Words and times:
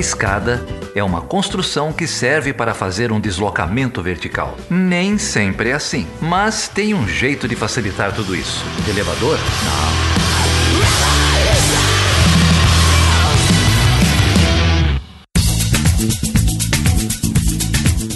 escada 0.00 0.64
é 0.94 1.04
uma 1.04 1.20
construção 1.20 1.92
que 1.92 2.06
serve 2.06 2.52
para 2.52 2.74
fazer 2.74 3.12
um 3.12 3.20
deslocamento 3.20 4.02
vertical. 4.02 4.56
Nem 4.68 5.18
sempre 5.18 5.70
é 5.70 5.74
assim, 5.74 6.06
mas 6.20 6.66
tem 6.68 6.94
um 6.94 7.06
jeito 7.06 7.46
de 7.46 7.54
facilitar 7.54 8.12
tudo 8.14 8.34
isso. 8.34 8.64
Elevador? 8.88 9.38
Não. 9.38 10.10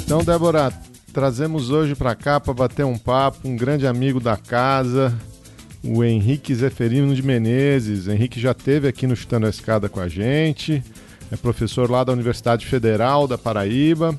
Então, 0.04 0.22
Débora, 0.22 0.72
trazemos 1.12 1.70
hoje 1.70 1.94
para 1.94 2.14
cá 2.14 2.38
para 2.38 2.54
bater 2.54 2.84
um 2.84 2.96
papo 2.96 3.48
um 3.48 3.56
grande 3.56 3.86
amigo 3.86 4.20
da 4.20 4.36
casa, 4.36 5.12
o 5.82 6.04
Henrique 6.04 6.54
Zeferino 6.54 7.14
de 7.14 7.22
Menezes. 7.22 8.06
Henrique 8.08 8.40
já 8.40 8.54
teve 8.54 8.88
aqui 8.88 9.06
no 9.06 9.16
Chutando 9.16 9.46
a 9.46 9.50
Escada 9.50 9.88
com 9.88 10.00
a 10.00 10.08
gente, 10.08 10.82
é 11.30 11.36
professor 11.36 11.90
lá 11.90 12.04
da 12.04 12.12
Universidade 12.12 12.66
Federal 12.66 13.26
da 13.26 13.38
Paraíba. 13.38 14.18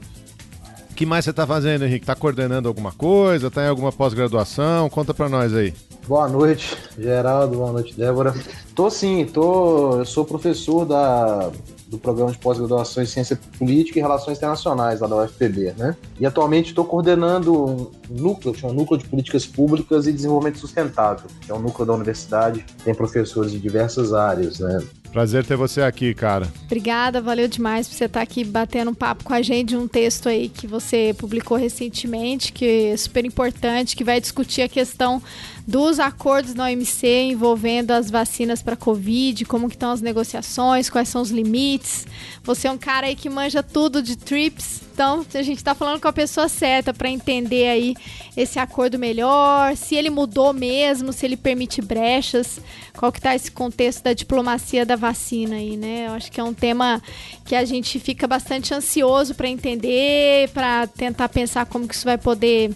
O 0.91 0.95
que 0.95 1.05
mais 1.05 1.25
você 1.25 1.31
está 1.31 1.45
fazendo, 1.45 1.83
Henrique? 1.83 2.03
Está 2.03 2.15
coordenando 2.15 2.67
alguma 2.67 2.91
coisa? 2.91 3.47
Está 3.47 3.65
em 3.65 3.67
alguma 3.67 3.91
pós-graduação? 3.91 4.89
Conta 4.89 5.13
para 5.13 5.27
nós 5.27 5.53
aí. 5.53 5.73
Boa 6.07 6.29
noite, 6.29 6.77
Geraldo. 6.97 7.57
Boa 7.57 7.71
noite, 7.71 7.93
Débora. 7.97 8.33
Tô 8.73 8.89
sim, 8.89 9.25
tô. 9.25 9.97
Eu 9.97 10.05
sou 10.05 10.23
professor 10.23 10.85
da 10.85 11.51
do 11.87 11.99
programa 11.99 12.31
de 12.31 12.37
pós-graduação 12.37 13.03
em 13.03 13.05
Ciência 13.05 13.39
Política 13.57 13.99
e 13.99 14.01
Relações 14.01 14.37
Internacionais 14.37 14.99
lá 14.99 15.07
da 15.07 15.17
UFPB, 15.17 15.73
né? 15.77 15.95
E 16.19 16.25
atualmente 16.25 16.69
estou 16.69 16.83
coordenando 16.83 17.53
um 17.53 17.91
núcleo, 18.09 18.55
chama 18.55 18.73
Núcleo 18.73 18.99
de 18.99 19.07
Políticas 19.07 19.45
Públicas 19.45 20.07
e 20.07 20.11
Desenvolvimento 20.11 20.59
Sustentável, 20.59 21.27
que 21.41 21.51
é 21.51 21.53
um 21.53 21.59
núcleo 21.59 21.85
da 21.85 21.93
universidade, 21.93 22.65
tem 22.83 22.93
professores 22.93 23.51
de 23.51 23.59
diversas 23.59 24.13
áreas, 24.13 24.59
né? 24.59 24.79
Prazer 25.15 25.45
ter 25.45 25.55
você 25.55 25.81
aqui, 25.81 26.13
cara. 26.13 26.51
Obrigada, 26.65 27.21
valeu 27.21 27.47
demais 27.47 27.87
por 27.87 27.95
você 27.95 28.03
estar 28.03 28.21
aqui 28.21 28.43
batendo 28.43 28.91
um 28.91 28.93
papo 28.93 29.23
com 29.23 29.33
a 29.33 29.41
gente 29.41 29.69
de 29.69 29.77
um 29.77 29.87
texto 29.87 30.27
aí 30.27 30.49
que 30.49 30.67
você 30.67 31.15
publicou 31.17 31.55
recentemente, 31.55 32.51
que 32.51 32.87
é 32.87 32.97
super 32.97 33.23
importante, 33.23 33.95
que 33.95 34.03
vai 34.03 34.19
discutir 34.19 34.63
a 34.63 34.67
questão 34.67 35.23
dos 35.65 36.01
acordos 36.01 36.53
na 36.53 36.65
OMC 36.65 37.07
envolvendo 37.31 37.91
as 37.91 38.11
vacinas 38.11 38.61
para 38.61 38.75
Covid, 38.75 39.45
como 39.45 39.69
que 39.69 39.75
estão 39.75 39.91
as 39.91 40.01
negociações, 40.01 40.89
quais 40.89 41.07
são 41.07 41.21
os 41.21 41.31
limites. 41.31 42.05
Você 42.43 42.67
é 42.67 42.71
um 42.71 42.77
cara 42.77 43.07
aí 43.07 43.15
que 43.15 43.29
manja 43.29 43.63
tudo 43.63 44.03
de 44.03 44.17
TRIPS, 44.17 44.81
então 44.95 45.25
a 45.33 45.41
gente 45.41 45.57
está 45.57 45.75
falando 45.75 45.99
com 45.99 46.07
a 46.07 46.13
pessoa 46.13 46.47
certa 46.47 46.93
para 46.93 47.09
entender 47.09 47.67
aí 47.67 47.95
esse 48.37 48.57
acordo 48.57 48.97
melhor, 48.97 49.75
se 49.75 49.93
ele 49.93 50.09
mudou 50.09 50.53
mesmo, 50.53 51.11
se 51.11 51.25
ele 51.25 51.35
permite 51.35 51.81
brechas, 51.81 52.61
qual 52.95 53.11
que 53.11 53.19
tá 53.19 53.35
esse 53.35 53.51
contexto 53.51 54.01
da 54.01 54.13
diplomacia 54.13 54.85
da 54.85 54.95
vacina 54.95 55.57
aí, 55.57 55.75
né? 55.75 56.07
Eu 56.07 56.13
acho 56.13 56.31
que 56.31 56.39
é 56.39 56.43
um 56.43 56.53
tema 56.53 57.03
que 57.43 57.55
a 57.55 57.65
gente 57.65 57.99
fica 57.99 58.25
bastante 58.25 58.73
ansioso 58.73 59.35
para 59.35 59.49
entender, 59.49 60.47
para 60.51 60.87
tentar 60.87 61.27
pensar 61.27 61.65
como 61.65 61.85
que 61.85 61.93
isso 61.93 62.05
vai 62.05 62.17
poder 62.17 62.73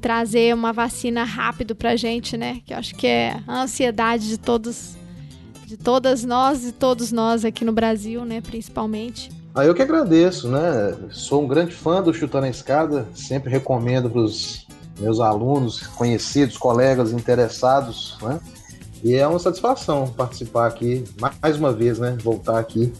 trazer 0.00 0.54
uma 0.54 0.72
vacina 0.72 1.24
rápido 1.24 1.74
pra 1.74 1.96
gente, 1.96 2.36
né? 2.36 2.60
Que 2.64 2.74
eu 2.74 2.78
acho 2.78 2.94
que 2.94 3.08
é 3.08 3.40
a 3.44 3.62
ansiedade 3.62 4.28
de 4.28 4.38
todos, 4.38 4.96
de 5.66 5.76
todas 5.76 6.22
nós 6.22 6.64
e 6.64 6.70
todos 6.70 7.10
nós 7.10 7.44
aqui 7.44 7.64
no 7.64 7.72
Brasil, 7.72 8.24
né? 8.24 8.40
Principalmente. 8.40 9.30
Ah, 9.56 9.64
eu 9.64 9.74
que 9.74 9.80
agradeço, 9.80 10.48
né? 10.48 10.94
Sou 11.10 11.42
um 11.42 11.48
grande 11.48 11.72
fã 11.72 12.02
do 12.02 12.12
Chutando 12.12 12.44
a 12.44 12.50
Escada, 12.50 13.08
sempre 13.14 13.50
recomendo 13.50 14.10
para 14.10 14.20
os 14.20 14.66
meus 15.00 15.18
alunos, 15.18 15.86
conhecidos, 15.86 16.58
colegas 16.58 17.10
interessados, 17.10 18.18
né? 18.20 18.38
E 19.02 19.14
é 19.14 19.26
uma 19.26 19.38
satisfação 19.38 20.08
participar 20.08 20.66
aqui, 20.66 21.04
mais 21.42 21.56
uma 21.56 21.72
vez, 21.72 21.98
né? 21.98 22.18
Voltar 22.22 22.58
aqui. 22.58 22.92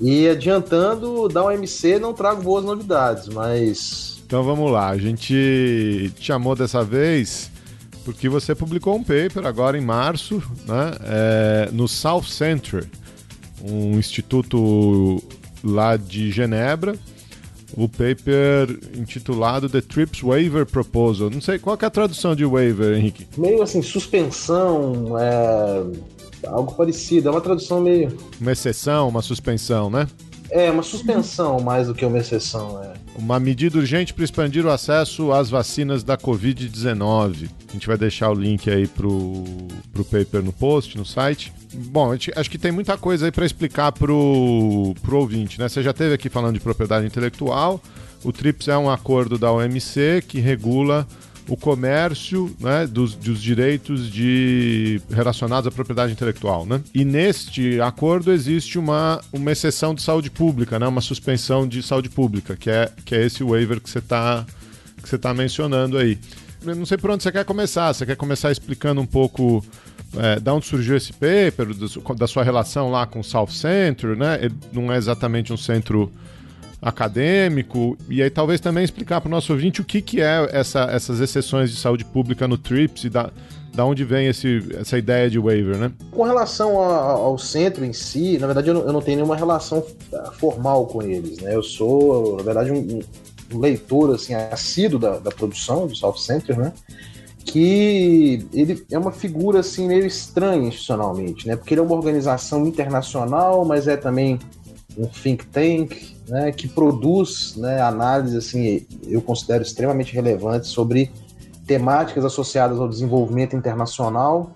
E 0.00 0.28
adiantando, 0.28 1.26
da 1.26 1.42
OMC 1.42 1.98
não 1.98 2.14
trago 2.14 2.42
boas 2.42 2.64
novidades, 2.64 3.26
mas 3.28 4.22
então 4.24 4.44
vamos 4.44 4.70
lá, 4.70 4.90
a 4.90 4.98
gente 4.98 6.12
te 6.16 6.24
chamou 6.24 6.54
dessa 6.56 6.82
vez 6.82 7.50
porque 8.04 8.28
você 8.28 8.54
publicou 8.54 8.94
um 8.94 9.02
paper 9.02 9.46
agora 9.46 9.78
em 9.78 9.80
março, 9.80 10.42
né, 10.66 10.92
é, 11.04 11.68
no 11.72 11.88
South 11.88 12.24
Center, 12.24 12.84
um 13.62 13.98
instituto 13.98 15.22
lá 15.66 15.96
de 15.96 16.30
Genebra, 16.30 16.96
o 17.76 17.88
paper 17.88 18.78
intitulado 18.96 19.68
The 19.68 19.80
TRIPS 19.80 20.20
Waiver 20.22 20.64
Proposal. 20.64 21.30
Não 21.30 21.40
sei, 21.40 21.58
qual 21.58 21.76
é 21.80 21.84
a 21.84 21.90
tradução 21.90 22.34
de 22.34 22.44
waiver, 22.44 22.96
Henrique? 22.96 23.26
Meio 23.36 23.62
assim, 23.62 23.82
suspensão, 23.82 25.18
é, 25.18 25.84
algo 26.46 26.74
parecido, 26.74 27.28
é 27.28 27.30
uma 27.32 27.40
tradução 27.40 27.80
meio... 27.80 28.16
Uma 28.40 28.52
exceção, 28.52 29.08
uma 29.08 29.22
suspensão, 29.22 29.90
né? 29.90 30.06
É, 30.50 30.70
uma 30.70 30.82
suspensão 30.82 31.60
mais 31.60 31.88
do 31.88 31.94
que 31.94 32.04
uma 32.04 32.18
exceção. 32.18 32.82
É. 32.82 32.94
Uma 33.16 33.40
medida 33.40 33.78
urgente 33.78 34.12
para 34.12 34.24
expandir 34.24 34.64
o 34.64 34.70
acesso 34.70 35.32
às 35.32 35.50
vacinas 35.50 36.04
da 36.04 36.16
Covid-19. 36.16 37.48
A 37.68 37.72
gente 37.72 37.86
vai 37.86 37.96
deixar 37.96 38.30
o 38.30 38.34
link 38.34 38.70
aí 38.70 38.86
pro, 38.86 39.44
pro 39.92 40.04
paper 40.04 40.42
no 40.42 40.52
post, 40.52 40.96
no 40.96 41.04
site. 41.04 41.52
Bom, 41.72 42.12
gente, 42.12 42.32
acho 42.36 42.50
que 42.50 42.58
tem 42.58 42.72
muita 42.72 42.96
coisa 42.96 43.26
aí 43.26 43.32
para 43.32 43.44
explicar 43.44 43.92
pro, 43.92 44.94
pro 45.02 45.18
ouvinte, 45.18 45.58
né? 45.58 45.68
Você 45.68 45.82
já 45.82 45.92
teve 45.92 46.14
aqui 46.14 46.28
falando 46.28 46.54
de 46.54 46.60
propriedade 46.60 47.06
intelectual. 47.06 47.80
O 48.24 48.32
TRIPS 48.32 48.68
é 48.68 48.76
um 48.76 48.90
acordo 48.90 49.38
da 49.38 49.52
OMC 49.52 50.22
que 50.26 50.40
regula 50.40 51.06
o 51.48 51.56
comércio 51.56 52.54
né, 52.58 52.86
dos, 52.86 53.14
dos 53.14 53.40
direitos 53.40 54.10
de, 54.10 55.00
relacionados 55.10 55.66
à 55.66 55.70
propriedade 55.70 56.12
intelectual. 56.12 56.66
Né? 56.66 56.80
E 56.94 57.04
neste 57.04 57.80
acordo 57.80 58.32
existe 58.32 58.78
uma, 58.78 59.20
uma 59.32 59.52
exceção 59.52 59.94
de 59.94 60.02
saúde 60.02 60.30
pública, 60.30 60.78
né, 60.78 60.86
uma 60.86 61.00
suspensão 61.00 61.66
de 61.66 61.82
saúde 61.82 62.08
pública, 62.08 62.56
que 62.56 62.70
é, 62.70 62.90
que 63.04 63.14
é 63.14 63.24
esse 63.24 63.44
waiver 63.44 63.80
que 63.80 63.88
você 63.88 63.98
está 63.98 64.44
tá 65.20 65.32
mencionando 65.32 65.96
aí. 65.98 66.18
Eu 66.64 66.74
não 66.74 66.86
sei 66.86 66.98
por 66.98 67.10
onde 67.10 67.22
você 67.22 67.30
quer 67.30 67.44
começar. 67.44 67.92
Você 67.92 68.04
quer 68.04 68.16
começar 68.16 68.50
explicando 68.50 69.00
um 69.00 69.06
pouco 69.06 69.64
é, 70.16 70.40
da 70.40 70.52
onde 70.52 70.66
surgiu 70.66 70.96
esse 70.96 71.12
paper, 71.12 71.68
da 72.16 72.26
sua 72.26 72.42
relação 72.42 72.90
lá 72.90 73.06
com 73.06 73.20
o 73.20 73.24
South 73.24 73.48
Center, 73.48 74.16
né? 74.16 74.38
Ele 74.42 74.54
não 74.72 74.92
é 74.92 74.96
exatamente 74.96 75.52
um 75.52 75.56
centro 75.56 76.10
acadêmico, 76.86 77.98
e 78.08 78.22
aí 78.22 78.30
talvez 78.30 78.60
também 78.60 78.84
explicar 78.84 79.20
para 79.20 79.26
o 79.26 79.30
nosso 79.30 79.52
ouvinte 79.52 79.80
o 79.80 79.84
que, 79.84 80.00
que 80.00 80.20
é 80.20 80.48
essa, 80.52 80.84
essas 80.84 81.18
exceções 81.18 81.68
de 81.68 81.76
saúde 81.76 82.04
pública 82.04 82.46
no 82.46 82.56
TRIPS 82.56 83.04
e 83.04 83.10
da, 83.10 83.32
da 83.74 83.84
onde 83.84 84.04
vem 84.04 84.28
esse, 84.28 84.64
essa 84.78 84.96
ideia 84.96 85.28
de 85.28 85.36
waiver, 85.36 85.76
né? 85.78 85.90
Com 86.12 86.22
relação 86.22 86.80
ao, 86.80 87.24
ao 87.24 87.38
centro 87.38 87.84
em 87.84 87.92
si, 87.92 88.38
na 88.38 88.46
verdade 88.46 88.68
eu 88.68 88.74
não, 88.74 88.82
eu 88.82 88.92
não, 88.92 89.02
tenho 89.02 89.16
nenhuma 89.16 89.34
relação 89.34 89.84
ah, 90.14 90.30
formal 90.38 90.86
com 90.86 91.02
eles, 91.02 91.40
né? 91.40 91.56
Eu 91.56 91.62
sou, 91.64 92.36
na 92.36 92.44
verdade, 92.44 92.70
um, 92.70 93.00
um 93.52 93.58
leitor 93.58 94.14
assim, 94.14 94.34
assíduo 94.34 95.00
da, 95.00 95.18
da 95.18 95.32
produção 95.32 95.88
do 95.88 95.96
South 95.96 96.18
Center, 96.18 96.56
né? 96.56 96.72
que 97.44 98.46
ele 98.52 98.84
é 98.90 98.98
uma 98.98 99.12
figura 99.12 99.60
assim 99.60 99.86
meio 99.86 100.04
estranha 100.04 100.66
institucionalmente, 100.66 101.46
né? 101.46 101.54
Porque 101.54 101.74
ele 101.74 101.80
é 101.80 101.84
uma 101.84 101.94
organização 101.94 102.66
internacional, 102.66 103.64
mas 103.64 103.86
é 103.86 103.96
também 103.96 104.38
um 104.96 105.06
think 105.06 105.46
tank, 105.46 106.16
né, 106.28 106.52
que 106.52 106.66
produz 106.66 107.56
né, 107.56 107.80
análises, 107.80 108.36
assim, 108.36 108.86
eu 109.06 109.20
considero 109.20 109.62
extremamente 109.62 110.14
relevantes 110.14 110.70
sobre 110.70 111.10
temáticas 111.66 112.24
associadas 112.24 112.78
ao 112.78 112.88
desenvolvimento 112.88 113.56
internacional 113.56 114.52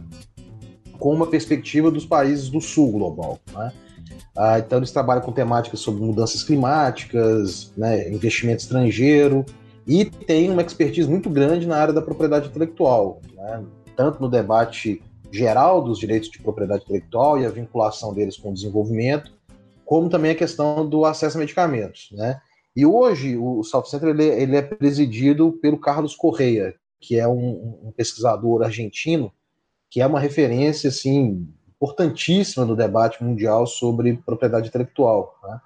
com 0.99 1.15
uma 1.15 1.27
perspectiva 1.27 1.91
dos 1.91 2.07
países 2.07 2.49
do 2.49 2.61
sul 2.61 2.93
global. 2.93 3.39
Né? 3.53 3.73
Ah, 4.37 4.59
então 4.59 4.79
eles 4.79 4.91
trabalham 4.91 5.23
com 5.23 5.33
temáticas 5.33 5.81
sobre 5.81 6.03
mudanças 6.03 6.43
climáticas, 6.43 7.73
né, 7.77 8.11
investimento 8.11 8.63
estrangeiro 8.63 9.45
e 9.87 10.05
tem 10.05 10.51
uma 10.51 10.63
expertise 10.63 11.09
muito 11.09 11.29
grande 11.29 11.67
na 11.67 11.77
área 11.77 11.93
da 11.93 12.03
propriedade 12.03 12.49
intelectual, 12.49 13.21
né? 13.35 13.63
tanto 13.97 14.21
no 14.21 14.29
debate 14.29 15.03
geral 15.33 15.83
dos 15.83 15.99
direitos 15.99 16.31
de 16.31 16.39
propriedade 16.39 16.85
intelectual 16.85 17.39
e 17.39 17.47
a 17.47 17.51
vinculação 17.51 18.13
deles 18.13 18.37
com 18.37 18.51
o 18.51 18.55
desenvolvimento, 18.55 19.33
como 19.91 20.09
também 20.09 20.31
a 20.31 20.37
questão 20.37 20.89
do 20.89 21.05
acesso 21.05 21.37
a 21.37 21.41
medicamentos, 21.41 22.11
né? 22.13 22.41
E 22.77 22.87
hoje 22.87 23.37
o 23.37 23.65
South 23.65 23.87
Center 23.87 24.11
ele, 24.11 24.25
ele 24.25 24.57
é 24.57 24.63
presidido 24.63 25.59
pelo 25.61 25.81
Carlos 25.81 26.15
Correia, 26.15 26.77
que 27.01 27.19
é 27.19 27.27
um, 27.27 27.81
um, 27.83 27.93
pesquisador 27.97 28.63
argentino, 28.63 29.33
que 29.91 30.01
é 30.01 30.07
uma 30.07 30.21
referência 30.21 30.91
assim 30.91 31.45
importantíssima 31.75 32.65
no 32.65 32.77
debate 32.77 33.21
mundial 33.21 33.67
sobre 33.67 34.17
propriedade 34.25 34.69
intelectual. 34.69 35.37
Né? 35.43 35.61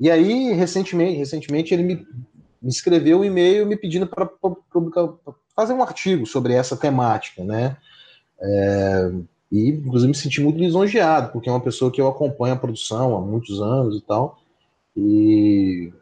E 0.00 0.10
aí 0.10 0.54
recentemente, 0.54 1.18
recentemente 1.18 1.74
ele 1.74 1.82
me, 1.82 1.96
me 2.62 2.70
escreveu 2.70 3.20
um 3.20 3.24
e-mail 3.26 3.66
me 3.66 3.76
pedindo 3.76 4.06
para 4.06 4.24
publicar, 4.24 5.06
fazer 5.54 5.74
um 5.74 5.82
artigo 5.82 6.24
sobre 6.24 6.54
essa 6.54 6.78
temática, 6.78 7.44
né? 7.44 7.76
É, 8.40 9.10
e, 9.50 9.70
inclusive, 9.70 10.08
me 10.08 10.14
senti 10.14 10.40
muito 10.40 10.58
lisonjeado, 10.58 11.32
porque 11.32 11.48
é 11.48 11.52
uma 11.52 11.60
pessoa 11.60 11.90
que 11.90 12.00
eu 12.00 12.06
acompanho 12.06 12.54
a 12.54 12.58
produção 12.58 13.16
há 13.16 13.20
muitos 13.20 13.60
anos 13.60 13.96
e 13.96 14.00
tal. 14.00 14.38
E, 14.96 15.92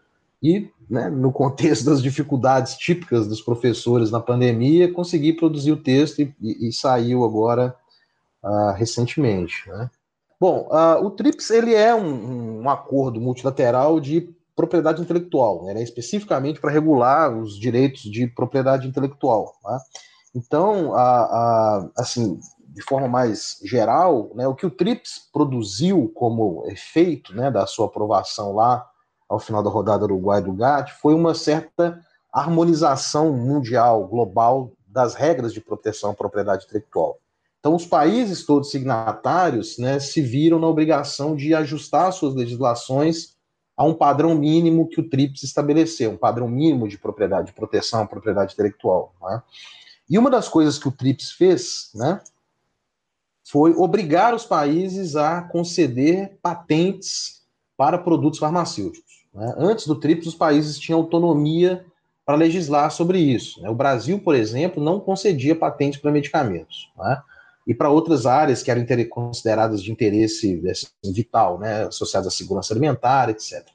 e 0.42 0.68
né, 0.88 1.08
no 1.08 1.32
contexto 1.32 1.84
das 1.84 2.02
dificuldades 2.02 2.76
típicas 2.76 3.26
dos 3.26 3.40
professores 3.40 4.10
na 4.10 4.20
pandemia, 4.20 4.92
consegui 4.92 5.32
produzir 5.32 5.72
o 5.72 5.82
texto 5.82 6.20
e, 6.20 6.34
e, 6.40 6.68
e 6.68 6.72
saiu 6.72 7.24
agora 7.24 7.74
uh, 8.42 8.72
recentemente. 8.72 9.68
Né? 9.68 9.90
Bom, 10.40 10.68
uh, 10.70 11.04
o 11.04 11.10
TRIPS 11.10 11.50
ele 11.50 11.74
é 11.74 11.94
um, 11.94 12.62
um, 12.62 12.70
acordo 12.70 13.20
multilateral 13.20 13.98
de 13.98 14.30
propriedade 14.54 15.00
intelectual, 15.00 15.64
né? 15.64 15.80
é 15.80 15.82
especificamente 15.82 16.60
para 16.60 16.70
regular 16.70 17.36
os 17.36 17.58
direitos 17.58 18.02
de 18.02 18.26
propriedade 18.26 18.88
intelectual. 18.88 19.54
Tá? 19.62 19.80
Então, 20.34 20.94
a, 20.94 21.00
a, 21.00 21.90
assim, 21.96 22.38
de 22.78 22.84
forma 22.84 23.08
mais 23.08 23.58
geral, 23.64 24.30
né, 24.36 24.46
o 24.46 24.54
que 24.54 24.64
o 24.64 24.70
TRIPS 24.70 25.28
produziu 25.32 26.12
como 26.14 26.64
efeito 26.68 27.34
né, 27.34 27.50
da 27.50 27.66
sua 27.66 27.86
aprovação 27.86 28.54
lá 28.54 28.88
ao 29.28 29.40
final 29.40 29.64
da 29.64 29.68
rodada 29.68 30.04
Uruguai 30.04 30.40
do 30.40 30.52
GATT 30.52 30.92
foi 30.92 31.12
uma 31.12 31.34
certa 31.34 32.00
harmonização 32.32 33.32
mundial, 33.32 34.06
global, 34.06 34.70
das 34.86 35.16
regras 35.16 35.52
de 35.52 35.60
proteção 35.60 36.12
à 36.12 36.14
propriedade 36.14 36.66
intelectual. 36.66 37.18
Então, 37.58 37.74
os 37.74 37.84
países 37.84 38.46
todos 38.46 38.70
signatários 38.70 39.76
né, 39.76 39.98
se 39.98 40.20
viram 40.20 40.60
na 40.60 40.68
obrigação 40.68 41.34
de 41.34 41.52
ajustar 41.56 42.12
suas 42.12 42.32
legislações 42.32 43.36
a 43.76 43.84
um 43.84 43.92
padrão 43.92 44.36
mínimo 44.36 44.88
que 44.88 45.00
o 45.00 45.08
TRIPS 45.08 45.42
estabeleceu, 45.42 46.12
um 46.12 46.16
padrão 46.16 46.46
mínimo 46.46 46.86
de 46.86 46.96
propriedade, 46.96 47.48
de 47.48 47.52
proteção 47.54 48.02
à 48.02 48.06
propriedade 48.06 48.54
intelectual. 48.54 49.12
Né? 49.20 49.42
E 50.08 50.16
uma 50.16 50.30
das 50.30 50.48
coisas 50.48 50.78
que 50.78 50.86
o 50.86 50.92
TRIPS 50.92 51.32
fez, 51.32 51.90
né, 51.92 52.20
foi 53.50 53.72
obrigar 53.74 54.34
os 54.34 54.44
países 54.44 55.16
a 55.16 55.40
conceder 55.40 56.38
patentes 56.42 57.42
para 57.78 57.96
produtos 57.96 58.38
farmacêuticos. 58.38 59.24
Né? 59.32 59.54
Antes 59.56 59.86
do 59.86 59.94
TRIPS, 59.94 60.26
os 60.26 60.34
países 60.34 60.78
tinham 60.78 61.00
autonomia 61.00 61.86
para 62.26 62.36
legislar 62.36 62.90
sobre 62.90 63.18
isso. 63.18 63.62
Né? 63.62 63.70
O 63.70 63.74
Brasil, 63.74 64.20
por 64.20 64.34
exemplo, 64.34 64.82
não 64.82 65.00
concedia 65.00 65.56
patentes 65.56 65.98
para 65.98 66.12
medicamentos. 66.12 66.90
Né? 66.98 67.22
E 67.66 67.74
para 67.74 67.88
outras 67.88 68.26
áreas 68.26 68.62
que 68.62 68.70
eram 68.70 68.84
consideradas 69.08 69.82
de 69.82 69.90
interesse 69.90 70.62
assim, 70.68 71.12
vital, 71.12 71.58
né? 71.58 71.84
associadas 71.84 72.26
à 72.26 72.30
segurança 72.30 72.74
alimentar, 72.74 73.30
etc. 73.30 73.66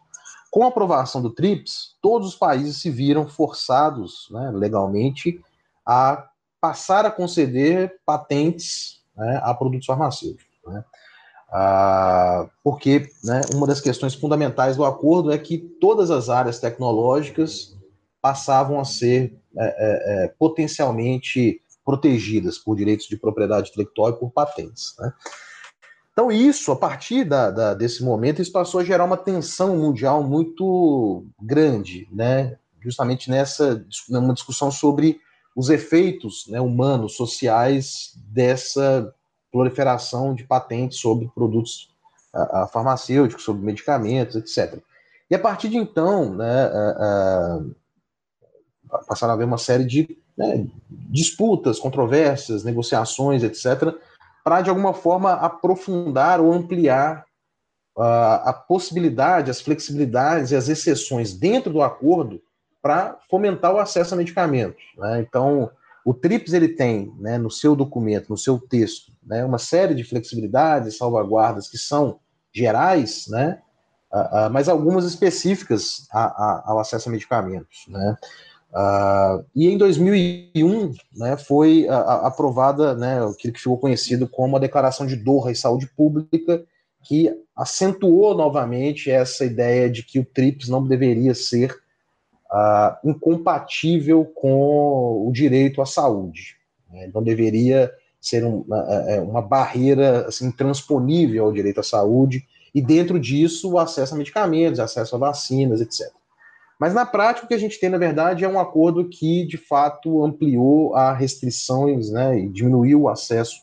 Com 0.51 0.65
a 0.65 0.67
aprovação 0.67 1.19
do 1.19 1.31
TRIPS, 1.31 1.95
todos 1.99 2.27
os 2.27 2.35
países 2.35 2.77
se 2.77 2.91
viram 2.91 3.27
forçados 3.27 4.27
né, 4.29 4.51
legalmente 4.53 5.41
a 5.83 6.29
passar 6.61 7.07
a 7.07 7.11
conceder 7.11 7.99
patentes 8.05 9.02
né, 9.15 9.39
a 9.43 9.53
produtos 9.53 9.85
farmacêuticos. 9.85 10.45
Né? 10.67 10.83
Ah, 11.51 12.47
porque 12.63 13.07
né, 13.23 13.41
uma 13.53 13.67
das 13.67 13.79
questões 13.79 14.15
fundamentais 14.15 14.75
do 14.75 14.85
acordo 14.85 15.31
é 15.31 15.37
que 15.37 15.57
todas 15.57 16.09
as 16.09 16.29
áreas 16.29 16.59
tecnológicas 16.59 17.77
passavam 18.21 18.79
a 18.79 18.85
ser 18.85 19.37
é, 19.55 19.65
é, 19.65 20.23
é 20.23 20.27
potencialmente 20.39 21.61
protegidas 21.85 22.57
por 22.57 22.75
direitos 22.75 23.07
de 23.07 23.17
propriedade 23.17 23.69
intelectual 23.69 24.09
e 24.09 24.13
por 24.13 24.31
patentes. 24.31 24.95
Né? 24.99 25.13
Então, 26.11 26.31
isso, 26.31 26.71
a 26.71 26.75
partir 26.75 27.23
da, 27.23 27.51
da, 27.51 27.73
desse 27.73 28.03
momento, 28.03 28.41
isso 28.41 28.51
passou 28.51 28.79
a 28.79 28.83
gerar 28.83 29.03
uma 29.03 29.17
tensão 29.17 29.75
mundial 29.75 30.23
muito 30.23 31.25
grande, 31.41 32.07
né? 32.11 32.57
justamente 32.83 33.29
nessa 33.29 33.83
uma 34.09 34.33
discussão 34.33 34.69
sobre 34.69 35.19
os 35.55 35.69
efeitos 35.69 36.45
né, 36.47 36.59
humanos, 36.59 37.15
sociais 37.15 38.13
dessa 38.15 39.13
proliferação 39.51 40.33
de 40.33 40.43
patentes 40.43 40.99
sobre 40.99 41.29
produtos 41.33 41.93
farmacêuticos, 42.71 43.43
sobre 43.43 43.63
medicamentos, 43.63 44.35
etc. 44.35 44.81
E 45.29 45.35
a 45.35 45.39
partir 45.39 45.69
de 45.69 45.77
então, 45.77 46.33
né, 46.33 46.67
uh, 46.67 47.75
passaram 49.07 49.31
a 49.31 49.35
haver 49.35 49.45
uma 49.45 49.57
série 49.57 49.85
de 49.85 50.17
né, 50.35 50.67
disputas, 50.89 51.79
controvérsias, 51.79 52.63
negociações, 52.63 53.43
etc., 53.43 53.95
para 54.43 54.61
de 54.61 54.69
alguma 54.69 54.93
forma 54.93 55.33
aprofundar 55.33 56.41
ou 56.41 56.51
ampliar 56.51 57.25
a 57.95 58.51
possibilidade, 58.51 59.51
as 59.51 59.61
flexibilidades 59.61 60.51
e 60.51 60.55
as 60.55 60.67
exceções 60.67 61.33
dentro 61.33 61.71
do 61.71 61.81
acordo 61.81 62.41
para 62.83 63.17
fomentar 63.29 63.73
o 63.73 63.79
acesso 63.79 64.13
a 64.13 64.17
medicamentos. 64.17 64.83
Né? 64.97 65.21
Então, 65.21 65.71
o 66.03 66.13
TRIPS 66.13 66.51
ele 66.51 66.67
tem, 66.67 67.13
né, 67.17 67.37
no 67.37 67.49
seu 67.49 67.77
documento, 67.77 68.29
no 68.29 68.37
seu 68.37 68.59
texto, 68.59 69.09
né, 69.25 69.45
uma 69.45 69.57
série 69.57 69.95
de 69.95 70.03
flexibilidades, 70.03 70.97
salvaguardas 70.97 71.69
que 71.69 71.77
são 71.77 72.19
gerais, 72.51 73.25
né, 73.29 73.61
uh, 74.11 74.47
uh, 74.47 74.51
mas 74.51 74.67
algumas 74.67 75.05
específicas 75.05 76.05
a, 76.11 76.25
a, 76.25 76.63
ao 76.65 76.79
acesso 76.79 77.07
a 77.07 77.11
medicamentos. 77.13 77.85
Né. 77.87 78.17
Uh, 78.73 79.45
e 79.55 79.69
em 79.69 79.77
2001 79.77 80.91
né, 81.15 81.37
foi 81.37 81.87
aprovada 81.87 82.93
né, 82.95 83.23
o 83.23 83.33
que 83.33 83.49
ficou 83.53 83.77
conhecido 83.77 84.27
como 84.27 84.57
a 84.57 84.59
Declaração 84.59 85.07
de 85.07 85.15
Doha 85.15 85.51
e 85.51 85.55
Saúde 85.55 85.87
Pública, 85.95 86.65
que 87.01 87.33
acentuou 87.55 88.35
novamente 88.35 89.09
essa 89.09 89.45
ideia 89.45 89.89
de 89.89 90.03
que 90.03 90.19
o 90.19 90.25
TRIPS 90.25 90.67
não 90.67 90.85
deveria 90.85 91.33
ser 91.33 91.82
uh, 92.53 93.09
incompatível 93.09 94.23
com 94.25 95.27
o 95.27 95.31
direito 95.31 95.81
à 95.81 95.85
saúde. 95.85 96.55
Né? 96.91 97.09
Não 97.13 97.23
deveria 97.23 97.91
ser 98.21 98.45
um, 98.45 98.61
uma, 98.61 98.85
é, 98.87 99.15
é, 99.15 99.21
uma, 99.21 99.41
barreira 99.41 100.27
assim, 100.27 100.45
intransponível 100.45 101.43
ao 101.43 101.51
direito 101.51 101.79
à 101.79 101.83
saúde, 101.83 102.47
e 102.73 102.81
dentro 102.81 103.19
disso 103.19 103.71
o 103.71 103.79
acesso 103.79 104.13
a 104.13 104.17
medicamentos, 104.17 104.79
acesso 104.79 105.15
a 105.15 105.19
vacinas, 105.19 105.81
etc. 105.81 106.09
Mas 106.79 106.93
na 106.93 107.05
prática 107.05 107.45
o 107.45 107.47
que 107.47 107.53
a 107.53 107.59
gente 107.59 107.79
tem, 107.79 107.89
na 107.89 107.97
verdade, 107.97 108.43
é 108.43 108.47
um 108.47 108.59
acordo 108.59 109.09
que 109.09 109.45
de 109.45 109.57
fato 109.57 110.23
ampliou 110.23 110.95
as 110.95 111.17
restrições 111.17 112.09
né, 112.09 112.39
e 112.39 112.49
diminuiu 112.49 113.01
o 113.01 113.09
acesso 113.09 113.61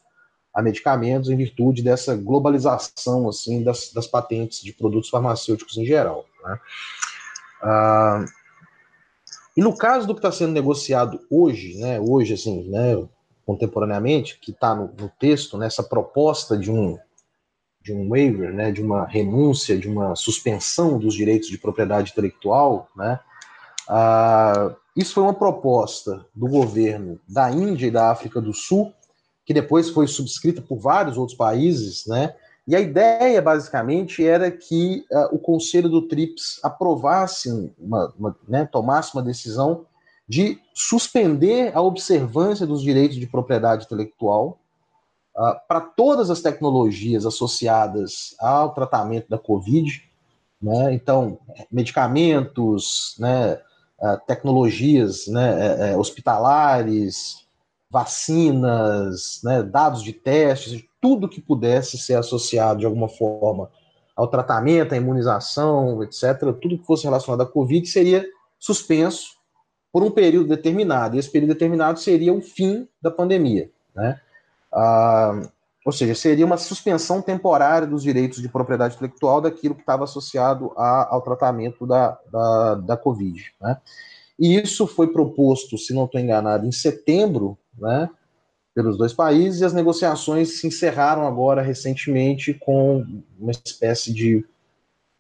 a 0.55 0.63
medicamentos 0.63 1.31
em 1.31 1.37
virtude 1.37 1.83
dessa 1.83 2.15
globalização 2.17 3.29
assim 3.29 3.63
das, 3.63 3.93
das 3.93 4.07
patentes 4.07 4.61
de 4.61 4.73
produtos 4.73 5.09
farmacêuticos 5.09 5.77
em 5.77 5.85
geral. 5.85 6.25
Né? 6.45 6.59
Uh, 7.63 8.40
e 9.61 9.63
no 9.63 9.77
caso 9.77 10.07
do 10.07 10.15
que 10.15 10.21
está 10.21 10.33
sendo 10.33 10.55
negociado 10.55 11.21
hoje, 11.31 11.77
né, 11.77 12.01
hoje, 12.01 12.33
assim, 12.33 12.67
né, 12.71 13.07
contemporaneamente, 13.45 14.41
que 14.41 14.53
está 14.53 14.75
no, 14.75 14.91
no, 14.99 15.11
texto, 15.21 15.59
nessa 15.59 15.83
proposta 15.83 16.57
de 16.57 16.73
um, 16.73 16.99
de 17.83 17.93
um 17.93 18.09
waiver, 18.09 18.55
né, 18.55 18.73
de 18.73 18.83
uma 18.83 19.05
renúncia, 19.05 19.77
de 19.77 19.87
uma 19.87 20.17
suspensão 20.17 20.99
dos 20.99 21.13
direitos 21.13 21.51
de 21.51 21.59
propriedade 21.59 22.11
intelectual, 22.13 22.89
né, 22.97 23.21
ah, 23.87 24.75
isso 24.97 25.13
foi 25.13 25.25
uma 25.25 25.35
proposta 25.35 26.25
do 26.35 26.49
governo 26.49 27.21
da 27.29 27.51
Índia 27.51 27.89
e 27.89 27.91
da 27.91 28.11
África 28.11 28.41
do 28.41 28.55
Sul, 28.55 28.95
que 29.45 29.53
depois 29.53 29.91
foi 29.91 30.07
subscrita 30.07 30.63
por 30.63 30.79
vários 30.79 31.19
outros 31.19 31.37
países, 31.37 32.07
né, 32.07 32.35
e 32.71 32.77
a 32.77 32.79
ideia, 32.79 33.43
basicamente, 33.43 34.25
era 34.25 34.49
que 34.49 35.05
uh, 35.11 35.35
o 35.35 35.41
Conselho 35.41 35.89
do 35.89 36.07
TRIPS 36.07 36.61
aprovasse, 36.63 37.51
uma, 37.77 38.15
uma, 38.17 38.37
né, 38.47 38.65
tomasse 38.65 39.13
uma 39.13 39.25
decisão 39.25 39.87
de 40.29 40.57
suspender 40.73 41.77
a 41.77 41.81
observância 41.81 42.65
dos 42.65 42.81
direitos 42.81 43.17
de 43.17 43.27
propriedade 43.27 43.87
intelectual 43.87 44.61
uh, 45.37 45.57
para 45.67 45.81
todas 45.81 46.31
as 46.31 46.41
tecnologias 46.43 47.27
associadas 47.27 48.37
ao 48.39 48.73
tratamento 48.73 49.29
da 49.29 49.37
Covid. 49.37 50.09
Né? 50.63 50.95
Então, 50.95 51.41
medicamentos, 51.73 53.17
né, 53.19 53.55
uh, 54.01 54.17
tecnologias 54.29 55.27
né, 55.27 55.97
hospitalares, 55.97 57.45
vacinas, 57.91 59.41
né, 59.43 59.61
dados 59.61 60.05
de 60.05 60.13
testes, 60.13 60.85
tudo 61.01 61.29
que 61.29 61.41
pudesse 61.41 61.99
ser 61.99 62.15
associado 62.15 62.81
de 62.81 62.87
alguma 62.87 63.09
forma 63.09 63.71
ao 64.15 64.29
tratamento, 64.29 64.93
à 64.93 64.97
imunização, 64.97 66.03
etc., 66.03 66.39
tudo 66.61 66.79
que 66.79 66.87
fosse 66.87 67.05
relacionado 67.05 67.41
à 67.41 67.47
Covid 67.47 67.87
seria 67.87 68.27
suspenso 68.59 69.39
por 69.93 70.03
um 70.03 70.11
período 70.11 70.49
determinado. 70.49 71.17
E 71.17 71.19
esse 71.19 71.31
período 71.31 71.55
determinado 71.55 71.99
seria 71.99 72.33
o 72.33 72.43
fim 72.43 72.87
da 73.01 73.11
pandemia. 73.11 73.71
Né? 73.95 74.21
Ah, 74.73 75.41
ou 75.85 75.93
seja, 75.93 76.15
seria 76.15 76.45
uma 76.45 76.59
suspensão 76.59 77.23
temporária 77.23 77.87
dos 77.87 78.03
direitos 78.03 78.43
de 78.43 78.49
propriedade 78.49 78.95
intelectual 78.95 79.41
daquilo 79.41 79.75
que 79.75 79.81
estava 79.81 80.05
associado 80.05 80.73
a, 80.77 81.15
ao 81.15 81.23
tratamento 81.23 81.87
da, 81.87 82.19
da, 82.31 82.75
da 82.75 82.97
Covid. 82.97 83.43
Né? 83.61 83.79
E 84.39 84.61
isso 84.61 84.87
foi 84.87 85.09
proposto, 85.09 85.79
se 85.79 85.95
não 85.95 86.05
estou 86.05 86.21
enganado, 86.21 86.67
em 86.67 86.73
setembro 86.73 87.59
né, 87.79 88.11
pelos 88.75 88.97
dois 88.97 89.13
países, 89.13 89.61
e 89.61 89.65
as 89.65 89.73
negociações 89.73 90.61
se 90.61 90.67
encerraram 90.67 91.27
agora 91.27 91.63
recentemente 91.63 92.55
com 92.55 93.05
uma 93.39 93.51
espécie 93.51 94.13
de 94.13 94.45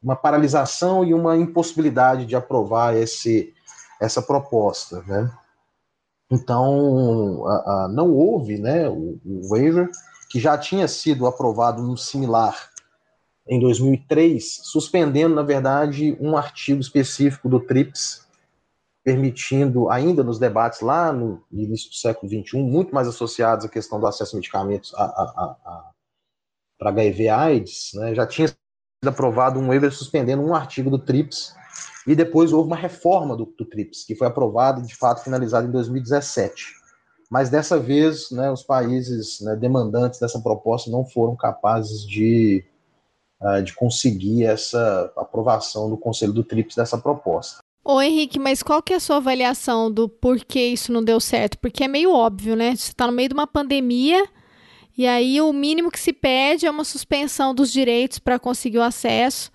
uma 0.02 0.16
paralisação 0.16 1.04
e 1.04 1.12
uma 1.12 1.36
impossibilidade 1.36 2.24
de 2.24 2.34
aprovar 2.34 2.96
esse, 2.96 3.52
essa 4.00 4.22
proposta. 4.22 5.02
Né? 5.06 5.30
Então, 6.30 7.46
a, 7.46 7.52
a, 7.52 7.88
não 7.88 8.12
houve 8.12 8.58
né, 8.58 8.88
o, 8.88 9.18
o 9.24 9.48
waiver, 9.50 9.90
que 10.30 10.38
já 10.38 10.56
tinha 10.56 10.86
sido 10.86 11.26
aprovado 11.26 11.82
no 11.82 11.96
similar 11.96 12.70
em 13.48 13.58
2003, 13.58 14.60
suspendendo, 14.62 15.34
na 15.34 15.42
verdade, 15.42 16.16
um 16.20 16.36
artigo 16.36 16.80
específico 16.80 17.48
do 17.48 17.58
TRIPS, 17.58 18.24
permitindo, 19.02 19.90
ainda 19.90 20.22
nos 20.22 20.38
debates 20.38 20.80
lá 20.80 21.12
no 21.12 21.42
início 21.50 21.88
do 21.88 21.94
século 21.94 22.30
XXI, 22.30 22.58
muito 22.58 22.94
mais 22.94 23.08
associados 23.08 23.64
à 23.64 23.68
questão 23.68 23.98
do 23.98 24.06
acesso 24.06 24.36
a 24.36 24.38
medicamentos, 24.38 24.92
para 26.78 26.90
HIV/AIDS, 26.90 27.92
né, 27.94 28.14
já 28.14 28.26
tinha 28.26 28.48
sido 28.48 28.58
aprovado 29.06 29.58
um 29.58 29.68
waiver 29.68 29.92
suspendendo 29.92 30.42
um 30.42 30.54
artigo 30.54 30.90
do 30.90 30.98
TRIPS 30.98 31.54
e 32.06 32.14
depois 32.14 32.52
houve 32.52 32.66
uma 32.66 32.76
reforma 32.76 33.36
do, 33.36 33.46
do 33.46 33.64
TRIPS, 33.64 34.04
que 34.04 34.14
foi 34.14 34.26
aprovada 34.26 34.80
e 34.80 34.86
de 34.86 34.96
fato 34.96 35.22
finalizada 35.22 35.66
em 35.66 35.70
2017. 35.70 36.80
Mas 37.30 37.48
dessa 37.48 37.78
vez, 37.78 38.30
né, 38.30 38.50
os 38.50 38.62
países 38.62 39.40
né, 39.40 39.54
demandantes 39.54 40.18
dessa 40.18 40.40
proposta 40.40 40.90
não 40.90 41.06
foram 41.06 41.36
capazes 41.36 42.04
de, 42.04 42.64
uh, 43.40 43.62
de 43.62 43.72
conseguir 43.74 44.44
essa 44.44 45.12
aprovação 45.16 45.88
do 45.88 45.96
Conselho 45.96 46.32
do 46.32 46.42
TRIPS 46.42 46.74
dessa 46.74 46.98
proposta. 46.98 47.60
Ô 47.82 48.00
Henrique, 48.00 48.38
mas 48.38 48.62
qual 48.62 48.82
que 48.82 48.92
é 48.92 48.96
a 48.96 49.00
sua 49.00 49.16
avaliação 49.16 49.90
do 49.90 50.08
porquê 50.08 50.68
isso 50.68 50.92
não 50.92 51.02
deu 51.02 51.18
certo? 51.18 51.58
Porque 51.58 51.84
é 51.84 51.88
meio 51.88 52.12
óbvio, 52.12 52.54
né? 52.54 52.76
Você 52.76 52.90
está 52.90 53.06
no 53.06 53.12
meio 53.12 53.28
de 53.28 53.34
uma 53.34 53.46
pandemia 53.46 54.28
e 55.00 55.06
aí 55.06 55.40
o 55.40 55.50
mínimo 55.50 55.90
que 55.90 55.98
se 55.98 56.12
pede 56.12 56.66
é 56.66 56.70
uma 56.70 56.84
suspensão 56.84 57.54
dos 57.54 57.72
direitos 57.72 58.18
para 58.18 58.38
conseguir 58.38 58.76
o 58.76 58.82
acesso. 58.82 59.50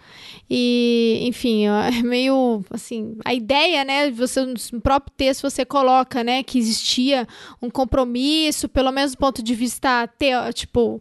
E, 0.50 1.20
enfim, 1.22 1.68
é 1.70 2.02
meio 2.02 2.66
assim, 2.72 3.16
a 3.24 3.32
ideia, 3.32 3.86
né, 3.86 4.10
você 4.10 4.44
no 4.44 4.82
próprio 4.82 5.14
texto 5.16 5.44
você 5.44 5.64
coloca, 5.64 6.24
né, 6.24 6.42
que 6.42 6.58
existia 6.58 7.28
um 7.62 7.70
compromisso, 7.70 8.68
pelo 8.68 8.92
menos 8.92 9.12
do 9.12 9.20
ponto 9.20 9.44
de 9.44 9.54
vista 9.54 10.10
tipo 10.52 11.00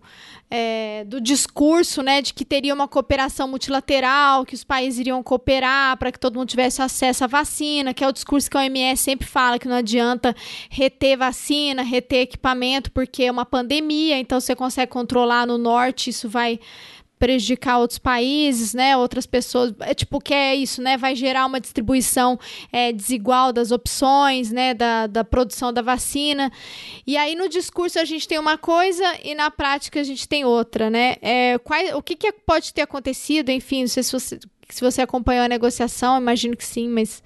é, 0.57 1.03
do 1.05 1.21
discurso, 1.21 2.01
né, 2.01 2.23
de 2.23 2.33
que 2.33 2.45
teria 2.45 2.73
uma 2.73 2.87
cooperação 2.87 3.49
multilateral, 3.49 4.47
que 4.47 4.55
os 4.55 4.63
países 4.63 5.01
iriam 5.01 5.21
cooperar 5.21 5.97
para 5.97 6.13
que 6.13 6.19
todo 6.19 6.37
mundo 6.37 6.49
tivesse 6.49 6.81
acesso 6.81 7.25
à 7.25 7.27
vacina, 7.27 7.93
que 7.93 8.05
é 8.05 8.09
o 8.09 8.13
discurso 8.13 8.49
que 8.49 8.57
a 8.57 8.61
OMS 8.61 9.03
sempre 9.03 9.27
fala, 9.27 9.59
que 9.59 9.67
não 9.67 9.75
adianta 9.75 10.33
reter 10.71 11.19
vacina, 11.19 11.83
reter 11.83 12.21
equipamento, 12.21 12.93
porque 12.93 13.25
é 13.25 13.33
uma 13.33 13.45
pandemia, 13.45 14.17
então 14.17 14.41
você 14.41 14.55
consegue 14.55 14.93
controlar 14.93 15.45
no 15.45 15.59
norte, 15.59 16.11
isso 16.11 16.29
vai 16.29 16.61
prejudicar 17.19 17.79
outros 17.79 17.99
países, 17.99 18.75
né? 18.75 18.97
Outras 18.97 19.27
pessoas. 19.27 19.73
É 19.81 19.95
tipo, 19.95 20.21
que 20.21 20.35
é 20.35 20.55
isso, 20.55 20.83
né? 20.83 20.97
Vai 20.97 21.15
gerar 21.15 21.47
uma 21.47 21.61
distribuição 21.61 22.39
é, 22.73 22.93
desigual 22.93 23.53
das 23.53 23.71
opções, 23.71 24.51
né? 24.51 24.75
Da, 24.75 25.07
da 25.07 25.25
produção 25.25 25.73
da 25.73 25.83
vacina. 25.83 26.51
E 27.07 27.17
aí, 27.17 27.35
no 27.35 27.49
discurso, 27.49 27.99
a 27.99 28.05
gente 28.05 28.27
tem 28.27 28.39
uma 28.39 28.59
coisa 28.59 29.05
e 29.23 29.35
na 29.35 29.51
prática 29.51 30.01
a 30.01 30.05
gente 30.05 30.29
tem 30.29 30.45
outra, 30.45 30.91
né? 30.91 31.17
É, 31.23 31.59
qual, 31.59 31.81
o 31.97 32.03
que, 32.03 32.17
que 32.17 32.33
pode 32.33 32.73
ter 32.75 32.83
acontecido? 32.83 33.51
Enfim, 33.51 33.83
não 33.83 33.89
sei 33.89 34.03
se 34.03 34.13
você, 34.13 34.39
se 34.69 34.81
você 34.81 35.03
acompanhou 35.03 35.45
a 35.45 35.49
negociação, 35.49 36.19
imagino 36.19 36.57
que 36.57 36.65
sim, 36.65 36.89
mas. 36.89 37.23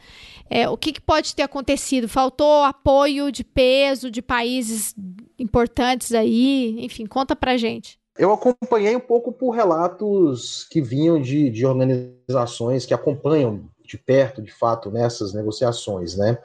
É, 0.50 0.66
o 0.66 0.78
que, 0.78 0.92
que, 0.92 1.00
pode 1.00 1.34
ter 1.34 1.42
acontecido? 1.42 2.08
Faltou 2.08 2.64
apoio 2.64 3.30
de 3.30 3.44
peso 3.44 4.10
de 4.10 4.22
países 4.22 4.94
importantes 5.38 6.12
aí? 6.12 6.74
Enfim, 6.78 7.04
conta 7.04 7.36
pra 7.36 7.58
gente. 7.58 7.97
Eu 8.18 8.32
acompanhei 8.32 8.96
um 8.96 9.00
pouco 9.00 9.32
por 9.32 9.50
relatos 9.50 10.66
que 10.70 10.82
vinham 10.82 11.20
de, 11.20 11.48
de 11.50 11.64
organizações 11.64 12.84
que 12.84 12.92
acompanham 12.92 13.64
de 13.84 13.96
perto, 13.96 14.42
de 14.42 14.52
fato, 14.52 14.90
nessas 14.90 15.32
negociações, 15.32 16.16
né? 16.16 16.36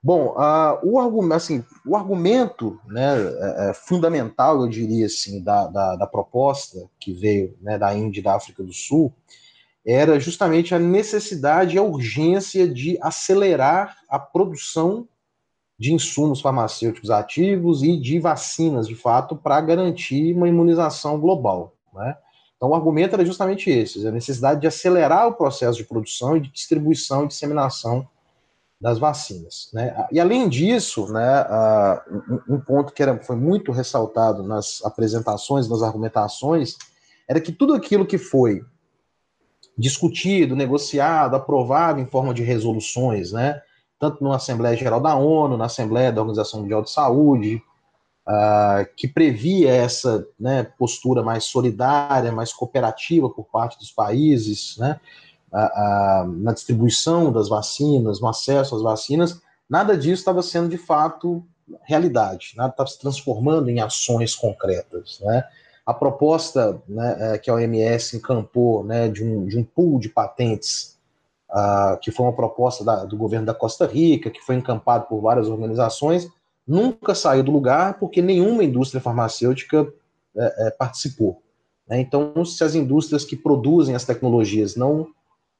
Bom, 0.00 0.28
uh, 0.36 0.78
o, 0.84 0.98
argumento, 0.98 1.34
assim, 1.34 1.64
o 1.84 1.96
argumento 1.96 2.80
né, 2.86 3.16
é, 3.16 3.70
é, 3.70 3.74
fundamental, 3.74 4.62
eu 4.62 4.68
diria 4.68 5.06
assim, 5.06 5.42
da, 5.42 5.66
da, 5.66 5.96
da 5.96 6.06
proposta 6.06 6.88
que 7.00 7.12
veio 7.12 7.56
né, 7.60 7.76
da 7.76 7.92
Índia 7.92 8.20
e 8.20 8.22
da 8.22 8.36
África 8.36 8.62
do 8.62 8.72
Sul 8.72 9.12
era 9.84 10.20
justamente 10.20 10.74
a 10.74 10.78
necessidade 10.78 11.74
e 11.74 11.78
a 11.78 11.82
urgência 11.82 12.68
de 12.68 12.96
acelerar 13.00 13.96
a 14.08 14.18
produção 14.18 15.08
de 15.78 15.94
insumos 15.94 16.40
farmacêuticos 16.40 17.10
ativos 17.10 17.82
e 17.82 17.96
de 17.96 18.18
vacinas, 18.18 18.88
de 18.88 18.96
fato, 18.96 19.36
para 19.36 19.60
garantir 19.60 20.34
uma 20.34 20.48
imunização 20.48 21.20
global. 21.20 21.74
Né? 21.94 22.16
Então, 22.56 22.70
o 22.70 22.74
argumento 22.74 23.14
era 23.14 23.24
justamente 23.24 23.70
esse: 23.70 24.06
a 24.06 24.10
necessidade 24.10 24.60
de 24.60 24.66
acelerar 24.66 25.28
o 25.28 25.34
processo 25.34 25.78
de 25.78 25.84
produção 25.84 26.36
e 26.36 26.40
de 26.40 26.50
distribuição 26.50 27.24
e 27.24 27.28
disseminação 27.28 28.08
das 28.80 28.98
vacinas. 28.98 29.70
Né? 29.72 30.06
E, 30.10 30.18
além 30.18 30.48
disso, 30.48 31.12
né, 31.12 31.42
uh, 31.42 32.42
um 32.48 32.60
ponto 32.60 32.92
que 32.92 33.02
era, 33.02 33.18
foi 33.18 33.36
muito 33.36 33.72
ressaltado 33.72 34.42
nas 34.42 34.84
apresentações, 34.84 35.68
nas 35.68 35.82
argumentações, 35.82 36.76
era 37.28 37.40
que 37.40 37.52
tudo 37.52 37.74
aquilo 37.74 38.06
que 38.06 38.18
foi 38.18 38.64
discutido, 39.76 40.56
negociado, 40.56 41.36
aprovado 41.36 42.00
em 42.00 42.06
forma 42.06 42.34
de 42.34 42.42
resoluções, 42.42 43.32
né, 43.32 43.60
tanto 43.98 44.22
na 44.22 44.36
Assembleia 44.36 44.76
Geral 44.76 45.00
da 45.00 45.14
ONU, 45.14 45.56
na 45.56 45.66
Assembleia 45.66 46.12
da 46.12 46.20
Organização 46.20 46.60
Mundial 46.60 46.82
de 46.82 46.90
Saúde, 46.90 47.62
uh, 48.26 48.86
que 48.96 49.08
previa 49.08 49.70
essa 49.70 50.26
né, 50.38 50.64
postura 50.78 51.22
mais 51.22 51.44
solidária, 51.44 52.30
mais 52.30 52.52
cooperativa 52.52 53.28
por 53.28 53.44
parte 53.44 53.78
dos 53.78 53.90
países, 53.90 54.76
né, 54.78 55.00
uh, 55.52 55.56
uh, 55.56 56.32
na 56.42 56.52
distribuição 56.52 57.32
das 57.32 57.48
vacinas, 57.48 58.20
no 58.20 58.28
acesso 58.28 58.76
às 58.76 58.82
vacinas, 58.82 59.40
nada 59.68 59.96
disso 59.96 60.20
estava 60.20 60.42
sendo 60.42 60.68
de 60.68 60.78
fato 60.78 61.44
realidade, 61.82 62.54
nada 62.56 62.70
estava 62.70 62.88
se 62.88 62.98
transformando 62.98 63.68
em 63.68 63.80
ações 63.80 64.34
concretas. 64.34 65.20
Né? 65.20 65.44
A 65.84 65.92
proposta 65.92 66.80
né, 66.88 67.34
é, 67.34 67.38
que 67.38 67.50
a 67.50 67.54
OMS 67.54 68.16
encampou 68.16 68.84
né, 68.84 69.08
de, 69.08 69.24
um, 69.24 69.46
de 69.46 69.58
um 69.58 69.64
pool 69.64 69.98
de 69.98 70.08
patentes 70.08 70.97
uh, 71.50 71.98
que 72.00 72.10
foi 72.10 72.26
uma 72.26 72.32
proposta 72.32 72.84
da, 72.84 73.04
do 73.04 73.16
governo 73.16 73.46
da 73.46 73.54
Costa 73.54 73.86
Rica, 73.86 74.30
que 74.30 74.40
foi 74.40 74.56
encampado 74.56 75.06
por 75.06 75.20
várias 75.20 75.48
organizações, 75.48 76.28
nunca 76.66 77.14
saiu 77.14 77.42
do 77.42 77.50
lugar 77.50 77.98
porque 77.98 78.20
nenhuma 78.20 78.62
indústria 78.62 79.00
farmacêutica 79.00 79.90
é, 80.36 80.66
é, 80.66 80.70
participou. 80.70 81.42
Né? 81.88 82.00
Então, 82.00 82.44
se 82.44 82.62
as 82.62 82.74
indústrias 82.74 83.24
que 83.24 83.36
produzem 83.36 83.94
as 83.94 84.04
tecnologias 84.04 84.76
não 84.76 85.08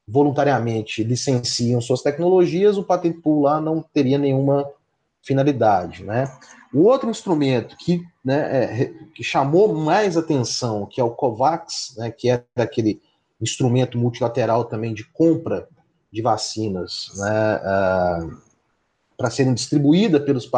voluntariamente 0.06 1.02
licenciam 1.02 1.80
suas 1.80 2.02
tecnologias, 2.02 2.78
o 2.78 2.84
patent 2.84 3.20
pool 3.20 3.42
lá 3.42 3.60
não 3.60 3.84
teria 3.92 4.18
nenhuma 4.18 4.68
finalidade. 5.22 6.04
Né? 6.04 6.30
O 6.72 6.84
outro 6.84 7.10
instrumento 7.10 7.76
que, 7.78 8.02
né, 8.24 8.82
é, 8.82 8.94
que 9.14 9.22
chamou 9.22 9.74
mais 9.74 10.16
atenção, 10.16 10.86
que 10.86 11.00
é 11.00 11.04
o 11.04 11.10
COVAX, 11.10 11.94
né, 11.96 12.10
que 12.10 12.30
é 12.30 12.44
aquele 12.56 13.00
instrumento 13.40 13.98
multilateral 13.98 14.64
também 14.64 14.92
de 14.92 15.04
compra 15.04 15.68
de 16.12 16.22
vacinas 16.22 17.10
né, 17.16 17.56
uh, 17.56 18.36
para 19.16 19.30
serem 19.30 19.54
distribuídas 19.54 20.22
pelos 20.22 20.50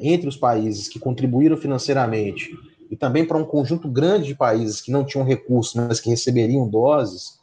entre 0.00 0.28
os 0.28 0.36
países 0.36 0.88
que 0.88 0.98
contribuíram 0.98 1.56
financeiramente 1.56 2.50
e 2.90 2.96
também 2.96 3.24
para 3.24 3.38
um 3.38 3.44
conjunto 3.44 3.88
grande 3.88 4.26
de 4.26 4.34
países 4.34 4.80
que 4.80 4.90
não 4.90 5.04
tinham 5.04 5.24
recursos, 5.24 5.74
mas 5.74 6.00
que 6.00 6.10
receberiam 6.10 6.68
doses, 6.68 7.38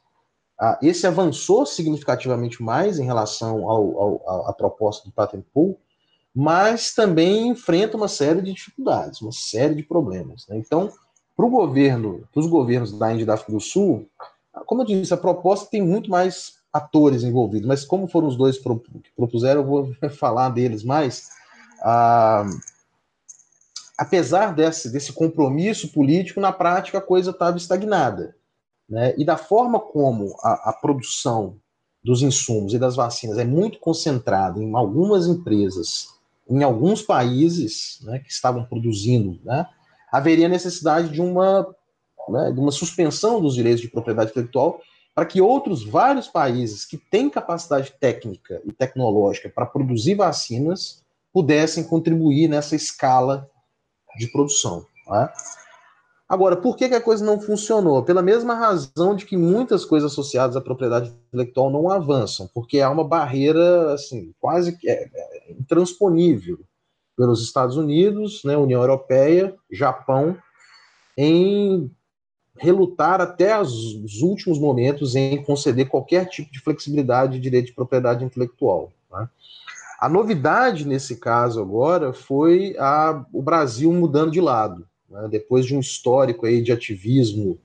uh, 0.61 0.77
esse 0.81 1.07
avançou 1.07 1.65
significativamente 1.65 2.61
mais 2.61 2.99
em 2.99 3.05
relação 3.05 3.69
ao, 3.69 3.99
ao, 3.99 4.49
à 4.49 4.53
proposta 4.53 5.07
do 5.07 5.13
patent 5.13 5.43
pool, 5.53 5.79
mas 6.35 6.93
também 6.93 7.47
enfrenta 7.47 7.97
uma 7.97 8.07
série 8.07 8.41
de 8.41 8.53
dificuldades, 8.53 9.21
uma 9.21 9.31
série 9.31 9.73
de 9.73 9.83
problemas. 9.83 10.45
Né? 10.47 10.57
Então, 10.57 10.91
para 11.35 11.45
o 11.45 11.49
governo, 11.49 12.27
para 12.31 12.41
os 12.41 12.47
governos 12.47 12.91
da 12.91 13.11
Índia 13.11 13.23
e 13.23 13.25
da 13.25 13.35
África 13.35 13.51
do 13.51 13.59
Sul, 13.59 14.07
como 14.65 14.81
eu 14.81 14.85
disse, 14.85 15.13
a 15.13 15.17
proposta 15.17 15.69
tem 15.69 15.81
muito 15.81 16.09
mais 16.09 16.56
atores 16.71 17.23
envolvidos, 17.23 17.67
mas 17.67 17.85
como 17.85 18.07
foram 18.07 18.27
os 18.27 18.35
dois 18.35 18.57
que 18.57 18.63
propuseram, 19.15 19.61
eu 19.61 19.67
vou 19.67 19.95
falar 20.11 20.49
deles 20.49 20.83
mais. 20.83 21.29
Ah, 21.81 22.45
apesar 23.97 24.53
desse, 24.53 24.91
desse 24.91 25.11
compromisso 25.11 25.91
político, 25.91 26.39
na 26.39 26.51
prática 26.51 26.99
a 26.99 27.01
coisa 27.01 27.31
estava 27.31 27.57
estagnada. 27.57 28.35
Né? 28.87 29.13
E 29.17 29.25
da 29.25 29.35
forma 29.35 29.79
como 29.79 30.35
a, 30.43 30.69
a, 30.69 30.73
produção 30.73 31.57
dos 32.03 32.21
insumos 32.21 32.73
e 32.73 32.79
das 32.79 32.95
vacinas 32.95 33.37
é 33.37 33.43
muito 33.43 33.79
concentrada 33.79 34.61
em 34.61 34.73
algumas 34.75 35.27
empresas, 35.27 36.07
em 36.49 36.63
alguns 36.63 37.01
países 37.01 37.99
né, 38.03 38.19
que 38.19 38.31
estavam 38.31 38.63
produzindo, 38.63 39.41
né, 39.43 39.67
haveria 40.09 40.47
necessidade 40.47 41.09
de 41.09 41.21
uma, 41.21 41.67
né, 42.29 42.51
de 42.53 42.59
uma 42.61 42.71
suspensão 42.71 43.41
dos 43.41 43.55
direitos 43.55 43.81
de 43.81 43.89
propriedade 43.89 44.31
intelectual 44.31 44.79
para 45.17 45.25
que 45.25 45.41
outros 45.41 45.83
vários 45.83 46.27
países 46.27 46.85
que 46.85 46.95
têm 46.95 47.27
capacidade 47.27 47.91
técnica 47.99 48.61
e 48.63 48.71
tecnológica 48.71 49.49
para 49.49 49.65
produzir 49.65 50.13
vacinas 50.13 51.03
pudessem 51.33 51.83
contribuir 51.83 52.47
nessa 52.47 52.75
escala 52.75 53.49
de 54.15 54.27
produção. 54.31 54.85
Tá? 55.07 55.33
Agora, 56.29 56.55
por 56.55 56.77
que, 56.77 56.87
que, 56.87 56.93
a 56.93 57.01
coisa 57.01 57.25
não 57.25 57.41
funcionou? 57.41 58.03
Pela 58.03 58.21
mesma 58.21 58.53
razão 58.53 59.15
de 59.15 59.25
que 59.25 59.35
muitas 59.35 59.83
coisas 59.83 60.11
associadas 60.11 60.55
à 60.55 60.61
propriedade 60.61 61.11
intelectual 61.29 61.71
não 61.71 61.89
avançam, 61.89 62.47
porque 62.53 62.79
há 62.79 62.87
uma 62.91 63.03
barreira 63.03 63.95
assim 63.95 64.35
quase 64.39 64.77
que 64.77 64.87
é, 64.87 65.09
é, 65.11 65.51
intransponível 65.51 66.59
pelos 67.17 67.41
Estados 67.41 67.75
Unidos, 67.75 68.43
né, 68.43 68.55
União 68.55 68.81
Europeia, 68.81 69.55
Japão, 69.71 70.37
em 71.17 71.91
relutar 72.59 73.21
até 73.21 73.59
os 73.59 74.21
últimos 74.21 74.59
momentos 74.59 75.15
em 75.15 75.41
conceder 75.43 75.87
qualquer 75.87 76.27
tipo 76.27 76.51
de 76.51 76.59
flexibilidade 76.59 77.33
de 77.33 77.39
direito 77.39 77.67
de 77.67 77.73
propriedade 77.73 78.23
intelectual. 78.23 78.91
Tá? 79.09 79.29
A 79.99 80.09
novidade 80.09 80.87
nesse 80.87 81.17
caso 81.17 81.61
agora 81.61 82.13
foi 82.13 82.75
a, 82.77 83.25
o 83.33 83.41
Brasil 83.41 83.91
mudando 83.91 84.31
de 84.31 84.41
lado, 84.41 84.87
né? 85.09 85.27
depois 85.29 85.65
de 85.65 85.75
um 85.75 85.79
histórico 85.79 86.45
aí 86.45 86.61
de 86.61 86.71
ativismo 86.71 87.59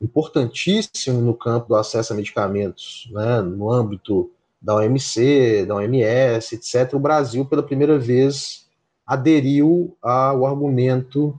importantíssimo 0.00 1.20
no 1.20 1.34
campo 1.34 1.68
do 1.68 1.76
acesso 1.76 2.12
a 2.12 2.16
medicamentos, 2.16 3.08
né, 3.12 3.42
no 3.42 3.70
âmbito 3.70 4.30
da 4.60 4.74
OMC, 4.76 5.66
da 5.66 5.76
OMS, 5.76 6.54
etc., 6.54 6.94
o 6.94 6.98
Brasil, 6.98 7.44
pela 7.44 7.62
primeira 7.62 7.98
vez, 7.98 8.66
aderiu 9.06 9.96
ao 10.00 10.46
argumento 10.46 11.38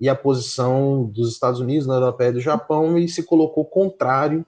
e 0.00 0.08
à 0.08 0.14
posição 0.14 1.04
dos 1.04 1.32
Estados 1.32 1.60
Unidos, 1.60 1.86
da 1.86 1.94
Europeia 1.94 2.28
e 2.28 2.32
do 2.32 2.40
Japão 2.40 2.98
e 2.98 3.08
se 3.08 3.22
colocou 3.22 3.64
contrário 3.64 4.44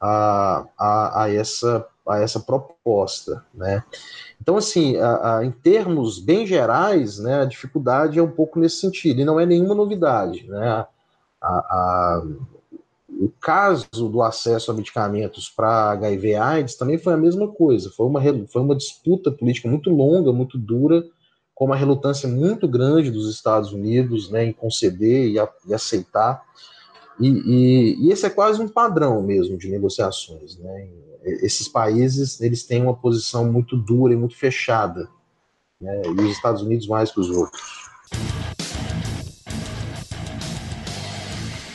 a, 0.00 0.66
a, 0.78 1.22
a, 1.22 1.32
essa, 1.32 1.86
a 2.06 2.20
essa 2.20 2.40
proposta. 2.40 3.44
Né? 3.54 3.82
Então, 4.40 4.56
assim, 4.56 4.96
a, 4.96 5.38
a, 5.38 5.44
em 5.44 5.50
termos 5.50 6.18
bem 6.18 6.46
gerais, 6.46 7.18
né, 7.18 7.42
a 7.42 7.44
dificuldade 7.44 8.18
é 8.18 8.22
um 8.22 8.30
pouco 8.30 8.58
nesse 8.58 8.76
sentido, 8.76 9.20
e 9.20 9.24
não 9.24 9.38
é 9.38 9.46
nenhuma 9.46 9.74
novidade. 9.74 10.46
Né? 10.48 10.86
a, 11.44 12.22
o 13.08 13.28
caso 13.40 13.86
do 13.90 14.22
acesso 14.22 14.70
a 14.70 14.74
medicamentos 14.74 15.48
para 15.48 15.92
HIV 15.92 16.34
AIDS 16.34 16.74
também 16.76 16.98
foi 16.98 17.14
a 17.14 17.18
mesma 17.18 17.48
coisa. 17.48 17.90
Foi 17.90 18.06
uma, 18.06 18.20
foi 18.48 18.62
uma 18.62 18.74
disputa 18.74 19.30
política 19.30 19.68
muito 19.68 19.90
longa, 19.90 20.32
muito 20.32 20.58
dura, 20.58 21.04
com 21.54 21.66
uma 21.66 21.76
relutância 21.76 22.28
muito 22.28 22.66
grande 22.66 23.10
dos 23.10 23.32
Estados 23.32 23.72
Unidos 23.72 24.30
né, 24.30 24.44
em 24.44 24.52
conceder 24.52 25.28
e, 25.28 25.38
a, 25.38 25.48
e 25.66 25.72
aceitar. 25.72 26.42
E, 27.20 27.28
e, 27.28 28.06
e, 28.06 28.12
esse 28.12 28.26
é 28.26 28.30
quase 28.30 28.60
um 28.60 28.68
padrão 28.68 29.22
mesmo 29.22 29.56
de 29.56 29.68
negociações. 29.68 30.58
Né? 30.58 30.88
Esses 31.22 31.68
países 31.68 32.40
eles 32.40 32.64
têm 32.64 32.82
uma 32.82 32.94
posição 32.94 33.50
muito 33.50 33.76
dura 33.76 34.12
e 34.12 34.16
muito 34.16 34.36
fechada, 34.36 35.08
né? 35.80 36.02
e 36.06 36.20
os 36.22 36.32
Estados 36.32 36.62
Unidos 36.62 36.88
mais 36.88 37.12
que 37.12 37.20
os 37.20 37.30
outros. 37.30 37.84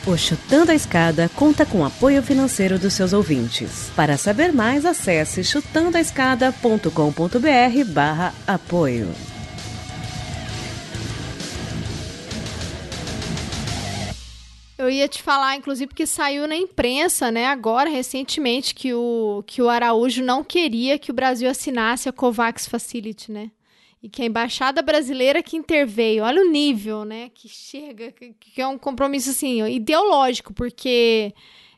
O 0.06 0.16
Chutando 0.16 0.72
a 0.72 0.74
Escada 0.74 1.30
conta 1.36 1.64
com 1.64 1.84
apoio 1.84 2.22
financeiro 2.22 2.78
dos 2.78 2.94
seus 2.94 3.12
ouvintes. 3.12 3.90
Para 3.94 4.16
saber 4.16 4.52
mais, 4.52 4.84
acesse 4.84 5.44
chutandoaescada.com.br 5.44 7.92
barra 7.92 8.34
apoio. 8.46 9.08
Eu 14.80 14.88
ia 14.88 15.06
te 15.06 15.22
falar, 15.22 15.56
inclusive, 15.56 15.88
porque 15.88 16.06
saiu 16.06 16.48
na 16.48 16.56
imprensa, 16.56 17.30
né, 17.30 17.44
agora, 17.44 17.90
recentemente, 17.90 18.74
que 18.74 18.94
o, 18.94 19.44
que 19.46 19.60
o 19.60 19.68
Araújo 19.68 20.24
não 20.24 20.42
queria 20.42 20.98
que 20.98 21.10
o 21.10 21.14
Brasil 21.14 21.50
assinasse 21.50 22.08
a 22.08 22.12
COVAX 22.12 22.66
Facility, 22.66 23.30
né? 23.30 23.50
e 24.02 24.08
que 24.08 24.22
a 24.22 24.24
embaixada 24.24 24.80
brasileira 24.80 25.42
que 25.42 25.54
interveio, 25.54 26.24
olha 26.24 26.40
o 26.40 26.50
nível, 26.50 27.04
né, 27.04 27.30
que 27.34 27.46
chega, 27.46 28.10
que 28.40 28.58
é 28.58 28.66
um 28.66 28.78
compromisso 28.78 29.28
assim 29.28 29.62
ideológico, 29.68 30.54
porque 30.54 31.34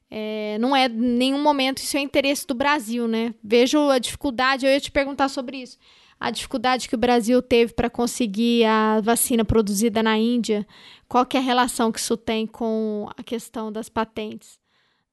é, 0.08 0.56
não 0.60 0.76
é 0.76 0.88
nenhum 0.88 1.42
momento 1.42 1.78
isso 1.78 1.96
é 1.96 2.00
interesse 2.00 2.46
do 2.46 2.54
Brasil, 2.54 3.08
né? 3.08 3.34
Vejo 3.42 3.90
a 3.90 3.98
dificuldade, 3.98 4.64
eu 4.64 4.70
ia 4.70 4.78
te 4.78 4.92
perguntar 4.92 5.28
sobre 5.28 5.56
isso. 5.56 5.76
A 6.22 6.30
dificuldade 6.30 6.88
que 6.88 6.94
o 6.94 6.98
Brasil 6.98 7.42
teve 7.42 7.72
para 7.72 7.90
conseguir 7.90 8.64
a 8.64 9.00
vacina 9.00 9.44
produzida 9.44 10.04
na 10.04 10.16
Índia, 10.16 10.64
qual 11.08 11.26
que 11.26 11.36
é 11.36 11.40
a 11.40 11.42
relação 11.42 11.90
que 11.90 11.98
isso 11.98 12.16
tem 12.16 12.46
com 12.46 13.08
a 13.16 13.24
questão 13.24 13.72
das 13.72 13.88
patentes? 13.88 14.56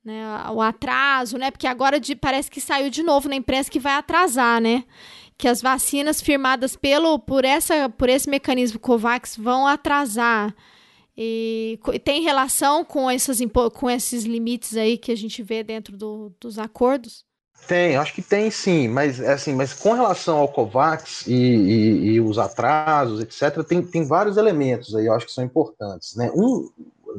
Né, 0.06 0.24
o 0.54 0.62
atraso, 0.62 1.38
né? 1.40 1.50
Porque 1.50 1.66
agora 1.66 2.00
de, 2.00 2.16
parece 2.16 2.50
que 2.52 2.62
saiu 2.62 2.92
de 2.92 3.02
novo 3.02 3.28
na 3.28 3.36
imprensa 3.36 3.72
que 3.72 3.80
vai 3.80 3.94
atrasar, 3.94 4.62
né? 4.62 4.84
que 5.36 5.48
as 5.48 5.62
vacinas 5.62 6.22
firmadas 6.22 6.76
pelo 6.76 7.18
por 7.18 7.46
essa 7.46 7.90
por 7.90 8.10
esse 8.10 8.30
mecanismo 8.30 8.78
Covax 8.78 9.38
vão 9.38 9.66
atrasar 9.66 10.54
e 11.18 11.80
tem 12.04 12.22
relação 12.22 12.84
com 12.84 13.10
esses 13.10 13.40
com 13.74 13.90
esses 13.90 14.26
limites 14.26 14.76
aí 14.76 14.98
que 14.98 15.14
a 15.14 15.16
gente 15.16 15.42
vê 15.42 15.64
dentro 15.64 15.98
do, 15.98 16.36
dos 16.40 16.60
acordos? 16.60 17.26
Tem, 17.68 17.96
acho 17.96 18.14
que 18.14 18.22
tem 18.22 18.50
sim, 18.50 18.88
mas 18.88 19.22
assim, 19.22 19.54
mas 19.54 19.74
com 19.74 19.94
relação 19.94 20.38
ao 20.38 20.48
Covax 20.48 21.28
e, 21.28 21.34
e, 21.34 22.06
e, 22.14 22.22
os 22.22 22.40
atrasos, 22.40 23.22
etc., 23.22 23.64
tem, 23.64 23.82
tem 23.84 24.08
vários 24.08 24.38
elementos 24.38 24.96
aí, 24.96 25.06
eu 25.06 25.14
acho 25.14 25.28
que 25.28 25.32
são 25.32 25.44
importantes. 25.44 26.16
Né? 26.16 26.32
Um, 26.34 26.68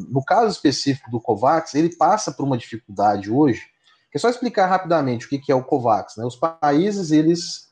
no 0.09 0.25
caso 0.25 0.51
específico 0.51 1.11
do 1.11 1.21
Covax, 1.21 1.75
ele 1.75 1.95
passa 1.97 2.33
por 2.33 2.45
uma 2.45 2.59
dificuldade 2.59 3.31
hoje, 3.31 3.63
que 4.11 4.19
é 4.19 4.21
só 4.21 4.29
explicar 4.29 4.67
rapidamente 4.67 5.27
o 5.27 5.29
que, 5.29 5.39
que 5.39 5.53
é 5.53 5.55
o 5.55 5.63
Covax. 5.63 6.17
Né? 6.17 6.25
Os 6.25 6.37
países, 6.37 7.13
eles 7.13 7.71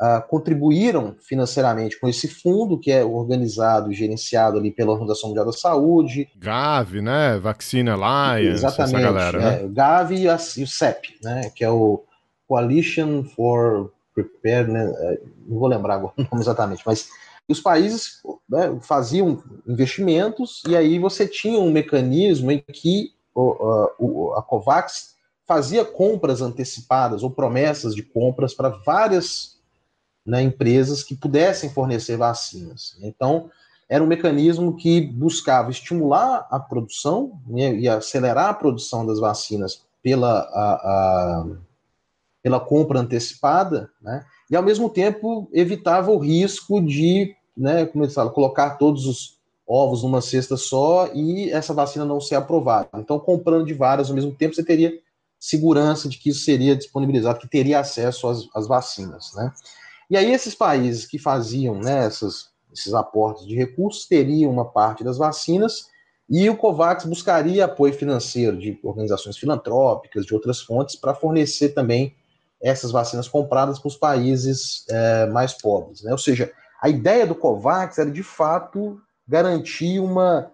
uh, 0.00 0.26
contribuíram 0.28 1.16
financeiramente 1.20 1.98
com 1.98 2.08
esse 2.08 2.26
fundo 2.26 2.78
que 2.78 2.90
é 2.90 3.04
organizado 3.04 3.92
e 3.92 3.94
gerenciado 3.94 4.58
ali 4.58 4.70
pela 4.70 4.92
Organização 4.92 5.28
Mundial 5.28 5.46
da 5.46 5.52
Saúde. 5.52 6.28
Gavi, 6.36 7.00
né? 7.00 7.38
Vacina 7.38 7.92
Alliance, 7.92 8.64
Exatamente, 8.64 8.94
essa 8.96 9.04
galera, 9.04 9.38
né? 9.38 9.64
é? 9.64 9.68
Gavi 9.68 10.24
e, 10.24 10.62
o 10.62 10.66
CEP, 10.66 11.18
né? 11.22 11.50
Que 11.54 11.64
é 11.64 11.70
o 11.70 12.04
Coalition 12.50 13.22
for 13.22 13.92
Preparedness, 14.12 14.92
é, 14.98 15.20
não 15.46 15.56
vou 15.60 15.68
lembrar 15.68 15.94
agora 15.94 16.12
o 16.18 16.22
nome 16.22 16.42
exatamente, 16.42 16.82
mas 16.84 17.08
os 17.48 17.60
países 17.60 18.20
né, 18.48 18.76
faziam 18.82 19.40
investimentos 19.68 20.60
e 20.66 20.76
aí 20.76 20.98
você 20.98 21.28
tinha 21.28 21.60
um 21.60 21.70
mecanismo 21.70 22.50
em 22.50 22.58
que 22.58 23.12
o, 23.32 24.34
a 24.36 24.42
COVAX 24.42 25.14
fazia 25.46 25.84
compras 25.84 26.42
antecipadas 26.42 27.22
ou 27.22 27.30
promessas 27.30 27.94
de 27.94 28.02
compras 28.02 28.52
para 28.52 28.68
várias 28.68 29.60
né, 30.26 30.42
empresas 30.42 31.04
que 31.04 31.14
pudessem 31.14 31.70
fornecer 31.70 32.16
vacinas. 32.16 32.98
Então, 33.00 33.48
era 33.88 34.02
um 34.02 34.08
mecanismo 34.08 34.76
que 34.76 35.00
buscava 35.00 35.70
estimular 35.70 36.48
a 36.50 36.58
produção 36.58 37.40
né, 37.46 37.74
e 37.76 37.88
acelerar 37.88 38.48
a 38.48 38.54
produção 38.54 39.06
das 39.06 39.20
vacinas 39.20 39.84
pela, 40.02 40.40
a, 40.40 40.72
a, 40.74 41.46
pela 42.42 42.60
compra 42.60 43.00
antecipada, 43.00 43.90
né, 44.00 44.24
e 44.50 44.56
ao 44.56 44.62
mesmo 44.62 44.88
tempo 44.88 45.48
evitava 45.52 46.10
o 46.10 46.18
risco 46.18 46.80
de, 46.80 47.34
né, 47.56 47.86
como 47.86 48.04
eu 48.04 48.10
falo, 48.10 48.30
colocar 48.30 48.70
todos 48.70 49.06
os 49.06 49.38
ovos 49.66 50.02
numa 50.02 50.20
cesta 50.20 50.56
só 50.56 51.08
e 51.14 51.50
essa 51.50 51.72
vacina 51.72 52.04
não 52.04 52.20
ser 52.20 52.34
aprovada. 52.34 52.88
Então, 52.96 53.20
comprando 53.20 53.64
de 53.64 53.74
várias 53.74 54.08
ao 54.08 54.16
mesmo 54.16 54.34
tempo, 54.34 54.54
você 54.54 54.64
teria 54.64 54.92
segurança 55.38 56.08
de 56.08 56.18
que 56.18 56.30
isso 56.30 56.44
seria 56.44 56.74
disponibilizado, 56.74 57.38
que 57.38 57.48
teria 57.48 57.78
acesso 57.78 58.28
às, 58.28 58.48
às 58.54 58.66
vacinas, 58.66 59.32
né? 59.34 59.52
E 60.10 60.16
aí 60.16 60.32
esses 60.32 60.56
países 60.56 61.06
que 61.06 61.18
faziam 61.18 61.76
né, 61.76 62.04
essas, 62.04 62.48
esses 62.72 62.92
aportes 62.92 63.46
de 63.46 63.54
recursos 63.54 64.06
teriam 64.06 64.50
uma 64.50 64.64
parte 64.64 65.04
das 65.04 65.16
vacinas 65.16 65.86
e 66.28 66.50
o 66.50 66.56
COVAX 66.56 67.04
buscaria 67.04 67.64
apoio 67.64 67.94
financeiro 67.94 68.58
de 68.58 68.78
organizações 68.82 69.38
filantrópicas, 69.38 70.26
de 70.26 70.34
outras 70.34 70.60
fontes, 70.60 70.96
para 70.96 71.14
fornecer 71.14 71.70
também 71.70 72.14
essas 72.62 72.90
vacinas 72.90 73.26
compradas 73.26 73.78
para 73.78 73.88
os 73.88 73.96
países 73.96 74.84
é, 74.88 75.26
mais 75.26 75.54
pobres. 75.54 76.02
Né? 76.02 76.12
Ou 76.12 76.18
seja, 76.18 76.52
a 76.80 76.88
ideia 76.88 77.26
do 77.26 77.34
COVAX 77.34 77.98
era 77.98 78.10
de 78.10 78.22
fato 78.22 79.00
garantir 79.26 80.00
uma, 80.00 80.50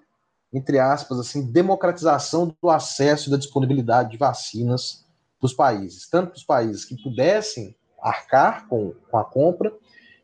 entre 0.53 0.79
aspas, 0.79 1.19
assim, 1.19 1.51
democratização 1.51 2.55
do 2.63 2.71
acesso 2.71 3.29
e 3.29 3.31
da 3.31 3.37
disponibilidade 3.37 4.11
de 4.11 4.17
vacinas 4.17 5.05
para 5.39 5.47
os 5.47 5.53
países, 5.53 6.09
tanto 6.09 6.31
para 6.31 6.37
os 6.39 6.45
países 6.45 6.85
que 6.85 7.03
pudessem 7.03 7.75
arcar 8.01 8.67
com, 8.69 8.93
com 9.11 9.19
a 9.19 9.25
compra, 9.25 9.73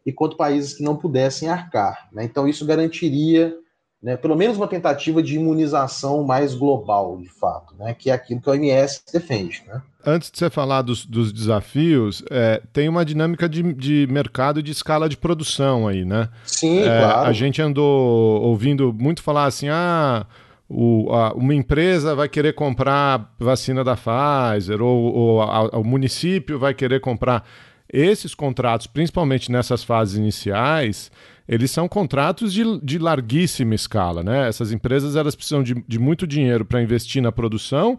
e 0.05 0.13
quanto 0.13 0.37
países 0.37 0.75
que 0.75 0.83
não 0.83 0.97
pudessem 0.97 1.49
arcar. 1.49 2.09
Né? 2.13 2.25
Então, 2.25 2.49
isso 2.49 2.67
garantiria 2.67 3.57
né, 4.03 4.17
pelo 4.17 4.35
menos 4.35 4.57
uma 4.57 4.67
tentativa 4.67 5.23
de 5.23 5.37
imunização 5.37 6.25
mais 6.25 6.55
global, 6.55 7.19
de 7.19 7.29
fato, 7.29 7.75
né, 7.79 7.95
que 7.97 8.11
é 8.11 8.13
aquilo 8.13 8.41
que 8.41 8.49
a 8.49 8.53
OMS 8.53 9.03
defende. 9.13 9.63
Né? 9.67 9.81
Antes 10.05 10.31
de 10.31 10.39
você 10.39 10.51
falar 10.51 10.83
dos, 10.83 11.07
dos 11.07 11.33
desafios, 11.33 12.25
é, 12.29 12.61
tem 12.73 12.89
uma 12.89 13.05
dinâmica 13.05 13.49
de, 13.49 13.63
de 13.75 14.09
mercado 14.11 14.59
e 14.59 14.63
de 14.63 14.73
escala 14.73 15.09
de 15.09 15.17
produção 15.17 15.87
aí, 15.87 16.05
né? 16.05 16.29
Sim, 16.45 16.81
é, 16.81 16.99
claro. 16.99 17.29
A 17.29 17.33
gente 17.33 17.63
andou 17.63 18.43
ouvindo 18.43 18.93
muito 18.93 19.23
falar 19.23 19.45
assim, 19.45 19.69
ah, 19.69 20.27
o, 20.69 21.09
a, 21.13 21.33
uma 21.35 21.55
empresa 21.55 22.17
vai 22.17 22.29
querer 22.29 22.55
comprar 22.55 23.33
vacina 23.39 23.85
da 23.85 23.95
Pfizer, 23.95 24.83
ou, 24.83 25.15
ou 25.15 25.43
a, 25.43 25.79
o 25.79 25.85
município 25.85 26.59
vai 26.59 26.75
querer 26.75 27.01
comprar. 27.01 27.47
Esses 27.93 28.35
contratos, 28.35 28.87
principalmente 28.87 29.53
nessas 29.53 29.85
fases 29.85 30.17
iniciais, 30.17 31.13
eles 31.49 31.71
são 31.71 31.89
contratos 31.89 32.53
de, 32.53 32.63
de 32.81 32.99
larguíssima 32.99 33.75
escala, 33.75 34.23
né? 34.23 34.49
Essas 34.49 34.73
empresas 34.73 35.17
elas 35.17 35.35
precisam 35.35 35.63
de, 35.63 35.75
de 35.87 35.99
muito 35.99 36.27
dinheiro 36.27 36.65
para 36.65 36.83
investir 36.83 37.23
na 37.23 37.33
produção 37.33 37.99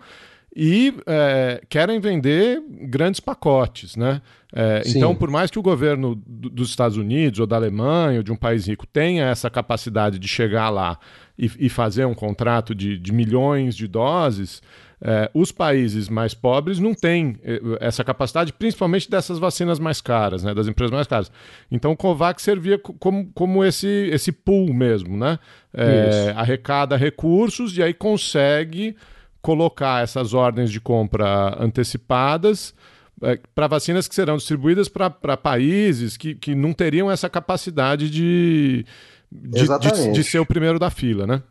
e 0.56 0.94
é, 1.08 1.62
querem 1.68 2.00
vender 2.00 2.62
grandes 2.84 3.20
pacotes, 3.20 3.96
né? 3.96 4.22
É, 4.56 4.84
então, 4.86 5.16
por 5.16 5.32
mais 5.32 5.50
que 5.50 5.58
o 5.58 5.64
governo 5.64 6.16
dos 6.28 6.70
Estados 6.70 6.96
Unidos 6.96 7.40
ou 7.40 7.48
da 7.48 7.56
Alemanha 7.56 8.20
ou 8.20 8.24
de 8.24 8.32
um 8.32 8.36
país 8.36 8.68
rico 8.68 8.86
tenha 8.86 9.26
essa 9.26 9.50
capacidade 9.50 10.20
de 10.20 10.28
chegar 10.28 10.70
lá 10.70 11.00
e, 11.38 11.50
e 11.58 11.70
fazer 11.70 12.06
um 12.06 12.14
contrato 12.14 12.76
de, 12.76 13.00
de 13.00 13.12
milhões 13.12 13.76
de 13.76 13.88
doses, 13.88 14.62
é, 15.06 15.30
os 15.34 15.52
países 15.52 16.08
mais 16.08 16.34
pobres 16.34 16.80
não 16.80 16.94
têm 16.94 17.38
é, 17.44 17.60
essa 17.82 18.06
capacidade, 18.06 18.54
principalmente 18.54 19.12
dessas 19.12 19.38
vacinas 19.38 19.78
mais 19.78 20.00
caras, 20.00 20.44
né, 20.44 20.54
das 20.54 20.66
empresas 20.66 20.94
mais 20.94 21.06
caras. 21.06 21.30
Então, 21.70 21.92
o 21.92 21.98
COVAX 21.98 22.42
servia 22.42 22.80
como, 22.80 23.30
como 23.34 23.66
esse, 23.66 24.10
esse 24.14 24.32
pool 24.32 24.74
mesmo, 24.74 25.18
né? 25.18 25.38
É, 25.74 26.34
arrecada 26.38 26.96
recursos 26.96 27.78
e 27.78 27.84
aí 27.84 27.94
consegue 27.94 28.96
colocar 29.42 30.04
essas 30.04 30.34
ordens 30.34 30.72
de 30.72 30.80
compra 30.80 31.58
antecipadas 31.60 32.74
é, 33.22 33.38
para 33.54 33.68
vacinas 33.68 34.08
que 34.08 34.16
serão 34.16 34.38
distribuídas 34.38 34.88
para 34.88 35.36
países 35.36 36.16
que, 36.16 36.34
que 36.36 36.56
não 36.56 36.72
teriam 36.72 37.12
essa 37.12 37.30
capacidade 37.30 38.10
de, 38.10 38.86
de, 39.30 39.68
de, 39.80 40.12
de, 40.14 40.24
ser 40.24 40.40
o 40.40 40.46
primeiro 40.46 40.80
da 40.80 40.90
fila, 40.90 41.28
né? 41.28 41.42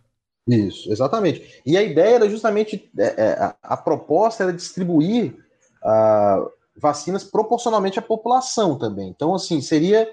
Isso, 0.46 0.92
exatamente. 0.92 1.62
E 1.64 1.76
a 1.76 1.82
ideia 1.82 2.16
era 2.16 2.28
justamente 2.28 2.90
é, 2.98 3.04
é, 3.04 3.54
a, 3.62 3.76
proposta 3.76 4.42
era 4.42 4.52
distribuir 4.52 5.36
uh, 5.84 6.50
vacinas 6.76 7.22
proporcionalmente 7.22 7.98
à 7.98 8.02
população 8.02 8.76
também. 8.76 9.08
Então, 9.08 9.34
assim, 9.34 9.60
seria, 9.60 10.08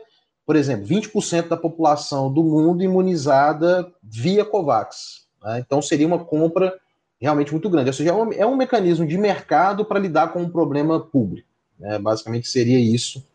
por 0.46 0.56
exemplo, 0.56 0.86
20% 0.86 1.48
da 1.48 1.58
população 1.58 2.32
do 2.32 2.44
mundo 2.44 2.84
imunizada 2.84 3.92
via 4.04 4.46
COVAX. 4.46 5.26
Né? 5.44 5.64
Então, 5.66 5.82
seria 5.82 6.06
uma 6.06 6.24
compra 6.24 6.78
realmente 7.20 7.52
muito 7.52 7.70
grande. 7.70 7.90
Ou 7.90 7.94
seja, 7.94 8.12
é 8.12 8.14
um, 8.14 8.34
é 8.34 8.46
um 8.46 8.56
mecanismo 8.56 9.08
de 9.08 9.18
mercado 9.18 9.84
para 9.84 10.00
lidar 10.00 10.32
com 10.32 10.42
um 10.44 10.50
problema 10.50 11.00
público. 11.00 11.48
Né? 11.80 11.98
Basicamente, 11.98 12.48
seria 12.48 12.80
isso 12.80 13.26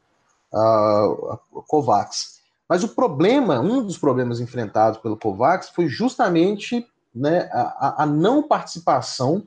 uh, 0.52 1.33
a 1.33 1.38
COVAX. 1.66 2.34
Mas 2.74 2.82
o 2.82 2.88
problema, 2.88 3.60
um 3.60 3.87
dos 3.87 3.96
problemas 3.96 4.40
enfrentados 4.40 4.98
pelo 4.98 5.16
COVAX 5.16 5.68
foi 5.68 5.87
justamente 5.87 6.84
né, 7.14 7.48
a, 7.52 8.02
a 8.02 8.04
não 8.04 8.42
participação 8.42 9.46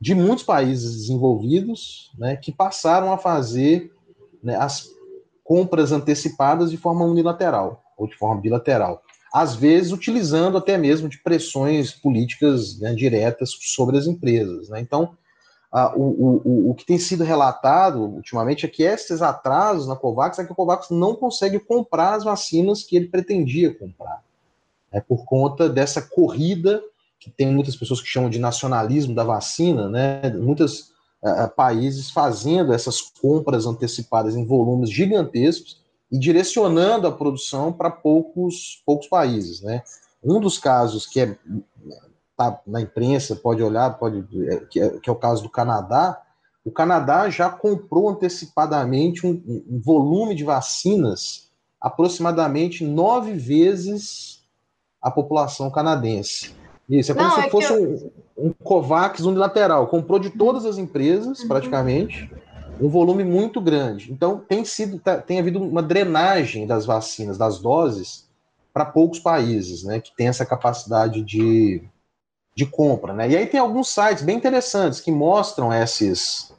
de 0.00 0.14
muitos 0.14 0.44
países 0.44 0.92
desenvolvidos 0.92 2.12
né, 2.16 2.36
que 2.36 2.52
passaram 2.52 3.12
a 3.12 3.18
fazer 3.18 3.92
né, 4.44 4.54
as 4.54 4.88
compras 5.42 5.90
antecipadas 5.90 6.70
de 6.70 6.76
forma 6.76 7.04
unilateral 7.04 7.82
ou 7.98 8.06
de 8.06 8.16
forma 8.16 8.40
bilateral. 8.40 9.02
Às 9.34 9.56
vezes 9.56 9.90
utilizando 9.90 10.56
até 10.56 10.78
mesmo 10.78 11.08
de 11.08 11.18
pressões 11.18 11.90
políticas 11.90 12.78
né, 12.78 12.94
diretas 12.94 13.50
sobre 13.58 13.98
as 13.98 14.06
empresas. 14.06 14.68
Né? 14.68 14.78
Então, 14.78 15.16
a, 15.72 15.96
o, 15.96 16.02
o, 16.02 16.70
o 16.70 16.74
que 16.74 16.84
tem 16.84 16.98
sido 16.98 17.22
relatado 17.22 18.00
ultimamente 18.00 18.66
é 18.66 18.68
que 18.68 18.82
esses 18.82 19.22
atrasos 19.22 19.86
na 19.86 19.94
COVAX 19.94 20.38
é 20.38 20.44
que 20.44 20.52
a 20.52 20.54
COVAX 20.54 20.90
não 20.90 21.14
consegue 21.14 21.60
comprar 21.60 22.14
as 22.14 22.24
vacinas 22.24 22.82
que 22.82 22.96
ele 22.96 23.06
pretendia 23.06 23.72
comprar. 23.72 24.22
É 24.90 25.00
por 25.00 25.24
conta 25.24 25.68
dessa 25.68 26.02
corrida 26.02 26.82
que 27.20 27.30
tem 27.30 27.46
muitas 27.46 27.76
pessoas 27.76 28.00
que 28.00 28.08
chamam 28.08 28.30
de 28.30 28.38
nacionalismo 28.38 29.14
da 29.14 29.22
vacina, 29.22 29.88
né? 29.88 30.30
Muitos 30.30 30.90
uh, 31.22 31.48
países 31.54 32.10
fazendo 32.10 32.72
essas 32.72 33.00
compras 33.00 33.66
antecipadas 33.66 34.34
em 34.34 34.44
volumes 34.44 34.90
gigantescos 34.90 35.80
e 36.10 36.18
direcionando 36.18 37.06
a 37.06 37.12
produção 37.12 37.72
para 37.72 37.90
poucos, 37.90 38.82
poucos 38.84 39.06
países, 39.06 39.60
né? 39.60 39.82
Um 40.24 40.40
dos 40.40 40.58
casos 40.58 41.06
que 41.06 41.20
é 41.20 41.38
tá 42.40 42.60
na 42.66 42.80
imprensa, 42.80 43.36
pode 43.36 43.62
olhar, 43.62 43.98
pode 43.98 44.24
é, 44.48 44.56
que 44.60 44.80
é, 44.80 44.88
que 44.98 45.10
é 45.10 45.12
o 45.12 45.16
caso 45.16 45.42
do 45.42 45.50
Canadá. 45.50 46.22
O 46.64 46.70
Canadá 46.70 47.28
já 47.28 47.50
comprou 47.50 48.08
antecipadamente 48.08 49.26
um, 49.26 49.42
um 49.46 49.78
volume 49.78 50.34
de 50.34 50.42
vacinas 50.42 51.50
aproximadamente 51.78 52.84
nove 52.84 53.34
vezes 53.34 54.42
a 55.02 55.10
população 55.10 55.70
canadense. 55.70 56.54
Isso, 56.88 57.12
é 57.12 57.14
como 57.14 57.28
Não, 57.28 57.34
se 57.34 57.40
é 57.46 57.50
fosse 57.50 57.72
eu... 57.72 58.12
um, 58.36 58.48
um 58.48 58.52
COVAX 58.52 59.20
unilateral. 59.20 59.86
Comprou 59.86 60.18
de 60.18 60.30
todas 60.30 60.64
as 60.64 60.78
empresas, 60.78 61.40
uhum. 61.40 61.48
praticamente, 61.48 62.30
um 62.80 62.88
volume 62.88 63.22
muito 63.22 63.60
grande. 63.60 64.12
Então, 64.12 64.38
tem 64.38 64.64
sido, 64.64 64.98
tá, 64.98 65.18
tem 65.18 65.38
havido 65.38 65.62
uma 65.62 65.82
drenagem 65.82 66.66
das 66.66 66.84
vacinas, 66.84 67.38
das 67.38 67.58
doses, 67.58 68.28
para 68.72 68.84
poucos 68.84 69.18
países, 69.18 69.82
né, 69.82 70.00
que 70.00 70.14
tem 70.14 70.28
essa 70.28 70.46
capacidade 70.46 71.22
de, 71.22 71.82
de 72.54 72.66
compra, 72.66 73.12
né? 73.12 73.30
E 73.30 73.36
aí 73.36 73.46
tem 73.46 73.60
alguns 73.60 73.88
sites 73.88 74.22
bem 74.22 74.36
interessantes 74.36 75.00
que 75.00 75.10
mostram 75.10 75.72
esses 75.72 76.52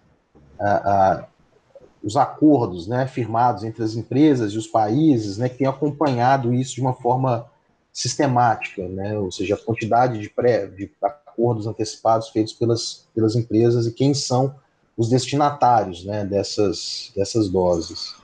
os 2.04 2.17
acordos, 2.17 2.88
né, 2.88 3.08
firmados 3.08 3.63
entre 3.63 3.84
as 3.84 3.95
empresas 3.95 4.54
e 4.54 4.58
os 4.58 4.67
países, 4.67 5.38
né, 5.38 5.49
que 5.49 5.58
têm 5.58 5.67
acompanhado 5.67 6.54
isso 6.54 6.75
de 6.75 6.82
uma 6.82 6.93
forma 6.93 7.49
sistemática, 7.93 8.88
né? 8.88 9.17
ou 9.17 9.32
seja, 9.32 9.56
a 9.56 9.58
quantidade 9.58 10.19
de, 10.19 10.30
pré, 10.30 10.65
de 10.65 10.89
acordos 11.01 11.67
antecipados 11.67 12.30
feitos 12.30 12.54
pelas, 12.54 13.08
pelas 13.13 13.36
empresas 13.36 13.86
e 13.86 13.91
quem 13.91 14.13
são 14.13 14.56
os 14.97 15.10
destinatários 15.10 16.06
né, 16.06 16.25
dessas, 16.25 17.12
dessas 17.15 17.49
doses. 17.49 18.15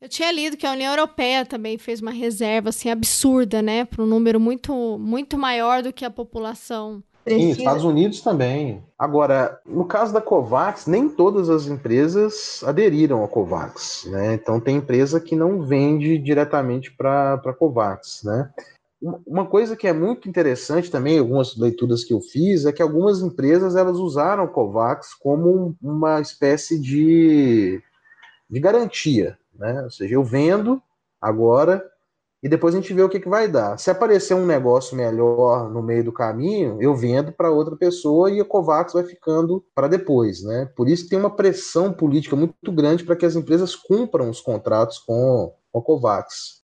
Eu 0.00 0.08
tinha 0.08 0.30
lido 0.30 0.56
que 0.56 0.66
a 0.66 0.72
União 0.72 0.92
Europeia 0.92 1.44
também 1.44 1.78
fez 1.78 2.00
uma 2.00 2.10
reserva 2.10 2.68
assim 2.68 2.90
absurda, 2.90 3.60
né, 3.60 3.84
para 3.84 4.02
um 4.02 4.06
número 4.06 4.38
muito 4.38 4.98
muito 4.98 5.36
maior 5.36 5.82
do 5.82 5.92
que 5.92 6.04
a 6.04 6.10
população. 6.10 7.02
Sim, 7.26 7.50
Estados 7.50 7.84
Unidos 7.84 8.20
também. 8.20 8.82
Agora, 8.98 9.60
no 9.66 9.84
caso 9.84 10.12
da 10.12 10.20
Covax, 10.20 10.86
nem 10.86 11.08
todas 11.08 11.50
as 11.50 11.66
empresas 11.66 12.62
aderiram 12.64 13.24
à 13.24 13.28
Covax, 13.28 14.06
né? 14.10 14.34
Então 14.34 14.60
tem 14.60 14.76
empresa 14.76 15.20
que 15.20 15.34
não 15.34 15.62
vende 15.62 16.18
diretamente 16.18 16.92
para 16.92 17.34
a 17.34 17.52
Covax, 17.52 18.22
né? 18.22 18.50
Uma 19.26 19.44
coisa 19.44 19.76
que 19.76 19.86
é 19.86 19.92
muito 19.92 20.28
interessante 20.28 20.90
também, 20.90 21.18
algumas 21.18 21.54
leituras 21.56 22.02
que 22.02 22.14
eu 22.14 22.20
fiz, 22.20 22.64
é 22.64 22.72
que 22.72 22.80
algumas 22.80 23.20
empresas 23.20 23.76
elas 23.76 23.98
usaram 23.98 24.44
o 24.44 24.48
COVAX 24.48 25.12
como 25.12 25.76
uma 25.82 26.20
espécie 26.20 26.80
de, 26.80 27.82
de 28.48 28.58
garantia. 28.58 29.38
Né? 29.54 29.82
Ou 29.82 29.90
seja, 29.90 30.14
eu 30.14 30.24
vendo 30.24 30.82
agora 31.20 31.84
e 32.42 32.48
depois 32.48 32.74
a 32.74 32.78
gente 32.78 32.92
vê 32.92 33.02
o 33.02 33.08
que, 33.08 33.20
que 33.20 33.28
vai 33.28 33.48
dar. 33.48 33.78
Se 33.78 33.90
aparecer 33.90 34.34
um 34.34 34.46
negócio 34.46 34.96
melhor 34.96 35.70
no 35.70 35.82
meio 35.82 36.04
do 36.04 36.12
caminho, 36.12 36.76
eu 36.80 36.94
vendo 36.94 37.32
para 37.32 37.50
outra 37.50 37.76
pessoa 37.76 38.30
e 38.30 38.40
a 38.40 38.44
COVAX 38.44 38.92
vai 38.92 39.04
ficando 39.04 39.64
para 39.74 39.88
depois. 39.88 40.42
Né? 40.42 40.70
Por 40.76 40.88
isso 40.88 41.08
tem 41.08 41.18
uma 41.18 41.34
pressão 41.34 41.92
política 41.92 42.36
muito 42.36 42.72
grande 42.72 43.04
para 43.04 43.16
que 43.16 43.26
as 43.26 43.36
empresas 43.36 43.74
cumpram 43.74 44.30
os 44.30 44.40
contratos 44.40 44.98
com, 44.98 45.52
a 45.74 45.80
COVAX. 45.80 46.65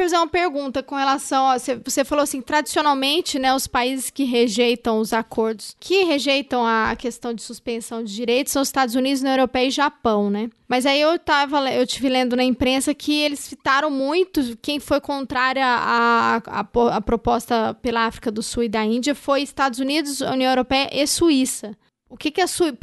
Te 0.00 0.04
fazer 0.04 0.16
uma 0.16 0.26
pergunta 0.26 0.82
com 0.82 0.94
relação 0.94 1.46
a. 1.46 1.56
Você 1.58 2.04
falou 2.04 2.22
assim, 2.22 2.40
tradicionalmente, 2.40 3.38
né, 3.38 3.54
os 3.54 3.66
países 3.66 4.10
que 4.10 4.24
rejeitam 4.24 4.98
os 4.98 5.12
acordos, 5.12 5.76
que 5.78 6.04
rejeitam 6.04 6.64
a 6.64 6.94
questão 6.96 7.34
de 7.34 7.42
suspensão 7.42 8.02
de 8.02 8.14
direitos 8.14 8.52
são 8.52 8.62
os 8.62 8.68
Estados 8.68 8.94
Unidos, 8.94 9.20
União 9.20 9.34
Europeia 9.34 9.66
e 9.66 9.70
Japão, 9.70 10.30
né? 10.30 10.48
Mas 10.66 10.86
aí 10.86 11.00
eu 11.00 11.18
tava, 11.18 11.70
eu 11.72 11.86
tive 11.86 12.08
lendo 12.08 12.36
na 12.36 12.44
imprensa 12.44 12.94
que 12.94 13.12
eles 13.20 13.40
citaram 13.40 13.90
muito 13.90 14.56
quem 14.62 14.78
foi 14.78 15.00
contrária 15.00 15.66
à, 15.66 16.36
à, 16.36 17.00
proposta 17.00 17.74
pela 17.82 18.06
África 18.06 18.30
do 18.30 18.42
Sul 18.42 18.64
e 18.64 18.68
da 18.68 18.84
Índia 18.84 19.14
foi 19.14 19.42
Estados 19.42 19.80
Unidos, 19.80 20.20
União 20.20 20.50
Europeia 20.50 20.88
e 20.92 21.06
Suíça. 21.06 21.76
O 22.10 22.16
que, 22.16 22.32
que 22.32 22.40
é 22.40 22.46
Suíça? 22.48 22.76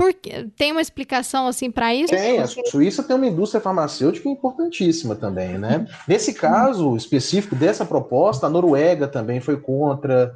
Tem 0.55 0.71
uma 0.71 0.81
explicação 0.81 1.47
assim 1.47 1.69
para 1.69 1.93
isso? 1.93 2.13
Tem, 2.13 2.39
a 2.39 2.47
Suíça 2.47 3.03
tem 3.03 3.13
uma 3.13 3.27
indústria 3.27 3.59
farmacêutica 3.59 4.29
importantíssima 4.29 5.15
também, 5.15 5.57
né? 5.57 5.85
Nesse 6.07 6.33
caso 6.33 6.95
específico 6.95 7.53
dessa 7.53 7.85
proposta, 7.85 8.47
a 8.47 8.49
Noruega 8.49 9.05
também 9.05 9.41
foi 9.41 9.57
contra, 9.57 10.33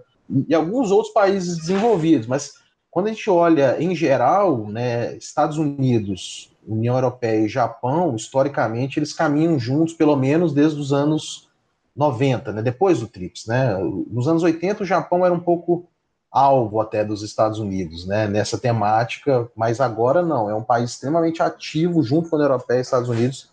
e 0.47 0.53
alguns 0.53 0.91
outros 0.91 1.13
países 1.13 1.57
desenvolvidos, 1.57 2.27
mas 2.27 2.51
quando 2.91 3.07
a 3.07 3.13
gente 3.13 3.29
olha 3.29 3.81
em 3.81 3.95
geral, 3.95 4.67
né, 4.67 5.15
Estados 5.15 5.57
Unidos, 5.57 6.51
União 6.67 6.95
Europeia 6.95 7.45
e 7.45 7.49
Japão, 7.49 8.13
historicamente, 8.13 8.99
eles 8.99 9.13
caminham 9.13 9.57
juntos, 9.57 9.93
pelo 9.93 10.17
menos 10.17 10.53
desde 10.53 10.79
os 10.79 10.91
anos 10.91 11.49
90, 11.95 12.51
né, 12.51 12.61
depois 12.61 12.99
do 12.99 13.07
TRIPS. 13.07 13.45
Né? 13.47 13.77
Nos 14.09 14.27
anos 14.27 14.43
80, 14.43 14.83
o 14.83 14.85
Japão 14.85 15.25
era 15.25 15.33
um 15.33 15.39
pouco 15.39 15.87
alvo 16.31 16.79
até 16.79 17.03
dos 17.03 17.21
Estados 17.21 17.59
Unidos, 17.59 18.05
né, 18.05 18.27
nessa 18.27 18.57
temática, 18.57 19.49
mas 19.55 19.81
agora 19.81 20.21
não, 20.21 20.49
é 20.49 20.55
um 20.55 20.63
país 20.63 20.91
extremamente 20.91 21.43
ativo 21.43 22.01
junto 22.01 22.29
com 22.29 22.35
a 22.35 22.39
União 22.39 22.51
Europeia 22.51 22.77
e 22.77 22.81
Estados 22.81 23.09
Unidos 23.09 23.49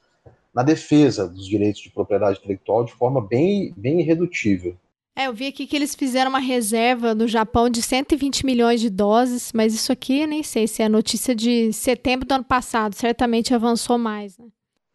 na 0.55 0.63
defesa 0.63 1.29
dos 1.29 1.47
direitos 1.47 1.81
de 1.83 1.91
propriedade 1.91 2.39
intelectual 2.39 2.85
de 2.85 2.93
forma 2.93 3.21
bem, 3.21 3.73
bem 3.77 4.01
irredutível. 4.01 4.77
É, 5.17 5.27
eu 5.27 5.35
vi 5.35 5.49
aqui 5.49 5.67
que 5.67 5.75
eles 5.75 5.97
fizeram 5.97 6.31
uma 6.31 6.39
reserva 6.39 7.13
no 7.13 7.27
Japão 7.27 7.69
de 7.69 7.83
120 7.83 8.47
milhões 8.47 8.81
de 8.81 8.89
doses, 8.89 9.51
mas 9.53 9.75
isso 9.75 9.91
aqui 9.91 10.25
nem 10.29 10.45
sei 10.45 10.69
se 10.69 10.81
é 10.81 10.89
notícia 10.89 11.35
de 11.35 11.73
setembro 11.73 12.25
do 12.27 12.33
ano 12.33 12.45
passado, 12.45 12.95
certamente 12.95 13.53
avançou 13.53 13.99
mais, 13.99 14.39
né? 14.39 14.47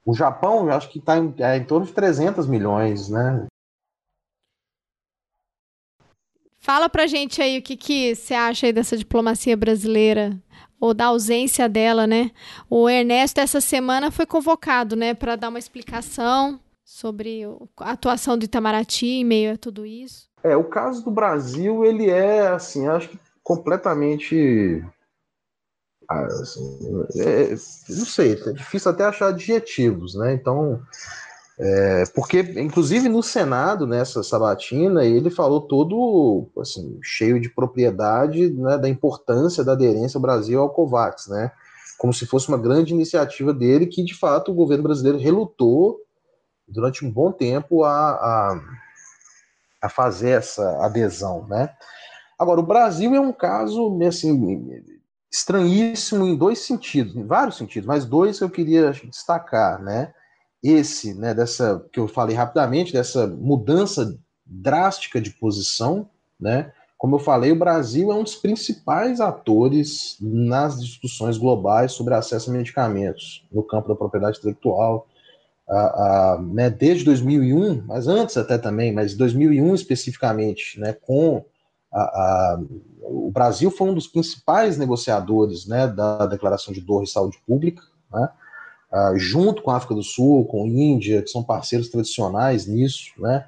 O 0.06 0.13
Japão, 0.13 0.67
eu 0.67 0.74
acho 0.74 0.89
que 0.89 1.00
está 1.00 1.17
em, 1.17 1.34
é, 1.39 1.58
em 1.58 1.63
torno 1.65 1.86
de 1.86 1.91
300 1.91 2.48
milhões, 2.48 3.10
né? 3.10 3.48
Fala 6.63 6.88
pra 6.88 7.08
gente 7.08 7.41
aí 7.41 7.60
o 7.60 7.62
que, 7.62 7.76
que 7.76 8.15
você 8.15 8.34
acha 8.34 8.65
aí 8.65 8.71
dessa 8.71 8.95
diplomacia 8.95 9.56
brasileira 9.58 10.32
ou 10.80 10.93
da 10.93 11.08
ausência 11.08 11.67
dela, 11.67 12.08
né? 12.08 12.32
O 12.69 12.89
Ernesto 12.89 13.41
essa 13.41 13.60
semana 13.60 14.10
foi 14.10 14.26
convocado, 14.26 14.95
né, 14.95 15.13
para 15.13 15.36
dar 15.36 15.49
uma 15.49 15.60
explicação 15.60 16.58
sobre 16.86 17.41
a 17.78 17.91
atuação 17.91 18.38
do 18.38 18.45
Itamaraty 18.45 19.06
em 19.06 19.26
meio 19.26 19.54
a 19.54 19.58
tudo 19.58 19.86
isso. 19.86 20.30
É, 20.41 20.56
o 20.56 20.63
caso 20.63 21.04
do 21.04 21.12
Brasil, 21.12 21.84
ele 21.84 22.10
é, 22.10 22.47
assim, 22.47 22.88
acho 22.88 23.10
que 23.10 23.19
completamente. 23.43 24.82
Ah, 26.10 26.26
assim, 26.26 26.80
é, 27.17 27.49
não 27.89 28.06
sei, 28.06 28.41
é 28.45 28.52
difícil 28.54 28.89
até 28.89 29.04
achar 29.04 29.28
adjetivos, 29.28 30.15
né? 30.15 30.34
Então, 30.34 30.82
é, 31.65 32.04
porque, 32.13 32.41
inclusive, 32.58 33.08
no 33.08 33.23
Senado, 33.23 33.88
nessa 33.88 34.21
sabatina, 34.21 35.06
ele 35.06 35.30
falou 35.30 35.62
todo 35.62 36.52
assim, 36.60 36.99
cheio 37.02 37.39
de 37.39 37.47
propriedade 37.47 38.52
né, 38.52 38.78
da 38.78 38.89
importância 38.89 39.63
da 39.63 39.71
aderência 39.71 40.17
ao 40.17 40.21
Brasil 40.21 40.60
ao 40.60 40.69
COVAX, 40.69 41.28
né? 41.28 41.54
Como 41.97 42.13
se 42.13 42.26
fosse 42.26 42.49
uma 42.49 42.58
grande 42.58 42.93
iniciativa 42.93 43.54
dele, 43.54 43.88
que 43.88 44.04
de 44.04 44.13
fato 44.13 44.52
o 44.52 44.54
governo 44.54 44.84
brasileiro 44.84 45.17
relutou 45.17 46.02
durante 46.67 47.06
um 47.06 47.10
bom 47.10 47.32
tempo 47.32 47.86
a, 47.86 48.10
a, 48.12 48.62
a 49.84 49.88
fazer 49.88 50.32
essa 50.32 50.84
adesão, 50.84 51.47
né? 51.47 51.69
Agora, 52.38 52.60
o 52.60 52.65
Brasil 52.65 53.15
é 53.15 53.21
um 53.21 53.32
caso 53.32 53.97
assim, 54.06 54.84
estranhíssimo 55.32 56.26
em 56.26 56.36
dois 56.36 56.60
sentidos, 56.60 57.15
em 57.15 57.26
vários 57.26 57.56
sentidos, 57.56 57.88
mas 57.88 58.04
dois 58.04 58.41
eu 58.41 58.49
queria 58.49 58.91
destacar, 58.91 59.82
né? 59.82 60.13
Esse, 60.63 61.13
né, 61.13 61.34
dessa 61.34 61.86
que 61.91 61.99
eu 61.99 62.08
falei 62.08 62.36
rapidamente, 62.36 62.93
dessa 62.93 63.28
mudança 63.28 64.17
drástica 64.45 65.19
de 65.19 65.32
posição, 65.32 66.10
né? 66.39 66.71
Como 66.97 67.17
eu 67.17 67.19
falei, 67.19 67.52
o 67.52 67.60
Brasil 67.60 68.13
é 68.13 68.15
um 68.15 68.23
dos 68.23 68.36
principais 68.36 69.19
atores 69.19 70.15
nas 70.21 70.82
discussões 70.82 71.38
globais 71.38 71.91
sobre 71.91 72.13
acesso 72.13 72.49
a 72.49 72.54
medicamentos 72.54 73.45
no 73.52 73.62
campo 73.62 73.89
da 73.89 73.95
propriedade 73.95 74.38
intelectual, 74.38 75.06
a, 75.67 76.39
né, 76.41 76.69
desde 76.69 77.04
2001, 77.04 77.84
mas 77.86 78.08
antes 78.08 78.38
até 78.38 78.58
também, 78.58 78.93
mas 78.93 79.15
2001 79.15 79.76
especificamente, 79.76 80.80
né, 80.80 80.93
com 80.93 81.43
a, 81.91 82.60
o 83.02 83.30
Brasil 83.32 83.69
foi 83.69 83.89
um 83.89 83.93
dos 83.93 84.08
principais 84.08 84.78
negociadores 84.78 85.67
né, 85.67 85.88
da 85.88 86.26
Declaração 86.26 86.73
de 86.73 86.82
Doha 86.82 87.04
e 87.04 87.08
Saúde 87.08 87.38
Pública, 87.45 87.84
né, 88.12 88.30
junto 89.15 89.62
com 89.62 89.71
a 89.71 89.77
África 89.77 89.95
do 89.95 90.03
Sul, 90.03 90.45
com 90.45 90.63
a 90.63 90.67
Índia, 90.67 91.21
que 91.21 91.29
são 91.29 91.43
parceiros 91.43 91.89
tradicionais 91.89 92.67
nisso, 92.67 93.12
né, 93.17 93.45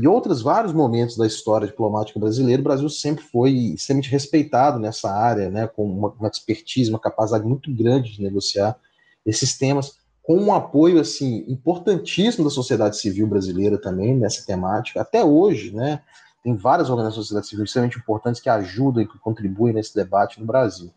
e 0.00 0.06
outros 0.06 0.42
vários 0.42 0.72
momentos 0.72 1.16
da 1.16 1.26
história 1.26 1.66
diplomática 1.66 2.18
brasileira, 2.18 2.60
o 2.60 2.64
Brasil 2.64 2.88
sempre 2.88 3.24
foi 3.24 3.52
extremamente 3.52 4.10
respeitado 4.10 4.78
nessa 4.78 5.10
área, 5.10 5.50
né, 5.50 5.66
com 5.68 5.84
uma, 5.84 6.08
uma 6.18 6.28
expertise, 6.28 6.90
uma 6.90 6.98
capacidade 6.98 7.44
muito 7.44 7.72
grande 7.72 8.12
de 8.12 8.22
negociar 8.22 8.76
esses 9.24 9.56
temas 9.56 9.96
com 10.22 10.36
um 10.36 10.52
apoio 10.52 11.00
assim 11.00 11.44
importantíssimo 11.48 12.44
da 12.44 12.50
sociedade 12.50 12.96
civil 12.96 13.26
brasileira 13.26 13.76
também 13.76 14.16
nessa 14.16 14.44
temática. 14.46 15.00
Até 15.00 15.24
hoje, 15.24 15.72
né, 15.74 16.00
tem 16.42 16.56
várias 16.56 16.90
organizações 16.90 17.18
da 17.18 17.22
sociedade 17.22 17.48
civil 17.48 17.64
extremamente 17.64 17.98
importantes 17.98 18.40
que 18.40 18.48
ajudam 18.48 19.02
e 19.02 19.06
que 19.06 19.18
contribuem 19.18 19.74
nesse 19.74 19.94
debate 19.94 20.40
no 20.40 20.46
Brasil. 20.46 20.90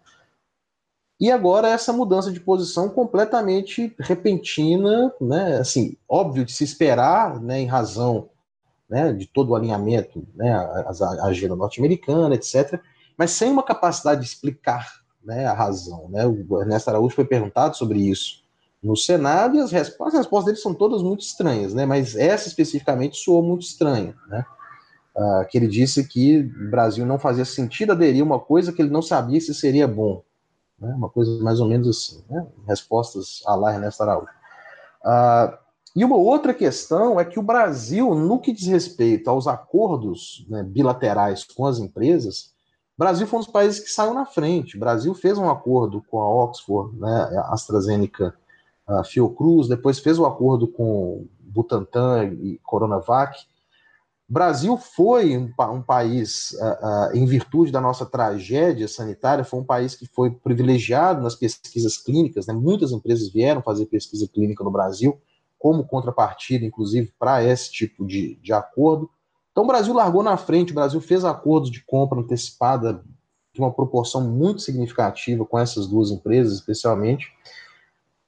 E 1.19 1.31
agora 1.31 1.69
essa 1.69 1.93
mudança 1.93 2.31
de 2.31 2.39
posição 2.39 2.89
completamente 2.89 3.95
repentina, 3.99 5.13
né, 5.19 5.59
assim, 5.59 5.95
óbvio 6.09 6.43
de 6.43 6.51
se 6.51 6.63
esperar, 6.63 7.39
né, 7.39 7.61
em 7.61 7.65
razão 7.65 8.29
né, 8.89 9.13
de 9.13 9.25
todo 9.25 9.51
o 9.51 9.55
alinhamento, 9.55 10.27
né, 10.35 10.53
a, 10.53 10.91
a 11.21 11.25
agenda 11.27 11.55
norte-americana, 11.55 12.35
etc., 12.35 12.79
mas 13.17 13.31
sem 13.31 13.49
uma 13.49 13.63
capacidade 13.63 14.21
de 14.21 14.27
explicar 14.27 15.05
né, 15.23 15.45
a 15.45 15.53
razão. 15.53 16.09
Né? 16.09 16.25
O 16.25 16.61
Ernesto 16.61 16.89
Araújo 16.89 17.15
foi 17.15 17.25
perguntado 17.25 17.77
sobre 17.77 17.99
isso 17.99 18.43
no 18.85 18.95
Senado 18.95 19.57
e 19.57 19.59
as 19.59 19.71
respostas, 19.71 20.13
as 20.13 20.25
respostas 20.25 20.45
deles 20.45 20.61
são 20.61 20.73
todas 20.73 21.01
muito 21.01 21.21
estranhas, 21.21 21.73
né? 21.73 21.87
Mas 21.87 22.15
essa 22.15 22.47
especificamente 22.47 23.17
soou 23.17 23.41
muito 23.41 23.63
estranha, 23.63 24.15
né? 24.27 24.45
Uh, 25.15 25.47
que 25.49 25.57
ele 25.57 25.67
disse 25.67 26.07
que 26.07 26.41
o 26.41 26.69
Brasil 26.69 27.05
não 27.05 27.17
fazia 27.17 27.45
sentido 27.45 27.93
aderir 27.93 28.21
a 28.21 28.25
uma 28.25 28.39
coisa 28.39 28.71
que 28.71 28.81
ele 28.81 28.91
não 28.91 29.01
sabia 29.01 29.39
se 29.39 29.55
seria 29.55 29.87
bom, 29.87 30.21
né? 30.79 30.93
Uma 30.95 31.09
coisa 31.09 31.41
mais 31.43 31.59
ou 31.59 31.67
menos 31.67 31.87
assim, 31.87 32.23
né? 32.29 32.45
Respostas 32.67 33.41
a 33.45 33.55
lá 33.55 33.73
Ernesto 33.73 34.03
Araújo. 34.03 34.29
Uh, 35.03 35.57
e 35.95 36.03
uma 36.03 36.17
outra 36.17 36.53
questão 36.53 37.19
é 37.19 37.23
que 37.23 37.39
o 37.39 37.43
Brasil, 37.43 38.13
no 38.15 38.39
que 38.39 38.51
diz 38.51 38.67
respeito 38.67 39.29
aos 39.29 39.47
acordos 39.47 40.45
né, 40.49 40.61
bilaterais 40.61 41.45
com 41.45 41.65
as 41.65 41.79
empresas, 41.79 42.53
o 42.97 42.99
Brasil 42.99 43.25
foi 43.25 43.39
um 43.39 43.43
dos 43.43 43.51
países 43.51 43.79
que 43.79 43.89
saiu 43.89 44.13
na 44.13 44.25
frente. 44.25 44.75
O 44.75 44.79
Brasil 44.79 45.13
fez 45.13 45.37
um 45.37 45.49
acordo 45.49 46.01
com 46.09 46.19
a 46.19 46.29
Oxford, 46.29 46.97
né, 46.97 47.43
AstraZeneca 47.47 48.35
a 48.87 49.03
Fiocruz, 49.03 49.67
depois 49.67 49.99
fez 49.99 50.19
o 50.19 50.25
acordo 50.25 50.67
com 50.67 51.25
Butantan 51.39 52.25
e 52.25 52.59
Coronavac. 52.63 53.39
Brasil 54.27 54.75
foi 54.77 55.37
um, 55.37 55.51
um 55.71 55.81
país, 55.81 56.51
uh, 56.53 57.13
uh, 57.13 57.15
em 57.15 57.25
virtude 57.25 57.71
da 57.71 57.79
nossa 57.79 58.05
tragédia 58.05 58.87
sanitária, 58.87 59.43
foi 59.43 59.59
um 59.59 59.63
país 59.63 59.95
que 59.95 60.07
foi 60.07 60.31
privilegiado 60.31 61.21
nas 61.21 61.35
pesquisas 61.35 61.97
clínicas, 61.97 62.47
né? 62.47 62.53
muitas 62.53 62.91
empresas 62.91 63.29
vieram 63.31 63.61
fazer 63.61 63.85
pesquisa 63.85 64.27
clínica 64.27 64.63
no 64.63 64.71
Brasil, 64.71 65.19
como 65.59 65.85
contrapartida, 65.85 66.65
inclusive, 66.65 67.13
para 67.19 67.43
esse 67.43 67.71
tipo 67.71 68.05
de, 68.05 68.35
de 68.41 68.51
acordo. 68.51 69.09
Então, 69.51 69.63
o 69.63 69.67
Brasil 69.67 69.93
largou 69.93 70.23
na 70.23 70.37
frente, 70.37 70.71
o 70.71 70.75
Brasil 70.75 70.99
fez 70.99 71.23
acordos 71.23 71.69
de 71.69 71.83
compra 71.85 72.19
antecipada 72.19 73.03
de 73.53 73.61
uma 73.61 73.71
proporção 73.71 74.21
muito 74.21 74.61
significativa 74.61 75.45
com 75.45 75.57
essas 75.57 75.87
duas 75.87 76.11
empresas, 76.11 76.55
especialmente 76.55 77.31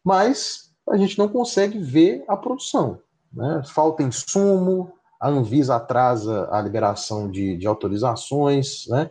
mas 0.08 0.74
a 0.90 0.96
gente 0.96 1.18
não 1.18 1.28
consegue 1.28 1.80
ver 1.80 2.24
a 2.30 2.38
produção. 2.38 2.98
Né? 3.34 3.62
Falta 3.66 4.04
insumo, 4.04 4.94
a 5.20 5.30
Anvisa 5.30 5.76
atrasa 5.76 6.48
a 6.52 6.62
liberação 6.62 7.30
de, 7.30 7.58
de 7.58 7.68
autorizações, 7.68 8.86
né? 8.88 9.10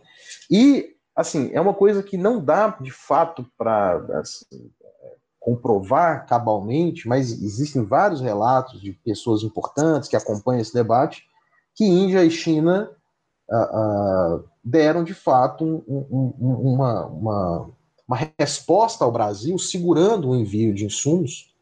E, 0.49 0.95
assim, 1.15 1.49
é 1.53 1.59
uma 1.59 1.73
coisa 1.73 2.01
que 2.01 2.17
não 2.17 2.43
dá, 2.43 2.77
de 2.79 2.91
fato, 2.91 3.45
para 3.57 3.97
assim, 4.19 4.71
comprovar 5.47 6.25
cabalmente, 6.25 7.07
mas 7.07 7.31
existem 7.31 7.83
vários 7.85 8.19
relatos 8.19 8.81
de 8.81 8.91
pessoas 8.91 9.43
importantes 9.43 10.09
que 10.09 10.15
acompanham 10.15 10.59
esse 10.59 10.73
debate, 10.73 11.23
que 11.73 11.85
Índia 11.85 12.23
e 12.25 12.29
China 12.29 12.91
uh, 13.49 14.35
uh, 14.35 14.43
deram, 14.61 15.03
de 15.05 15.13
fato, 15.13 15.63
um, 15.87 16.33
um, 16.41 16.73
uma, 16.73 17.05
uma, 17.05 17.69
uma 18.05 18.31
resposta 18.37 19.05
ao 19.05 19.11
Brasil 19.11 19.57
segurando 19.57 20.29
o 20.29 20.35
envio 20.35 20.73
de 20.73 20.85
insumos, 20.85 21.53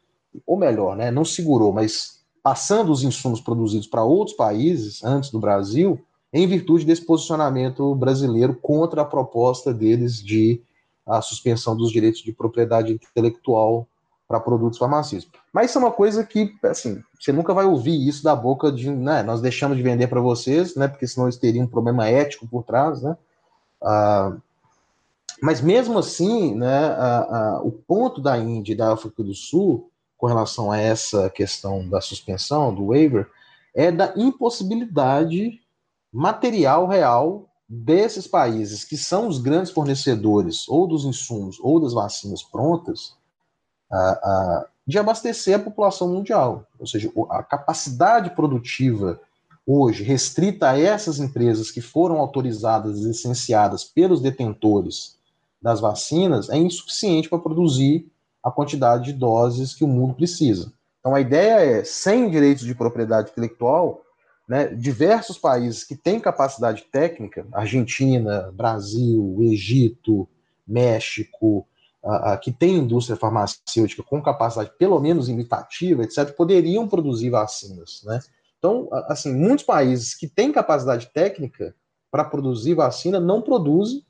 ou 0.47 0.57
melhor, 0.57 0.95
né, 0.95 1.11
não 1.11 1.23
segurou, 1.23 1.71
mas 1.71 2.14
passando 2.45 2.91
os 2.91 3.03
insumos 3.03 3.41
produzidos 3.41 3.87
para 3.87 4.03
outros 4.03 4.37
países 4.37 5.03
antes 5.03 5.31
do 5.31 5.39
Brasil, 5.39 5.99
em 6.31 6.45
virtude 6.45 6.85
desse 6.85 7.03
posicionamento 7.03 7.95
brasileiro 7.95 8.53
contra 8.53 9.01
a 9.01 9.05
proposta 9.05 9.73
deles 9.73 10.23
de 10.23 10.61
a 11.07 11.23
suspensão 11.23 11.75
dos 11.75 11.91
direitos 11.91 12.21
de 12.21 12.31
propriedade 12.31 12.93
intelectual 12.93 13.87
para 14.27 14.39
produtos 14.39 14.77
farmacêuticos. 14.77 15.41
Mas 15.51 15.71
isso 15.71 15.79
é 15.79 15.81
uma 15.81 15.91
coisa 15.91 16.23
que, 16.23 16.53
assim, 16.61 17.01
você 17.19 17.31
nunca 17.31 17.51
vai 17.51 17.65
ouvir 17.65 18.07
isso 18.07 18.23
da 18.23 18.35
boca 18.35 18.71
de, 18.71 18.91
né, 18.91 19.23
nós 19.23 19.41
deixamos 19.41 19.75
de 19.75 19.81
vender 19.81 20.05
para 20.05 20.21
vocês, 20.21 20.75
né, 20.75 20.87
porque 20.87 21.07
senão 21.07 21.25
eles 21.25 21.37
teriam 21.37 21.65
um 21.65 21.67
problema 21.67 22.07
ético 22.07 22.47
por 22.47 22.63
trás, 22.63 23.01
né, 23.01 23.17
ah, 23.81 24.37
mas 25.41 25.61
mesmo 25.61 25.97
assim, 25.97 26.53
né, 26.53 26.95
o 27.63 27.71
ponto 27.71 28.21
da 28.21 28.37
Índia 28.37 28.73
e 28.73 28.77
da 28.77 28.93
África 28.93 29.23
do 29.23 29.33
Sul 29.33 29.89
com 30.17 30.27
relação 30.27 30.71
a 30.71 30.77
essa 30.77 31.29
questão 31.29 31.87
da 31.87 32.01
suspensão, 32.01 32.73
do 32.73 32.87
waiver, 32.87 33.29
é 33.73 33.91
da 33.91 34.13
impossibilidade 34.15 35.61
material 36.11 36.87
real 36.87 37.49
desses 37.67 38.27
países 38.27 38.83
que 38.85 38.95
são 38.95 39.27
os 39.27 39.39
grandes 39.39 39.71
fornecedores 39.71 40.67
ou 40.69 40.87
dos 40.87 41.03
insumos 41.03 41.57
ou 41.59 41.79
das 41.79 41.93
vacinas 41.93 42.43
prontas 42.43 43.17
de 44.87 44.99
abastecer 44.99 45.55
a 45.55 45.63
população 45.63 46.07
mundial. 46.07 46.65
Ou 46.79 46.85
seja, 46.85 47.11
a 47.29 47.43
capacidade 47.43 48.29
produtiva 48.31 49.19
hoje 49.65 50.03
restrita 50.03 50.69
a 50.69 50.79
essas 50.79 51.19
empresas 51.19 51.71
que 51.71 51.81
foram 51.81 52.17
autorizadas 52.17 52.99
e 52.99 53.07
licenciadas 53.07 53.83
pelos 53.83 54.21
detentores 54.21 55.17
das 55.61 55.79
vacinas 55.79 56.49
é 56.49 56.57
insuficiente 56.57 57.27
para 57.27 57.39
produzir 57.39 58.07
a 58.45 58.51
quantidade 58.51 59.05
de 59.05 59.13
doses 59.13 59.73
que 59.73 59.83
o 59.83 59.87
mundo 59.87 60.13
precisa. 60.13 60.71
Então 60.99 61.15
a 61.15 61.19
ideia 61.19 61.79
é, 61.79 61.83
sem 61.83 62.29
direitos 62.29 62.63
de 62.63 62.75
propriedade 62.75 63.31
intelectual, 63.31 64.03
né, 64.47 64.67
diversos 64.67 65.35
países 65.39 65.83
que 65.83 65.95
têm 65.95 66.19
capacidade 66.19 66.83
técnica, 66.91 67.47
Argentina, 67.51 68.51
Brasil, 68.53 69.35
Egito, 69.41 70.29
México, 70.67 71.67
a, 72.03 72.33
a, 72.33 72.37
que 72.37 72.51
têm 72.51 72.75
indústria 72.75 73.17
farmacêutica 73.17 74.03
com 74.03 74.21
capacidade 74.21 74.71
pelo 74.77 74.99
menos 74.99 75.27
imitativa, 75.27 76.03
etc., 76.03 76.31
poderiam 76.35 76.87
produzir 76.87 77.31
vacinas. 77.31 78.03
Né? 78.05 78.19
Então, 78.59 78.87
assim, 79.07 79.33
muitos 79.33 79.65
países 79.65 80.13
que 80.13 80.27
têm 80.27 80.51
capacidade 80.51 81.09
técnica 81.11 81.75
para 82.11 82.23
produzir 82.23 82.75
vacina 82.75 83.19
não 83.19 83.41
produzem 83.41 84.05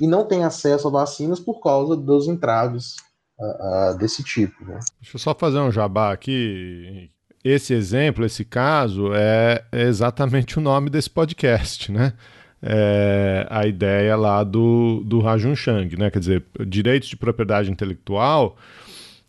e 0.00 0.06
não 0.06 0.24
tem 0.24 0.42
acesso 0.42 0.88
a 0.88 0.90
vacinas 0.90 1.38
por 1.38 1.60
causa 1.60 1.96
dos 1.96 2.26
entraves 2.26 2.96
uh, 3.38 3.96
desse 3.98 4.22
tipo. 4.22 4.64
Né? 4.64 4.78
Deixa 5.00 5.16
eu 5.16 5.20
só 5.20 5.34
fazer 5.34 5.58
um 5.58 5.70
jabá 5.70 6.12
aqui. 6.12 7.10
Esse 7.44 7.72
exemplo, 7.72 8.24
esse 8.24 8.44
caso, 8.44 9.12
é 9.14 9.64
exatamente 9.72 10.58
o 10.58 10.60
nome 10.60 10.90
desse 10.90 11.08
podcast, 11.08 11.90
né? 11.90 12.12
É 12.60 13.46
a 13.48 13.66
ideia 13.66 14.16
lá 14.16 14.42
do, 14.42 15.04
do 15.06 15.20
Rajun 15.20 15.54
Chang, 15.54 15.96
né? 15.96 16.10
Quer 16.10 16.18
dizer, 16.18 16.44
direitos 16.66 17.08
de 17.08 17.16
propriedade 17.16 17.70
intelectual 17.70 18.56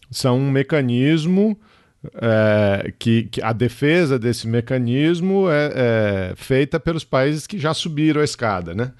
são 0.09 0.39
um 0.39 0.49
mecanismo 0.49 1.55
é, 2.15 2.91
que, 2.97 3.23
que, 3.23 3.41
a 3.41 3.53
defesa 3.53 4.17
desse 4.17 4.47
mecanismo 4.47 5.49
é, 5.49 5.71
é, 5.75 6.33
feita 6.35 6.79
pelos 6.79 7.03
países 7.03 7.45
que 7.45 7.59
já 7.59 7.73
subiram 7.73 8.21
a 8.21 8.23
escada, 8.23 8.73
né? 8.73 8.93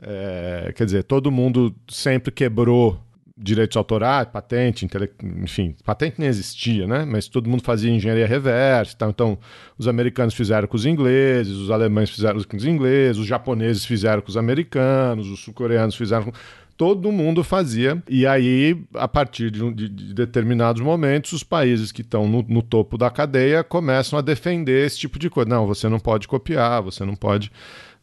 É, 0.00 0.72
quer 0.74 0.84
dizer, 0.84 1.04
todo 1.04 1.30
mundo 1.30 1.74
sempre 1.88 2.32
quebrou 2.32 3.00
direitos 3.38 3.76
autorais, 3.76 4.28
patente, 4.28 4.84
intele... 4.84 5.10
enfim, 5.42 5.74
patente 5.84 6.16
nem 6.18 6.28
existia, 6.28 6.86
né? 6.86 7.04
Mas 7.04 7.28
todo 7.28 7.48
mundo 7.48 7.62
fazia 7.62 7.90
engenharia 7.90 8.26
reversa. 8.26 8.92
Então, 8.96 9.10
então, 9.10 9.38
os 9.78 9.86
americanos 9.86 10.34
fizeram 10.34 10.66
com 10.66 10.76
os 10.76 10.84
ingleses, 10.84 11.52
os 11.54 11.70
alemães 11.70 12.10
fizeram 12.10 12.42
com 12.42 12.56
os 12.56 12.64
ingleses, 12.64 13.18
os 13.18 13.26
japoneses 13.26 13.84
fizeram 13.84 14.20
com 14.20 14.28
os 14.28 14.36
americanos, 14.36 15.28
os 15.28 15.40
sul-coreanos 15.40 15.94
fizeram 15.94 16.24
com 16.24 16.32
todo 16.78 17.10
mundo 17.10 17.42
fazia. 17.42 18.00
E 18.08 18.26
aí, 18.26 18.80
a 18.94 19.08
partir 19.08 19.50
de, 19.50 19.72
de, 19.74 19.88
de 19.88 20.14
determinados 20.14 20.80
momentos, 20.80 21.32
os 21.32 21.42
países 21.42 21.90
que 21.92 22.02
estão 22.02 22.28
no, 22.28 22.42
no, 22.48 22.62
topo 22.62 22.96
da 22.96 23.10
cadeia 23.10 23.64
começam 23.64 24.18
a 24.18 24.22
defender 24.22 24.86
esse 24.86 24.98
tipo 24.98 25.18
de 25.18 25.28
coisa. 25.28 25.50
Não, 25.50 25.66
você 25.66 25.88
não 25.88 25.98
pode 25.98 26.28
copiar, 26.28 26.80
você 26.80 27.04
não 27.04 27.16
pode. 27.16 27.50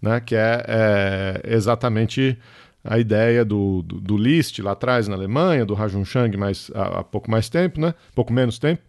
Né, 0.01 0.19
que 0.19 0.35
é, 0.35 0.63
é 0.67 1.55
exatamente 1.55 2.37
a 2.85 2.99
ideia 2.99 3.43
do, 3.43 3.81
do, 3.81 3.99
do, 3.99 4.17
Liszt 4.17 4.59
lá 4.59 4.71
atrás 4.71 5.07
na 5.07 5.15
Alemanha, 5.15 5.65
do 5.65 5.73
Rajun 5.73 6.05
Chang 6.05 6.37
mais, 6.37 6.69
há, 6.73 6.99
há 6.99 7.03
pouco 7.03 7.29
mais 7.31 7.49
tempo, 7.49 7.81
né? 7.81 7.93
pouco 8.13 8.31
menos 8.31 8.59
tempo. 8.59 8.83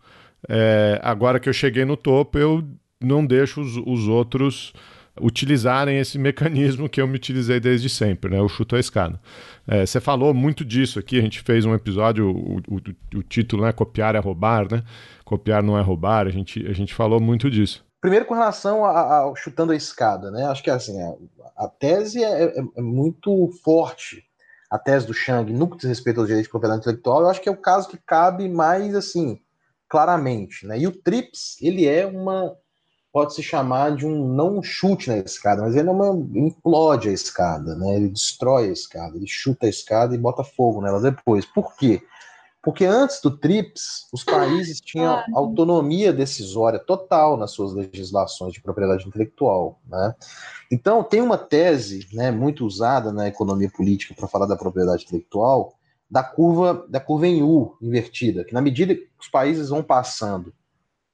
É, 0.49 1.01
agora 1.03 1.41
que 1.41 1.49
eu 1.49 1.53
cheguei 1.53 1.85
no 1.85 1.97
topo, 1.97 2.39
eu 2.39 2.63
não 3.01 3.25
deixo 3.25 3.61
os, 3.61 3.77
os 3.77 4.07
outros 4.07 4.73
utilizarem 5.21 5.99
esse 5.99 6.19
mecanismo 6.21 6.89
que 6.89 7.01
eu 7.01 7.07
me 7.07 7.17
utilizei 7.17 7.59
desde 7.59 7.89
sempre, 7.89 8.31
né? 8.31 8.41
O 8.41 8.49
chuto 8.49 8.77
à 8.77 8.81
escada. 8.81 9.19
É, 9.67 9.85
você 9.85 10.01
falou 10.01 10.33
muito 10.35 10.65
disso 10.65 10.99
aqui, 10.99 11.19
a 11.19 11.23
gente 11.23 11.41
fez 11.41 11.65
um 11.65 11.75
episódio, 11.75 12.29
o, 12.31 12.59
o, 12.69 13.19
o, 13.19 13.23
título 13.23 13.65
é 13.65 13.73
Copiar 13.73 14.15
é 14.15 14.19
roubar, 14.19 14.71
né? 14.71 14.83
Copiar 15.25 15.63
não 15.63 15.79
é 15.79 15.83
roubar, 15.83 16.27
a 16.27 16.31
gente, 16.31 16.65
a 16.67 16.73
gente 16.73 16.95
falou 16.95 17.19
muito 17.19 17.51
disso. 17.51 17.85
Primeiro 18.01 18.27
com 18.27 18.35
relação 18.35 18.85
ao 18.85 19.35
chutando 19.35 19.73
a 19.73 19.77
escada, 19.77 20.31
né? 20.31 20.45
Acho 20.47 20.63
que 20.63 20.71
assim, 20.71 21.01
a, 21.01 21.15
a 21.57 21.69
tese 21.69 22.23
é, 22.23 22.45
é, 22.45 22.65
é, 22.77 22.83
muito 22.83 23.51
forte, 23.65 24.23
a 24.71 24.79
tese 24.79 25.07
do 25.07 25.15
Chang, 25.15 25.53
no 25.53 25.71
que 25.71 25.79
diz 25.79 25.87
respeito 25.87 26.21
aos 26.21 26.27
direitos 26.27 26.49
de 26.49 26.51
propriedade 26.51 26.81
intelectual, 26.81 27.23
eu 27.23 27.29
acho 27.29 27.41
que 27.41 27.49
é 27.49 27.53
o 27.53 27.57
caso 27.57 27.89
que 27.89 27.99
cabe 27.99 28.49
mais 28.49 28.95
assim, 28.95 29.41
claramente, 29.89 30.67
né? 30.67 30.79
E 30.79 30.87
o 30.87 30.93
TRIPS, 30.93 31.57
ele 31.63 31.87
é 31.87 32.05
uma 32.07 32.57
pode 33.17 33.35
se 33.35 33.43
chamar 33.43 33.97
de 33.97 34.05
um 34.07 34.29
não 34.29 34.63
chute 34.63 35.09
na 35.09 35.17
escada, 35.17 35.63
mas 35.63 35.75
ele 35.75 35.89
é 35.89 35.91
uma 35.91 36.11
implode 36.39 37.09
a 37.09 37.13
escada, 37.13 37.75
né? 37.75 37.97
Ele 37.97 38.11
destrói 38.11 38.69
a 38.69 38.73
escada, 38.73 39.17
ele 39.17 39.27
chuta 39.27 39.65
a 39.65 39.71
escada 39.71 40.15
e 40.15 40.19
bota 40.19 40.45
fogo 40.45 40.83
nela 40.83 41.01
depois. 41.01 41.47
Por 41.47 41.75
quê? 41.77 42.03
Porque 42.67 42.85
antes 42.85 43.21
do 43.21 43.31
TRIPS, 43.31 44.09
os 44.13 44.25
países 44.25 44.81
tinham 44.81 45.23
autonomia 45.33 46.13
decisória 46.13 46.81
total 46.81 47.37
nas 47.37 47.53
suas 47.53 47.73
legislações 47.73 48.53
de 48.53 48.61
propriedade 48.61 49.07
intelectual. 49.07 49.79
Né? 49.89 50.13
Então, 50.69 51.05
tem 51.05 51.21
uma 51.21 51.39
tese 51.39 52.09
né, 52.13 52.33
muito 52.33 52.67
usada 52.67 53.13
na 53.13 53.29
economia 53.29 53.71
política 53.71 54.15
para 54.15 54.27
falar 54.27 54.47
da 54.47 54.57
propriedade 54.57 55.05
intelectual, 55.05 55.75
da 56.11 56.25
curva 56.25 56.85
da 56.89 56.99
curva 56.99 57.29
em 57.29 57.41
U 57.41 57.77
invertida, 57.81 58.43
que 58.43 58.53
na 58.53 58.61
medida 58.61 58.97
que 58.97 59.09
os 59.17 59.29
países 59.29 59.69
vão 59.69 59.81
passando 59.81 60.53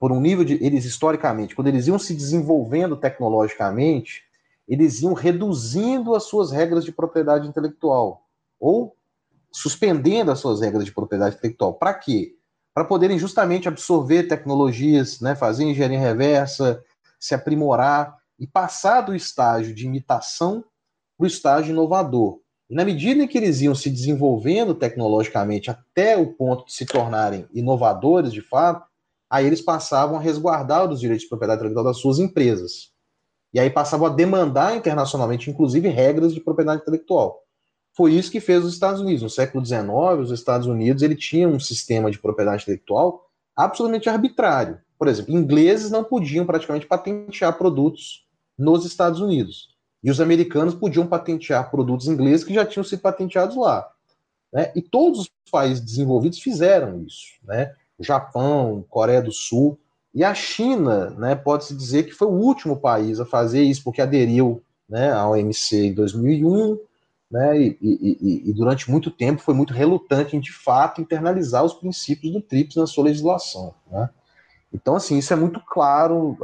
por 0.00 0.10
um 0.10 0.22
nível 0.22 0.46
de. 0.46 0.54
Eles, 0.54 0.86
historicamente, 0.86 1.54
quando 1.54 1.68
eles 1.68 1.86
iam 1.86 1.98
se 1.98 2.14
desenvolvendo 2.14 2.96
tecnologicamente, 2.96 4.22
eles 4.66 5.02
iam 5.02 5.12
reduzindo 5.12 6.14
as 6.14 6.22
suas 6.22 6.50
regras 6.50 6.82
de 6.82 6.92
propriedade 6.92 7.46
intelectual. 7.46 8.26
Ou 8.58 8.96
suspendendo 9.52 10.30
as 10.30 10.38
suas 10.38 10.60
regras 10.60 10.84
de 10.84 10.92
propriedade 10.92 11.36
intelectual. 11.36 11.74
Para 11.74 11.94
quê? 11.94 12.34
Para 12.74 12.84
poderem 12.84 13.18
justamente 13.18 13.68
absorver 13.68 14.24
tecnologias, 14.24 15.20
né, 15.20 15.34
fazer 15.34 15.64
engenharia 15.64 15.98
reversa, 15.98 16.82
se 17.20 17.34
aprimorar 17.34 18.16
e 18.38 18.46
passar 18.46 19.02
do 19.02 19.14
estágio 19.14 19.74
de 19.74 19.86
imitação 19.86 20.64
para 21.16 21.24
o 21.24 21.26
estágio 21.26 21.72
inovador. 21.72 22.40
E 22.68 22.74
na 22.74 22.84
medida 22.84 23.22
em 23.22 23.28
que 23.28 23.36
eles 23.36 23.60
iam 23.60 23.74
se 23.74 23.90
desenvolvendo 23.90 24.74
tecnologicamente 24.74 25.70
até 25.70 26.16
o 26.16 26.32
ponto 26.32 26.64
de 26.64 26.72
se 26.72 26.86
tornarem 26.86 27.46
inovadores 27.52 28.32
de 28.32 28.40
fato, 28.40 28.86
aí 29.28 29.46
eles 29.46 29.60
passavam 29.60 30.16
a 30.16 30.20
resguardar 30.20 30.90
os 30.90 30.98
direitos 30.98 31.24
de 31.24 31.28
propriedade 31.28 31.58
intelectual 31.58 31.84
das 31.84 31.98
suas 31.98 32.18
empresas. 32.18 32.90
E 33.52 33.60
aí 33.60 33.68
passavam 33.68 34.06
a 34.06 34.10
demandar 34.10 34.74
internacionalmente, 34.74 35.50
inclusive, 35.50 35.88
regras 35.88 36.32
de 36.32 36.40
propriedade 36.40 36.80
intelectual. 36.80 37.41
Foi 37.94 38.12
isso 38.12 38.30
que 38.30 38.40
fez 38.40 38.64
os 38.64 38.72
Estados 38.72 39.00
Unidos. 39.00 39.22
No 39.22 39.30
século 39.30 39.64
XIX, 39.64 39.84
os 40.20 40.30
Estados 40.30 40.66
Unidos 40.66 41.02
ele 41.02 41.14
tinha 41.14 41.48
um 41.48 41.60
sistema 41.60 42.10
de 42.10 42.18
propriedade 42.18 42.62
intelectual 42.62 43.28
absolutamente 43.54 44.08
arbitrário. 44.08 44.80
Por 44.98 45.08
exemplo, 45.08 45.34
ingleses 45.34 45.90
não 45.90 46.02
podiam 46.02 46.46
praticamente 46.46 46.86
patentear 46.86 47.56
produtos 47.58 48.26
nos 48.58 48.86
Estados 48.86 49.20
Unidos. 49.20 49.70
E 50.02 50.10
os 50.10 50.20
americanos 50.20 50.74
podiam 50.74 51.06
patentear 51.06 51.70
produtos 51.70 52.08
ingleses 52.08 52.44
que 52.44 52.54
já 52.54 52.64
tinham 52.64 52.84
sido 52.84 53.00
patenteados 53.00 53.56
lá. 53.56 53.88
Né? 54.52 54.72
E 54.74 54.82
todos 54.82 55.20
os 55.20 55.30
países 55.50 55.84
desenvolvidos 55.84 56.40
fizeram 56.40 57.02
isso. 57.04 57.34
Né? 57.44 57.74
Japão, 58.00 58.84
Coreia 58.88 59.22
do 59.22 59.32
Sul. 59.32 59.78
E 60.14 60.22
a 60.24 60.34
China, 60.34 61.10
né, 61.10 61.34
pode-se 61.34 61.74
dizer 61.74 62.02
que 62.02 62.12
foi 62.12 62.28
o 62.28 62.32
último 62.32 62.76
país 62.76 63.18
a 63.18 63.24
fazer 63.24 63.62
isso, 63.62 63.82
porque 63.82 64.02
aderiu 64.02 64.62
né, 64.88 65.10
ao 65.10 65.32
OMC 65.32 65.86
em 65.86 65.94
2001, 65.94 66.78
né, 67.32 67.58
e, 67.58 67.78
e, 67.80 68.42
e, 68.50 68.52
durante 68.52 68.90
muito 68.90 69.10
tempo 69.10 69.40
foi 69.40 69.54
muito 69.54 69.72
relutante 69.72 70.36
em, 70.36 70.40
de 70.40 70.52
fato, 70.52 71.00
internalizar 71.00 71.64
os 71.64 71.72
princípios 71.72 72.30
do 72.30 72.42
TRIPS 72.42 72.76
na 72.76 72.86
sua 72.86 73.04
legislação. 73.04 73.74
Né? 73.90 74.10
Então, 74.70 74.96
assim, 74.96 75.16
isso 75.16 75.32
é 75.32 75.36
muito 75.36 75.58
claro 75.60 76.36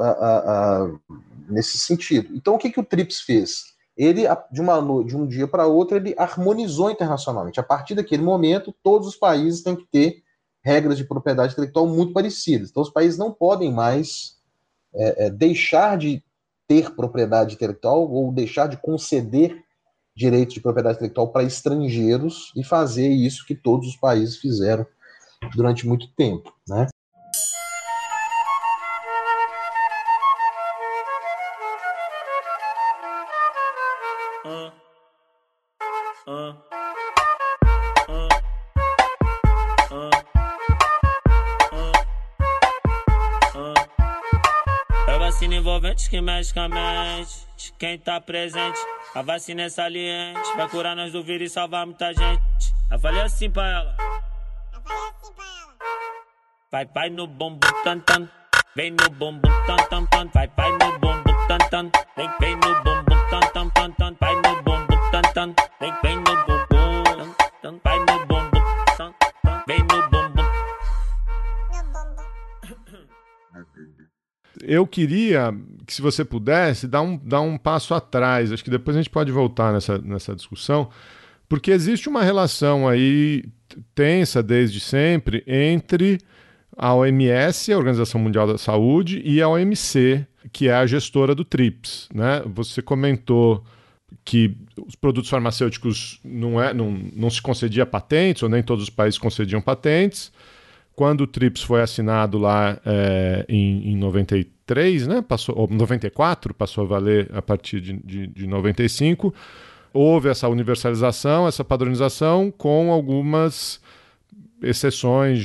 nesse 1.46 1.76
sentido. 1.76 2.34
Então, 2.34 2.54
o 2.54 2.58
que, 2.58 2.70
que 2.70 2.80
o 2.80 2.84
TRIPS 2.84 3.20
fez? 3.20 3.74
Ele, 3.94 4.22
de, 4.50 4.62
uma, 4.62 4.80
de 5.04 5.14
um 5.14 5.26
dia 5.26 5.46
para 5.46 5.66
outro, 5.66 5.96
ele 5.96 6.14
harmonizou 6.16 6.90
internacionalmente. 6.90 7.60
A 7.60 7.64
partir 7.64 7.94
daquele 7.94 8.22
momento, 8.22 8.74
todos 8.82 9.08
os 9.08 9.16
países 9.16 9.62
têm 9.62 9.76
que 9.76 9.86
ter 9.92 10.22
regras 10.62 10.96
de 10.96 11.04
propriedade 11.04 11.52
intelectual 11.52 11.86
muito 11.86 12.14
parecidas. 12.14 12.70
Então, 12.70 12.82
os 12.82 12.90
países 12.90 13.18
não 13.18 13.30
podem 13.30 13.70
mais 13.70 14.36
é, 14.94 15.26
é, 15.26 15.30
deixar 15.30 15.98
de 15.98 16.22
ter 16.66 16.94
propriedade 16.94 17.56
intelectual 17.56 18.10
ou 18.10 18.32
deixar 18.32 18.68
de 18.68 18.76
conceder 18.78 19.67
direitos 20.18 20.54
de 20.54 20.60
propriedade 20.60 20.96
intelectual 20.96 21.28
para 21.28 21.44
estrangeiros 21.44 22.52
e 22.56 22.64
fazer 22.64 23.08
isso 23.08 23.46
que 23.46 23.54
todos 23.54 23.86
os 23.88 23.96
países 23.96 24.36
fizeram 24.36 24.84
durante 25.54 25.86
muito 25.86 26.08
tempo, 26.14 26.52
né? 26.68 26.88
que 46.08 46.22
mexe 46.22 46.54
com 46.54 46.60
a 46.60 46.68
mente 46.68 47.46
de 47.56 47.72
quem 47.72 47.98
tá 47.98 48.20
presente. 48.20 48.78
A 49.14 49.22
vacina 49.22 49.62
é 49.62 49.68
saliente, 49.70 50.54
vai 50.54 50.68
curar 50.68 50.94
nós 50.94 51.12
do 51.12 51.22
vírus 51.22 51.50
e 51.50 51.54
salvar 51.54 51.86
muita 51.86 52.12
gente. 52.12 52.74
Eu 52.90 52.98
falei 52.98 53.22
assim 53.22 53.50
pra 53.50 53.66
ela. 53.66 53.96
Eu 54.72 54.80
falei 54.82 55.08
assim 55.08 55.32
pra 55.32 55.44
ela. 55.44 55.74
Vai, 56.70 56.84
vai 56.84 57.10
no 57.10 57.26
bumbum 57.26 57.58
tan 57.84 58.00
tan. 58.00 58.28
Vem 58.76 58.90
no 58.90 59.10
bumbum 59.10 59.50
tan 59.66 59.76
tan 59.88 60.04
tan. 60.06 60.28
Vai, 60.34 60.46
vai 60.54 60.72
no 60.72 60.98
bumbum 60.98 61.46
tan 61.48 61.58
tan. 61.70 61.90
Vem, 62.16 62.30
vem 62.38 62.56
no 62.56 62.82
bumbum 62.84 63.30
tan 63.30 63.40
tan 63.52 63.70
tan 63.70 63.92
tan. 63.92 64.16
Vai 64.20 64.34
no 64.34 64.62
bumbum 64.62 65.10
tan 65.10 65.22
tan. 65.32 65.54
Vem, 65.80 65.94
vem 66.02 66.16
no 66.16 66.36
bumbum 66.46 67.34
tan 67.62 67.80
Vai 67.82 67.98
no 67.98 68.26
bumbum 68.26 68.62
tan 68.96 69.14
tan. 69.42 69.64
Vem 69.66 69.78
no 69.78 70.08
bumbum. 70.10 70.42
No 71.72 73.64
bumbum. 73.64 74.08
Eu 74.60 74.86
queria 74.86 75.52
que, 75.88 75.94
se 75.94 76.02
você 76.02 76.22
pudesse, 76.22 76.86
dar 76.86 77.00
um, 77.00 77.16
dar 77.16 77.40
um 77.40 77.56
passo 77.56 77.94
atrás. 77.94 78.52
Acho 78.52 78.62
que 78.62 78.70
depois 78.70 78.94
a 78.94 79.00
gente 79.00 79.08
pode 79.08 79.32
voltar 79.32 79.72
nessa, 79.72 79.96
nessa 79.96 80.36
discussão, 80.36 80.90
porque 81.48 81.70
existe 81.70 82.10
uma 82.10 82.22
relação 82.22 82.86
aí 82.86 83.42
tensa 83.94 84.42
desde 84.42 84.80
sempre 84.80 85.42
entre 85.46 86.18
a 86.76 86.94
OMS, 86.94 87.72
a 87.72 87.78
Organização 87.78 88.20
Mundial 88.20 88.46
da 88.46 88.58
Saúde, 88.58 89.22
e 89.24 89.40
a 89.40 89.48
OMC, 89.48 90.26
que 90.52 90.68
é 90.68 90.74
a 90.74 90.86
gestora 90.86 91.34
do 91.34 91.42
TRIPS. 91.42 92.10
Né? 92.14 92.42
Você 92.54 92.82
comentou 92.82 93.64
que 94.24 94.54
os 94.86 94.94
produtos 94.94 95.30
farmacêuticos 95.30 96.20
não, 96.22 96.62
é, 96.62 96.74
não, 96.74 96.90
não 97.16 97.30
se 97.30 97.40
concedia 97.40 97.86
patentes, 97.86 98.42
ou 98.42 98.48
nem 98.50 98.62
todos 98.62 98.84
os 98.84 98.90
países 98.90 99.18
concediam 99.18 99.62
patentes. 99.62 100.30
Quando 100.94 101.22
o 101.22 101.26
TRIPS 101.26 101.62
foi 101.62 101.80
assinado 101.80 102.36
lá 102.36 102.78
é, 102.84 103.46
em, 103.48 103.92
em 103.92 103.96
93, 103.96 104.57
né, 105.06 105.22
passou, 105.22 105.56
ou 105.58 105.68
94, 105.68 106.52
passou 106.54 106.84
a 106.84 106.86
valer 106.86 107.30
a 107.32 107.42
partir 107.42 107.80
de, 107.80 107.92
de, 107.94 108.26
de 108.26 108.46
95, 108.46 109.34
houve 109.92 110.28
essa 110.28 110.48
universalização, 110.48 111.46
essa 111.46 111.64
padronização, 111.64 112.52
com 112.56 112.92
algumas 112.92 113.80
exceções 114.62 115.38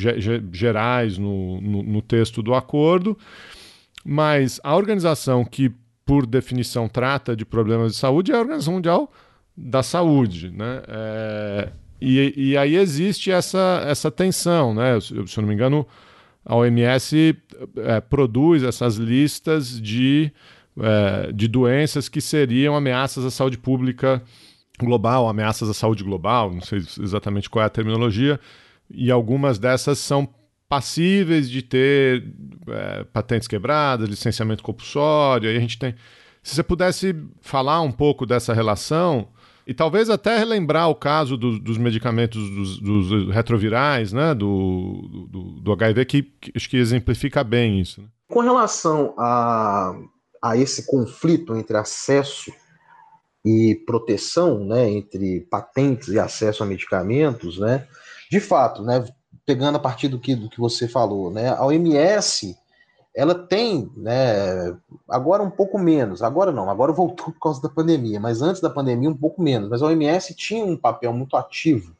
gerais 0.52 1.18
no, 1.18 1.62
no, 1.62 1.84
no 1.84 2.02
texto 2.02 2.42
do 2.42 2.54
acordo, 2.54 3.18
mas 4.04 4.60
a 4.64 4.76
organização 4.76 5.46
que 5.46 5.72
por 6.06 6.26
definição, 6.26 6.88
trata 6.88 7.36
de 7.36 7.46
problemas 7.46 7.94
de 7.94 7.98
saúde 7.98 8.32
é 8.32 8.36
a 8.36 8.40
Organização 8.40 8.74
Mundial 8.74 9.12
da 9.56 9.82
Saúde. 9.82 10.52
Né? 10.52 10.82
É, 10.88 11.70
e, 12.02 12.34
e, 12.36 12.58
aí 12.58 12.76
existe 12.76 13.32
essa, 13.32 13.84
essa 13.88 14.12
tensão. 14.12 14.74
Né? 14.74 15.00
Se, 15.00 15.08
se 15.08 15.38
eu 15.38 15.42
não 15.42 15.48
me 15.48 15.54
engano, 15.54 15.88
a 16.46 16.56
OMS 16.56 17.38
é, 17.78 18.02
produz 18.02 18.64
essas 18.64 18.96
listas 18.96 19.80
de, 19.80 20.32
é, 20.80 21.32
de 21.32 21.48
doenças 21.48 22.10
que 22.10 22.20
seriam 22.20 22.76
ameaças 22.76 23.24
à 23.26 23.32
saúde 23.32 23.58
pública 23.58 24.22
global, 24.80 25.30
ameaças 25.30 25.70
à 25.70 25.74
saúde 25.74 26.04
global, 26.04 26.52
não 26.52 26.62
sei 26.62 26.80
exatamente 27.00 27.50
qual 27.50 27.64
é 27.64 27.66
a 27.66 27.70
terminologia, 27.70 28.40
e 28.90 29.10
algumas 29.10 29.58
dessas 29.58 30.00
são 30.00 30.28
passíveis 30.68 31.50
de 31.50 31.62
ter 31.62 32.26
é, 32.68 33.04
patentes 33.06 33.48
quebradas, 33.48 34.10
licenciamento 34.10 34.64
compulsório. 34.64 35.50
Aí 35.50 35.56
a 35.56 35.60
gente 35.60 35.78
tem. 35.78 35.94
Se 36.42 36.56
você 36.56 36.64
pudesse 36.64 37.16
falar 37.42 37.82
um 37.82 37.92
pouco 37.92 38.26
dessa 38.26 38.54
relação 38.54 39.28
e 39.66 39.74
talvez 39.74 40.10
até 40.10 40.38
relembrar 40.38 40.90
o 40.90 40.96
caso 40.96 41.38
do, 41.38 41.60
dos 41.60 41.78
medicamentos 41.78 42.50
dos, 42.50 42.80
dos, 42.80 43.34
retrovirais, 43.34 44.12
né, 44.12 44.34
do, 44.34 45.28
do, 45.30 45.44
do 45.62 45.72
HIV, 45.72 46.06
que, 46.06 46.24
que, 46.24 46.52
acho 46.56 46.70
que 46.70 46.78
exemplifica 46.78 47.44
bem 47.44 47.80
isso. 47.80 48.02
Né? 48.02 48.08
Com 48.30 48.42
relação 48.42 49.14
a, 49.18 49.96
a 50.42 50.58
esse 50.58 50.86
conflito 50.86 51.56
entre 51.56 51.78
acesso 51.78 52.52
e 53.46 53.76
proteção, 53.86 54.66
né, 54.66 54.90
entre 54.90 55.42
patentes 55.50 56.10
e 56.10 56.20
acesso 56.20 56.64
a 56.64 56.66
medicamentos, 56.66 57.58
né, 57.58 57.88
de 58.30 58.40
fato, 58.40 58.84
né, 58.84 59.06
pegando 59.46 59.76
a 59.76 59.80
partir 59.80 60.08
do 60.08 60.20
que, 60.20 60.36
do 60.36 60.50
que 60.50 60.60
você 60.60 60.88
falou, 60.88 61.32
né? 61.32 61.50
A 61.50 61.66
OMS 61.66 62.56
ela 63.16 63.36
tem, 63.36 63.92
né, 63.96 64.76
agora 65.08 65.44
um 65.44 65.50
pouco 65.50 65.78
menos, 65.78 66.24
agora 66.24 66.52
não, 66.52 66.70
agora 66.70 66.92
voltou 66.92 67.28
por 67.28 67.40
causa 67.40 67.62
da 67.62 67.70
pandemia, 67.70 68.20
mas 68.20 68.42
antes 68.42 68.62
da 68.62 68.70
pandemia 68.70 69.10
um 69.10 69.18
pouco 69.18 69.42
menos, 69.42 69.70
mas 69.70 69.82
a 69.82 69.86
OMS 69.86 70.34
tinha 70.36 70.66
um 70.66 70.76
papel 70.76 71.14
muito 71.14 71.38
ativo 71.38 71.96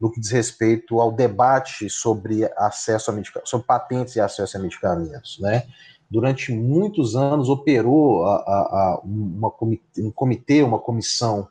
no 0.00 0.10
que 0.10 0.20
diz 0.20 0.30
respeito 0.30 1.00
ao 1.00 1.12
debate 1.12 1.90
sobre 1.90 2.48
acesso 2.56 3.10
a 3.10 3.14
medicamentos, 3.14 3.50
sobre 3.50 3.66
patentes 3.66 4.16
e 4.16 4.20
acesso 4.20 4.56
a 4.56 4.60
medicamentos, 4.60 5.38
né? 5.40 5.64
Durante 6.10 6.52
muitos 6.52 7.16
anos 7.16 7.50
operou 7.50 8.24
a, 8.24 8.36
a, 8.36 8.40
a 8.40 9.00
uma 9.04 9.50
comitê, 9.50 10.02
um 10.02 10.10
comitê, 10.10 10.62
uma 10.62 10.78
comissão 10.78 11.48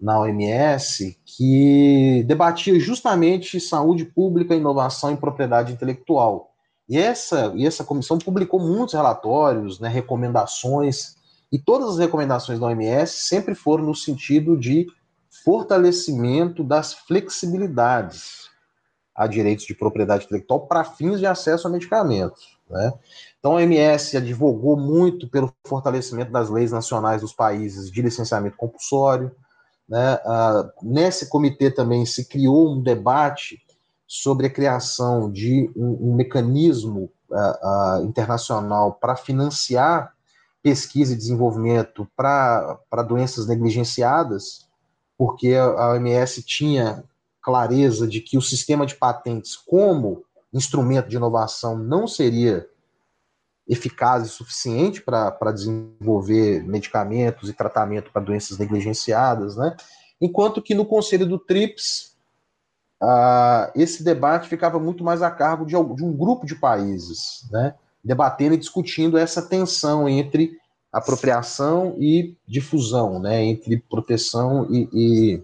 na 0.00 0.18
OMS 0.18 1.16
que 1.24 2.24
debatia 2.26 2.80
justamente 2.80 3.60
saúde 3.60 4.04
pública, 4.06 4.54
inovação 4.54 5.12
e 5.12 5.16
propriedade 5.16 5.74
intelectual. 5.74 6.49
E 6.90 6.98
essa, 6.98 7.52
e 7.54 7.64
essa 7.64 7.84
comissão 7.84 8.18
publicou 8.18 8.58
muitos 8.58 8.94
relatórios, 8.94 9.78
né, 9.78 9.88
recomendações, 9.88 11.14
e 11.52 11.56
todas 11.56 11.90
as 11.90 11.98
recomendações 11.98 12.58
da 12.58 12.66
OMS 12.66 13.28
sempre 13.28 13.54
foram 13.54 13.84
no 13.84 13.94
sentido 13.94 14.56
de 14.56 14.88
fortalecimento 15.44 16.64
das 16.64 16.92
flexibilidades 16.92 18.50
a 19.14 19.28
direitos 19.28 19.66
de 19.66 19.74
propriedade 19.74 20.24
intelectual 20.24 20.66
para 20.66 20.82
fins 20.82 21.20
de 21.20 21.26
acesso 21.26 21.68
a 21.68 21.70
medicamentos. 21.70 22.58
Né? 22.68 22.92
Então, 23.38 23.52
a 23.52 23.54
OMS 23.56 24.16
advogou 24.16 24.76
muito 24.76 25.28
pelo 25.28 25.54
fortalecimento 25.64 26.32
das 26.32 26.50
leis 26.50 26.72
nacionais 26.72 27.20
dos 27.20 27.32
países 27.32 27.88
de 27.88 28.02
licenciamento 28.02 28.56
compulsório, 28.56 29.30
né? 29.88 30.20
Ah, 30.24 30.70
nesse 30.82 31.28
comitê 31.28 31.68
também 31.68 32.06
se 32.06 32.24
criou 32.28 32.72
um 32.72 32.80
debate 32.80 33.60
sobre 34.12 34.48
a 34.48 34.50
criação 34.50 35.30
de 35.30 35.70
um, 35.76 36.10
um 36.10 36.16
mecanismo 36.16 37.12
ah, 37.32 37.36
ah, 37.62 38.00
internacional 38.02 38.94
para 38.94 39.14
financiar 39.14 40.12
pesquisa 40.60 41.12
e 41.12 41.16
desenvolvimento 41.16 42.04
para 42.16 43.04
doenças 43.06 43.46
negligenciadas, 43.46 44.66
porque 45.16 45.54
a 45.54 45.92
OMS 45.92 46.42
tinha 46.42 47.04
clareza 47.40 48.04
de 48.04 48.20
que 48.20 48.36
o 48.36 48.42
sistema 48.42 48.84
de 48.84 48.96
patentes, 48.96 49.54
como 49.54 50.24
instrumento 50.52 51.08
de 51.08 51.14
inovação, 51.14 51.78
não 51.78 52.08
seria 52.08 52.68
eficaz 53.68 54.26
e 54.26 54.28
suficiente 54.28 55.00
para 55.00 55.52
desenvolver 55.52 56.64
medicamentos 56.64 57.48
e 57.48 57.52
tratamento 57.52 58.10
para 58.10 58.22
doenças 58.22 58.58
negligenciadas, 58.58 59.54
né? 59.54 59.76
Enquanto 60.20 60.60
que 60.60 60.74
no 60.74 60.84
Conselho 60.84 61.26
do 61.26 61.38
TRIPS, 61.38 62.09
ah, 63.02 63.70
esse 63.74 64.02
debate 64.02 64.48
ficava 64.48 64.78
muito 64.78 65.02
mais 65.02 65.22
a 65.22 65.30
cargo 65.30 65.64
de, 65.64 65.72
de 65.72 66.04
um 66.04 66.12
grupo 66.12 66.44
de 66.44 66.54
países, 66.54 67.46
né? 67.50 67.74
Debatendo 68.04 68.54
e 68.54 68.58
discutindo 68.58 69.18
essa 69.18 69.42
tensão 69.42 70.08
entre 70.08 70.58
apropriação 70.92 71.96
e 71.98 72.36
difusão, 72.46 73.18
né? 73.18 73.42
Entre 73.44 73.78
proteção 73.88 74.66
e, 74.70 74.88
e, 74.92 75.42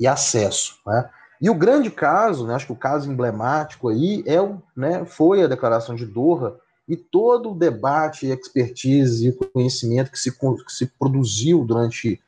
e 0.00 0.06
acesso, 0.06 0.78
né? 0.86 1.10
E 1.40 1.48
o 1.48 1.54
grande 1.54 1.90
caso, 1.90 2.46
né, 2.46 2.54
acho 2.54 2.66
que 2.66 2.72
o 2.72 2.76
caso 2.76 3.10
emblemático 3.10 3.88
aí 3.88 4.22
é 4.26 4.38
o, 4.40 4.62
né, 4.76 5.06
foi 5.06 5.42
a 5.42 5.46
declaração 5.46 5.94
de 5.94 6.04
Doha, 6.04 6.54
e 6.86 6.96
todo 6.96 7.52
o 7.52 7.54
debate, 7.54 8.26
expertise 8.26 9.28
e 9.28 9.32
conhecimento 9.32 10.10
que 10.10 10.18
se, 10.18 10.30
que 10.32 10.72
se 10.72 10.86
produziu 10.98 11.64
durante 11.64 12.20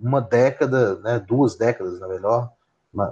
uma 0.00 0.20
década, 0.20 0.96
né, 1.00 1.18
duas 1.18 1.56
décadas, 1.56 1.98
na 1.98 2.08
melhor, 2.08 2.50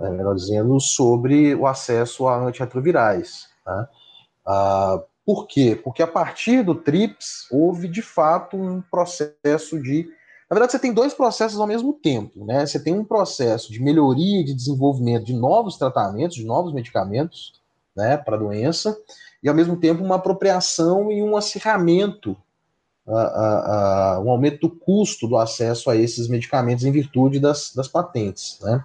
é 0.03 0.11
melhor 0.11 0.35
dizendo, 0.35 0.79
sobre 0.81 1.55
o 1.55 1.67
acesso 1.67 2.27
a 2.27 2.37
antirretrovirais. 2.37 3.49
Né? 3.67 3.89
Uh, 4.47 5.03
por 5.25 5.47
quê? 5.47 5.79
Porque 5.83 6.03
a 6.03 6.07
partir 6.07 6.63
do 6.63 6.75
TRIPS 6.75 7.47
houve 7.51 7.89
de 7.89 8.03
fato 8.03 8.57
um 8.57 8.83
processo 8.83 9.81
de. 9.83 10.09
Na 10.49 10.55
verdade, 10.55 10.73
você 10.73 10.79
tem 10.79 10.93
dois 10.93 11.15
processos 11.15 11.59
ao 11.59 11.67
mesmo 11.67 11.95
tempo. 11.95 12.45
Né? 12.45 12.67
Você 12.67 12.79
tem 12.79 12.95
um 12.95 13.05
processo 13.05 13.73
de 13.73 13.83
melhoria 13.83 14.41
e 14.41 14.45
de 14.45 14.55
desenvolvimento 14.55 15.25
de 15.25 15.35
novos 15.35 15.77
tratamentos, 15.77 16.37
de 16.37 16.45
novos 16.45 16.73
medicamentos 16.73 17.53
né, 17.97 18.17
para 18.17 18.37
a 18.37 18.39
doença, 18.39 18.97
e 19.43 19.49
ao 19.49 19.55
mesmo 19.55 19.77
tempo 19.77 20.03
uma 20.03 20.17
apropriação 20.17 21.11
e 21.11 21.23
um 21.23 21.37
acirramento, 21.37 22.37
uh, 23.07 23.13
uh, 23.13 24.25
um 24.25 24.31
aumento 24.31 24.61
do 24.61 24.71
custo 24.71 25.29
do 25.29 25.37
acesso 25.37 25.91
a 25.91 25.97
esses 25.97 26.29
medicamentos 26.29 26.85
em 26.85 26.93
virtude 26.93 27.39
das, 27.39 27.73
das 27.75 27.89
patentes. 27.89 28.59
Né? 28.63 28.85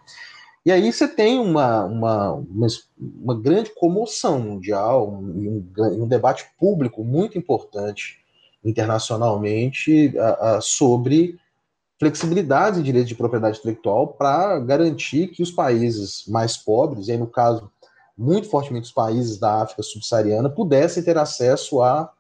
E 0.66 0.72
aí 0.72 0.92
você 0.92 1.08
tem 1.08 1.40
uma, 1.40 1.86
uma, 1.86 2.34
uma, 2.34 2.68
uma 2.98 3.40
grande 3.40 3.74
comoção 3.74 4.40
mundial 4.40 5.10
um, 5.10 5.66
um, 5.78 6.08
debate 6.08 6.46
público 6.60 7.04
muito 7.04 7.38
importante 7.38 8.20
internacionalmente 8.64 10.14
sobre 10.62 11.40
flexibilidade 11.98 12.80
em 12.80 12.84
direitos 12.84 13.08
de 13.08 13.16
propriedade 13.16 13.58
intelectual 13.58 14.08
para 14.08 14.60
garantir 14.60 15.28
que 15.28 15.42
os 15.42 15.50
países 15.50 16.26
mais 16.28 16.58
pobres, 16.58 17.08
e 17.08 17.14
aí 17.14 17.18
no 17.18 17.28
caso 17.28 17.72
muito 18.18 18.50
fortemente 18.50 18.88
os 18.88 18.92
países 18.92 19.38
da 19.38 19.62
África 19.62 19.82
subsaariana 19.82 20.50
pudessem 20.50 21.02
ter 21.02 21.18
acesso 21.18 21.82
a, 21.82 22.12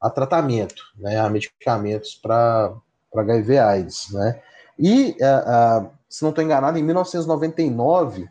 a 0.00 0.10
tratamento, 0.10 0.82
né, 0.96 1.18
a 1.18 1.28
medicamentos 1.28 2.14
para 2.14 2.74
HIV/AIDS, 3.14 4.12
né? 4.12 4.42
E, 4.78 5.16
uh, 5.20 5.84
uh, 5.84 5.90
se 6.08 6.22
não 6.22 6.30
estou 6.30 6.44
enganado, 6.44 6.78
em 6.78 6.82
1999, 6.84 8.22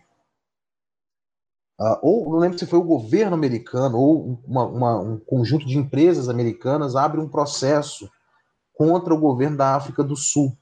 uh, 1.79 1.97
ou 2.01 2.29
não 2.29 2.39
lembro 2.39 2.57
se 2.57 2.65
foi 2.65 2.79
o 2.79 2.83
governo 2.83 3.33
americano 3.33 3.97
ou 3.97 4.39
uma, 4.47 4.65
uma, 4.65 4.99
um 4.99 5.19
conjunto 5.19 5.65
de 5.65 5.77
empresas 5.77 6.29
americanas 6.29 6.95
abre 6.95 7.19
um 7.19 7.27
processo 7.27 8.09
contra 8.73 9.13
o 9.13 9.19
governo 9.19 9.57
da 9.57 9.75
África 9.75 10.03
do 10.03 10.15
Sul 10.15 10.57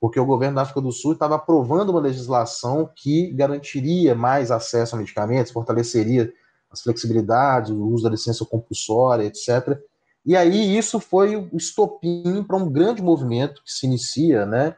porque 0.00 0.20
o 0.20 0.26
governo 0.26 0.56
da 0.56 0.62
África 0.62 0.80
do 0.80 0.92
Sul 0.92 1.12
estava 1.12 1.36
aprovando 1.36 1.90
uma 1.90 2.00
legislação 2.00 2.90
que 2.94 3.32
garantiria 3.32 4.14
mais 4.14 4.50
acesso 4.50 4.94
a 4.94 4.98
medicamentos, 4.98 5.52
fortaleceria 5.52 6.32
as 6.70 6.82
flexibilidades, 6.82 7.70
o 7.70 7.88
uso 7.88 8.04
da 8.04 8.10
licença 8.10 8.44
compulsória, 8.44 9.24
etc. 9.24 9.78
E 10.26 10.36
aí 10.36 10.76
isso 10.76 10.98
foi 10.98 11.36
o 11.36 11.56
estopim 11.56 12.42
para 12.42 12.56
um 12.56 12.68
grande 12.68 13.00
movimento 13.00 13.62
que 13.62 13.72
se 13.72 13.86
inicia, 13.86 14.44
né? 14.44 14.74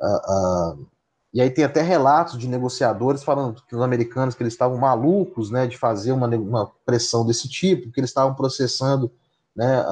Uh, 0.00 0.76
uh, 0.76 0.86
e 1.32 1.40
aí 1.40 1.50
tem 1.50 1.64
até 1.64 1.82
relatos 1.82 2.36
de 2.36 2.48
negociadores 2.48 3.22
falando 3.22 3.62
que 3.62 3.76
os 3.76 3.82
americanos 3.82 4.34
que 4.34 4.42
eles 4.42 4.54
estavam 4.54 4.76
malucos, 4.76 5.50
né, 5.50 5.66
de 5.66 5.76
fazer 5.76 6.10
uma, 6.10 6.26
uma 6.26 6.72
pressão 6.84 7.24
desse 7.24 7.48
tipo, 7.48 7.92
que 7.92 8.00
eles 8.00 8.10
estavam 8.10 8.34
processando, 8.34 9.10
né, 9.54 9.84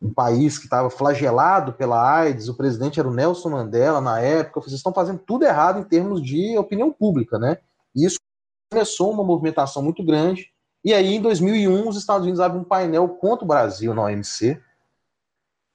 um 0.00 0.12
país 0.12 0.56
que 0.56 0.64
estava 0.64 0.88
flagelado 0.88 1.74
pela 1.74 2.02
AIDS, 2.02 2.48
o 2.48 2.56
presidente 2.56 2.98
era 2.98 3.08
o 3.08 3.12
Nelson 3.12 3.50
Mandela 3.50 4.00
na 4.00 4.18
época, 4.18 4.60
vocês 4.60 4.76
estão 4.76 4.94
fazendo 4.94 5.18
tudo 5.18 5.44
errado 5.44 5.78
em 5.78 5.84
termos 5.84 6.22
de 6.22 6.56
opinião 6.56 6.90
pública, 6.90 7.38
né? 7.38 7.58
E 7.94 8.06
isso 8.06 8.18
começou 8.72 9.12
uma 9.12 9.22
movimentação 9.22 9.82
muito 9.82 10.02
grande. 10.02 10.50
E 10.84 10.94
aí, 10.94 11.14
em 11.14 11.20
2001, 11.20 11.88
os 11.88 11.96
Estados 11.96 12.22
Unidos 12.22 12.40
abrem 12.40 12.62
um 12.62 12.64
painel 12.64 13.08
contra 13.08 13.44
o 13.44 13.48
Brasil 13.48 13.94
na 13.94 14.04
OMC, 14.04 14.52
uh, 14.52 14.60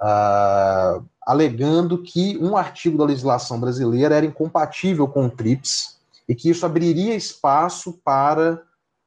ah, 0.02 1.02
alegando 1.22 2.02
que 2.02 2.38
um 2.38 2.58
artigo 2.58 2.98
da 2.98 3.06
legislação 3.06 3.60
brasileira 3.60 4.16
era 4.16 4.26
incompatível 4.26 5.08
com 5.08 5.26
o 5.26 5.30
TRIPS 5.30 6.00
e 6.28 6.34
que 6.34 6.50
isso 6.50 6.66
abriria 6.66 7.16
espaço 7.16 7.94
para 8.04 8.62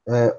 é, 0.06 0.14
é, 0.14 0.34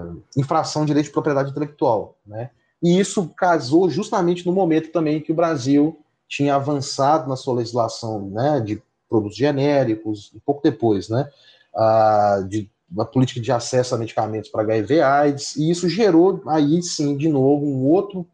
é, 0.00 0.04
infração 0.36 0.82
de 0.82 0.88
direito 0.88 1.06
de 1.06 1.12
propriedade 1.12 1.50
intelectual, 1.50 2.16
né? 2.26 2.50
E 2.82 2.98
isso 2.98 3.28
casou 3.30 3.88
justamente 3.88 4.46
no 4.46 4.52
momento 4.52 4.92
também 4.92 5.20
que 5.20 5.32
o 5.32 5.34
Brasil 5.34 5.98
tinha 6.28 6.54
avançado 6.54 7.28
na 7.28 7.36
sua 7.36 7.54
legislação 7.54 8.28
né, 8.30 8.60
de 8.60 8.82
produtos 9.08 9.36
genéricos, 9.36 10.32
um 10.34 10.40
pouco 10.40 10.62
depois, 10.62 11.08
né, 11.08 11.28
a, 11.74 12.44
de, 12.46 12.70
a 12.98 13.04
política 13.04 13.40
de 13.40 13.50
acesso 13.50 13.94
a 13.94 13.98
medicamentos 13.98 14.50
para 14.50 14.62
HIV 14.62 15.00
AIDS, 15.00 15.56
e 15.56 15.70
isso 15.70 15.88
gerou 15.88 16.42
aí 16.46 16.82
sim, 16.82 17.16
de 17.16 17.28
novo, 17.28 17.64
um 17.66 17.86
outro 17.86 18.26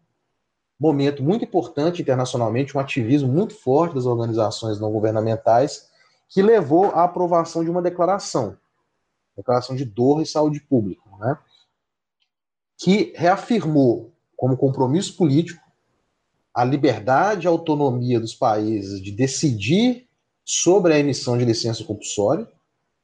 momento 0.78 1.22
muito 1.22 1.44
importante 1.44 2.02
internacionalmente, 2.02 2.76
um 2.76 2.80
ativismo 2.80 3.28
muito 3.30 3.54
forte 3.54 3.94
das 3.94 4.06
organizações 4.06 4.80
não 4.80 4.90
governamentais, 4.90 5.88
que 6.28 6.42
levou 6.42 6.86
à 6.86 7.04
aprovação 7.04 7.62
de 7.62 7.70
uma 7.70 7.82
declaração, 7.82 8.56
declaração 9.36 9.76
de 9.76 9.84
dor 9.84 10.22
e 10.22 10.26
saúde 10.26 10.60
pública, 10.60 11.02
né, 11.18 11.38
que 12.78 13.12
reafirmou 13.14 14.12
como 14.36 14.56
compromisso 14.56 15.16
político 15.16 15.60
a 16.54 16.64
liberdade 16.64 17.46
e 17.46 17.48
a 17.48 17.50
autonomia 17.50 18.18
dos 18.18 18.34
países 18.34 19.00
de 19.02 19.12
decidir 19.12 20.08
sobre 20.44 20.94
a 20.94 20.98
emissão 20.98 21.38
de 21.38 21.44
licença 21.44 21.84
compulsória, 21.84 22.48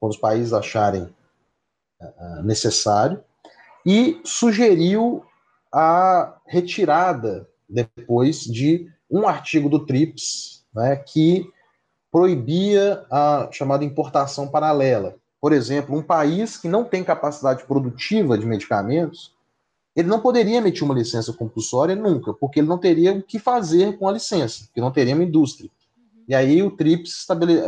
quando 0.00 0.12
os 0.12 0.18
países 0.18 0.52
acharem 0.52 1.14
necessário, 2.42 3.22
e 3.84 4.20
sugeriu 4.24 5.24
a 5.72 6.36
retirada 6.46 7.48
depois 7.68 8.40
de 8.40 8.90
um 9.10 9.26
artigo 9.26 9.68
do 9.68 9.84
TRIPS 9.84 10.64
né, 10.74 10.96
que 10.96 11.48
proibia 12.10 13.04
a 13.10 13.48
chamada 13.52 13.84
importação 13.84 14.48
paralela. 14.48 15.16
Por 15.40 15.52
exemplo, 15.52 15.96
um 15.96 16.02
país 16.02 16.56
que 16.56 16.68
não 16.68 16.84
tem 16.84 17.04
capacidade 17.04 17.64
produtiva 17.64 18.36
de 18.38 18.46
medicamentos 18.46 19.36
ele 19.96 20.08
não 20.08 20.20
poderia 20.20 20.58
emitir 20.58 20.84
uma 20.84 20.94
licença 20.94 21.32
compulsória 21.32 21.96
nunca, 21.96 22.34
porque 22.34 22.60
ele 22.60 22.68
não 22.68 22.76
teria 22.76 23.12
o 23.12 23.22
que 23.22 23.38
fazer 23.38 23.96
com 23.96 24.06
a 24.06 24.12
licença, 24.12 24.64
porque 24.66 24.80
não 24.80 24.92
teria 24.92 25.14
uma 25.14 25.24
indústria. 25.24 25.70
E 26.28 26.34
aí 26.34 26.62
o 26.62 26.70
TRIPS 26.70 27.20
estabele... 27.20 27.58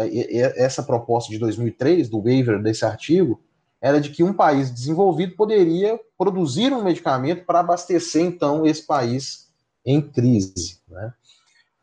essa 0.57 0.83
proposta 0.83 1.31
de 1.31 1.39
2003 1.39 2.11
do 2.11 2.21
waiver 2.21 2.63
desse 2.63 2.85
artigo 2.85 3.41
era 3.81 4.01
de 4.01 4.11
que 4.11 4.23
um 4.23 4.33
país 4.33 4.71
desenvolvido 4.71 5.37
poderia 5.37 5.99
produzir 6.17 6.73
um 6.73 6.83
medicamento 6.83 7.45
para 7.45 7.61
abastecer 7.61 8.25
então 8.25 8.67
esse 8.67 8.85
país 8.85 9.49
em 9.85 10.01
crise, 10.01 10.81
né? 10.89 11.13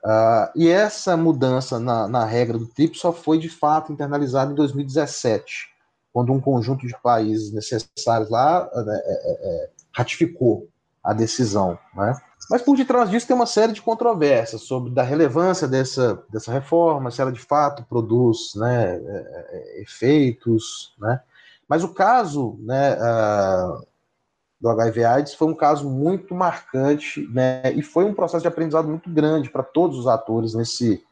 Uh, 0.03 0.51
e 0.55 0.69
essa 0.69 1.17
mudança 1.17 1.79
na, 1.79 2.07
na, 2.07 2.23
regra 2.25 2.59
do 2.59 2.67
TRIPS 2.67 2.99
só 2.99 3.11
foi 3.11 3.39
de 3.39 3.49
fato 3.49 3.91
internalizada 3.91 4.51
em 4.51 4.55
2017, 4.55 5.67
quando 6.13 6.31
um 6.31 6.39
conjunto 6.39 6.85
de 6.85 6.95
países 7.01 7.51
necessários 7.51 8.29
lá 8.29 8.69
é, 8.71 8.79
é, 8.79 9.63
é, 9.63 9.69
ratificou 9.91 10.69
a 11.03 11.11
decisão. 11.11 11.79
Né? 11.95 12.15
Mas 12.51 12.61
por 12.61 12.77
detrás 12.77 13.09
disso 13.09 13.25
tem 13.25 13.35
uma 13.35 13.47
série 13.47 13.73
de 13.73 13.81
controvérsias 13.81 14.61
sobre 14.61 14.91
da 14.91 15.01
relevância 15.01 15.67
dessa, 15.67 16.23
dessa 16.29 16.51
reforma, 16.51 17.09
se 17.09 17.19
ela 17.19 17.31
de 17.31 17.39
fato 17.39 17.83
produz 17.89 18.53
né, 18.55 18.97
é, 18.97 18.97
é, 18.99 19.81
efeitos. 19.81 20.93
Né? 20.99 21.19
Mas 21.67 21.83
o 21.83 21.93
caso 21.93 22.57
né, 22.61 22.95
uh, 22.95 23.85
do 24.59 24.69
HIV/AIDS 24.69 25.33
foi 25.33 25.47
um 25.47 25.55
caso 25.55 25.89
muito 25.89 26.33
marcante 26.33 27.27
né, 27.31 27.61
e 27.73 27.81
foi 27.81 28.05
um 28.05 28.13
processo 28.13 28.43
de 28.43 28.47
aprendizado 28.47 28.87
muito 28.87 29.09
grande 29.09 29.49
para 29.49 29.63
todos 29.63 29.97
os 29.97 30.07
atores 30.07 30.53
nesse, 30.53 31.03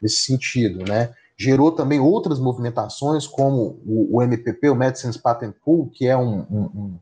nesse 0.00 0.16
sentido. 0.16 0.84
Né? 0.86 1.14
Gerou 1.36 1.72
também 1.72 1.98
outras 2.00 2.38
movimentações, 2.38 3.26
como 3.26 3.80
o, 3.86 4.16
o 4.16 4.22
MPP, 4.22 4.68
o 4.68 4.74
Medicines 4.74 5.16
Patent 5.16 5.54
Pool, 5.64 5.88
que 5.88 6.06
é 6.06 6.16
um, 6.16 6.40
um 6.50 6.98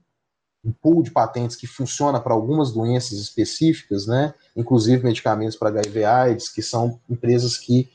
um 0.65 0.73
pool 0.73 1.03
de 1.03 1.11
patentes 1.11 1.57
que 1.57 1.67
funciona 1.67 2.21
para 2.21 2.35
algumas 2.35 2.71
doenças 2.73 3.19
específicas, 3.19 4.07
né? 4.07 4.35
inclusive 4.55 5.03
medicamentos 5.03 5.57
para 5.57 5.71
HIV/AIDS, 5.71 6.49
que 6.49 6.63
são 6.63 7.01
empresas 7.09 7.57
que 7.57 7.89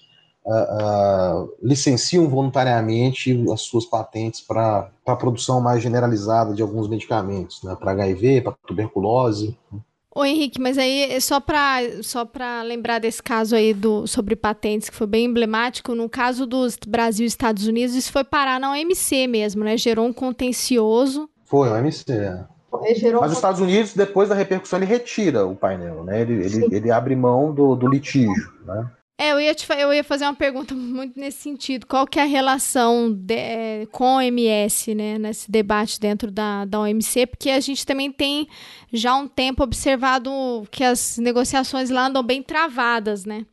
uh, 0.45 1.43
uh, 1.43 1.53
licenciam 1.61 2.27
voluntariamente 2.29 3.43
as 3.51 3.61
suas 3.61 3.85
patentes 3.85 4.41
para 4.41 4.89
a 5.05 5.15
produção 5.15 5.59
mais 5.59 5.81
generalizada 5.81 6.53
de 6.53 6.61
alguns 6.61 6.87
medicamentos, 6.87 7.63
né? 7.63 7.75
para 7.79 7.91
HIV, 7.91 8.41
para 8.41 8.55
tuberculose. 8.67 9.57
Ô 10.17 10.23
Henrique, 10.23 10.61
mas 10.61 10.77
aí 10.77 11.19
só 11.19 11.41
para 11.41 12.01
só 12.01 12.25
lembrar 12.65 12.99
desse 12.99 13.21
caso 13.21 13.53
aí 13.53 13.73
do, 13.73 14.07
sobre 14.07 14.33
patentes, 14.33 14.89
que 14.89 14.95
foi 14.95 15.07
bem 15.07 15.25
emblemático, 15.25 15.93
no 15.93 16.07
caso 16.07 16.45
dos 16.45 16.77
Brasil 16.87 17.25
e 17.25 17.27
Estados 17.27 17.67
Unidos, 17.67 17.95
isso 17.95 18.13
foi 18.13 18.23
parar 18.23 18.57
na 18.57 18.71
OMC 18.71 19.27
mesmo, 19.27 19.65
né? 19.65 19.75
Gerou 19.75 20.05
um 20.05 20.13
contencioso. 20.13 21.29
Foi, 21.43 21.69
OMC, 21.69 22.13
é. 22.13 22.45
Mas 23.19 23.31
os 23.31 23.37
Estados 23.37 23.59
Unidos, 23.59 23.93
depois 23.93 24.29
da 24.29 24.35
repercussão, 24.35 24.79
ele 24.79 24.85
retira 24.85 25.45
o 25.45 25.55
painel, 25.55 26.03
né? 26.03 26.21
Ele, 26.21 26.45
ele, 26.45 26.75
ele 26.75 26.91
abre 26.91 27.15
mão 27.15 27.53
do, 27.53 27.75
do 27.75 27.87
litígio, 27.87 28.53
né? 28.65 28.89
É, 29.17 29.31
eu 29.31 29.39
ia, 29.39 29.55
te, 29.55 29.65
eu 29.71 29.93
ia 29.93 30.03
fazer 30.03 30.25
uma 30.25 30.35
pergunta 30.35 30.75
muito 30.75 31.17
nesse 31.17 31.37
sentido. 31.37 31.85
Qual 31.87 32.05
que 32.05 32.19
é 32.19 32.23
a 32.23 32.25
relação 32.25 33.11
de, 33.11 33.85
com 33.91 34.17
o 34.17 34.21
MS, 34.21 34.93
né, 34.93 35.17
nesse 35.17 35.49
debate 35.49 35.99
dentro 35.99 36.29
da, 36.29 36.65
da 36.65 36.81
OMC? 36.81 37.25
Porque 37.27 37.49
a 37.49 37.59
gente 37.59 37.85
também 37.85 38.11
tem 38.11 38.47
já 38.91 39.15
um 39.15 39.27
tempo 39.27 39.63
observado 39.63 40.31
que 40.69 40.83
as 40.83 41.17
negociações 41.17 41.89
lá 41.89 42.07
andam 42.07 42.23
bem 42.23 42.43
travadas, 42.43 43.25
né? 43.25 43.45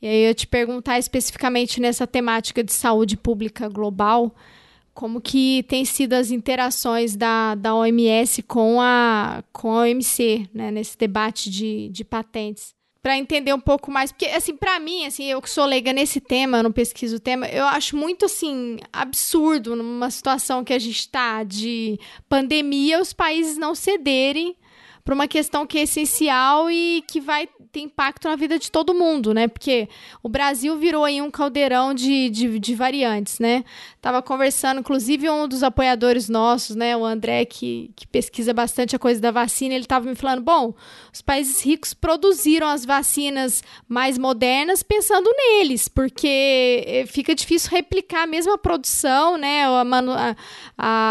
E 0.00 0.06
aí 0.06 0.22
eu 0.24 0.34
te 0.34 0.46
perguntar 0.46 0.98
especificamente 0.98 1.80
nessa 1.80 2.06
temática 2.06 2.62
de 2.62 2.72
saúde 2.72 3.16
pública 3.16 3.68
global, 3.68 4.34
como 4.92 5.20
que 5.20 5.64
tem 5.68 5.84
sido 5.84 6.12
as 6.14 6.30
interações 6.30 7.16
da, 7.16 7.54
da 7.54 7.74
OMS 7.74 8.42
com 8.42 8.80
a, 8.80 9.44
com 9.52 9.72
a 9.72 9.82
OMC, 9.82 10.48
né, 10.52 10.70
nesse 10.70 10.98
debate 10.98 11.48
de, 11.50 11.88
de 11.88 12.04
patentes. 12.04 12.74
Para 13.02 13.18
entender 13.18 13.52
um 13.52 13.60
pouco 13.60 13.90
mais, 13.90 14.12
porque, 14.12 14.26
assim, 14.26 14.56
para 14.56 14.78
mim, 14.78 15.04
assim, 15.06 15.24
eu 15.24 15.42
que 15.42 15.50
sou 15.50 15.64
leiga 15.66 15.92
nesse 15.92 16.20
tema, 16.20 16.58
eu 16.58 16.62
não 16.62 16.70
pesquiso 16.70 17.16
o 17.16 17.20
tema, 17.20 17.48
eu 17.48 17.66
acho 17.66 17.96
muito, 17.96 18.26
assim, 18.26 18.78
absurdo 18.92 19.74
numa 19.74 20.08
situação 20.08 20.62
que 20.62 20.72
a 20.72 20.78
gente 20.78 21.00
está 21.00 21.42
de 21.42 21.98
pandemia, 22.28 23.00
os 23.00 23.12
países 23.12 23.58
não 23.58 23.74
cederem 23.74 24.56
para 25.04 25.14
uma 25.14 25.26
questão 25.26 25.66
que 25.66 25.78
é 25.78 25.82
essencial 25.82 26.70
e 26.70 27.02
que 27.08 27.20
vai 27.20 27.48
ter 27.72 27.80
impacto 27.80 28.28
na 28.28 28.36
vida 28.36 28.58
de 28.58 28.70
todo 28.70 28.92
mundo, 28.92 29.32
né? 29.32 29.48
Porque 29.48 29.88
o 30.22 30.28
Brasil 30.28 30.76
virou 30.76 31.04
aí 31.04 31.22
um 31.22 31.30
caldeirão 31.30 31.94
de, 31.94 32.28
de, 32.28 32.58
de 32.58 32.74
variantes, 32.74 33.38
né? 33.38 33.64
Tava 34.02 34.20
conversando, 34.20 34.80
inclusive 34.80 35.30
um 35.30 35.48
dos 35.48 35.62
apoiadores 35.62 36.28
nossos, 36.28 36.76
né, 36.76 36.96
o 36.96 37.04
André, 37.04 37.44
que, 37.44 37.90
que 37.94 38.06
pesquisa 38.06 38.52
bastante 38.52 38.96
a 38.96 38.98
coisa 38.98 39.20
da 39.20 39.30
vacina, 39.30 39.74
ele 39.74 39.84
estava 39.84 40.08
me 40.08 40.16
falando, 40.16 40.42
bom, 40.42 40.74
os 41.12 41.22
países 41.22 41.64
ricos 41.64 41.94
produziram 41.94 42.66
as 42.66 42.84
vacinas 42.84 43.62
mais 43.88 44.18
modernas 44.18 44.82
pensando 44.82 45.30
neles, 45.36 45.86
porque 45.86 46.84
eh, 46.84 47.04
fica 47.06 47.32
difícil 47.32 47.70
replicar 47.70 48.24
a 48.24 48.26
mesma 48.26 48.58
produção, 48.58 49.36
né, 49.36 49.64
a, 49.66 50.36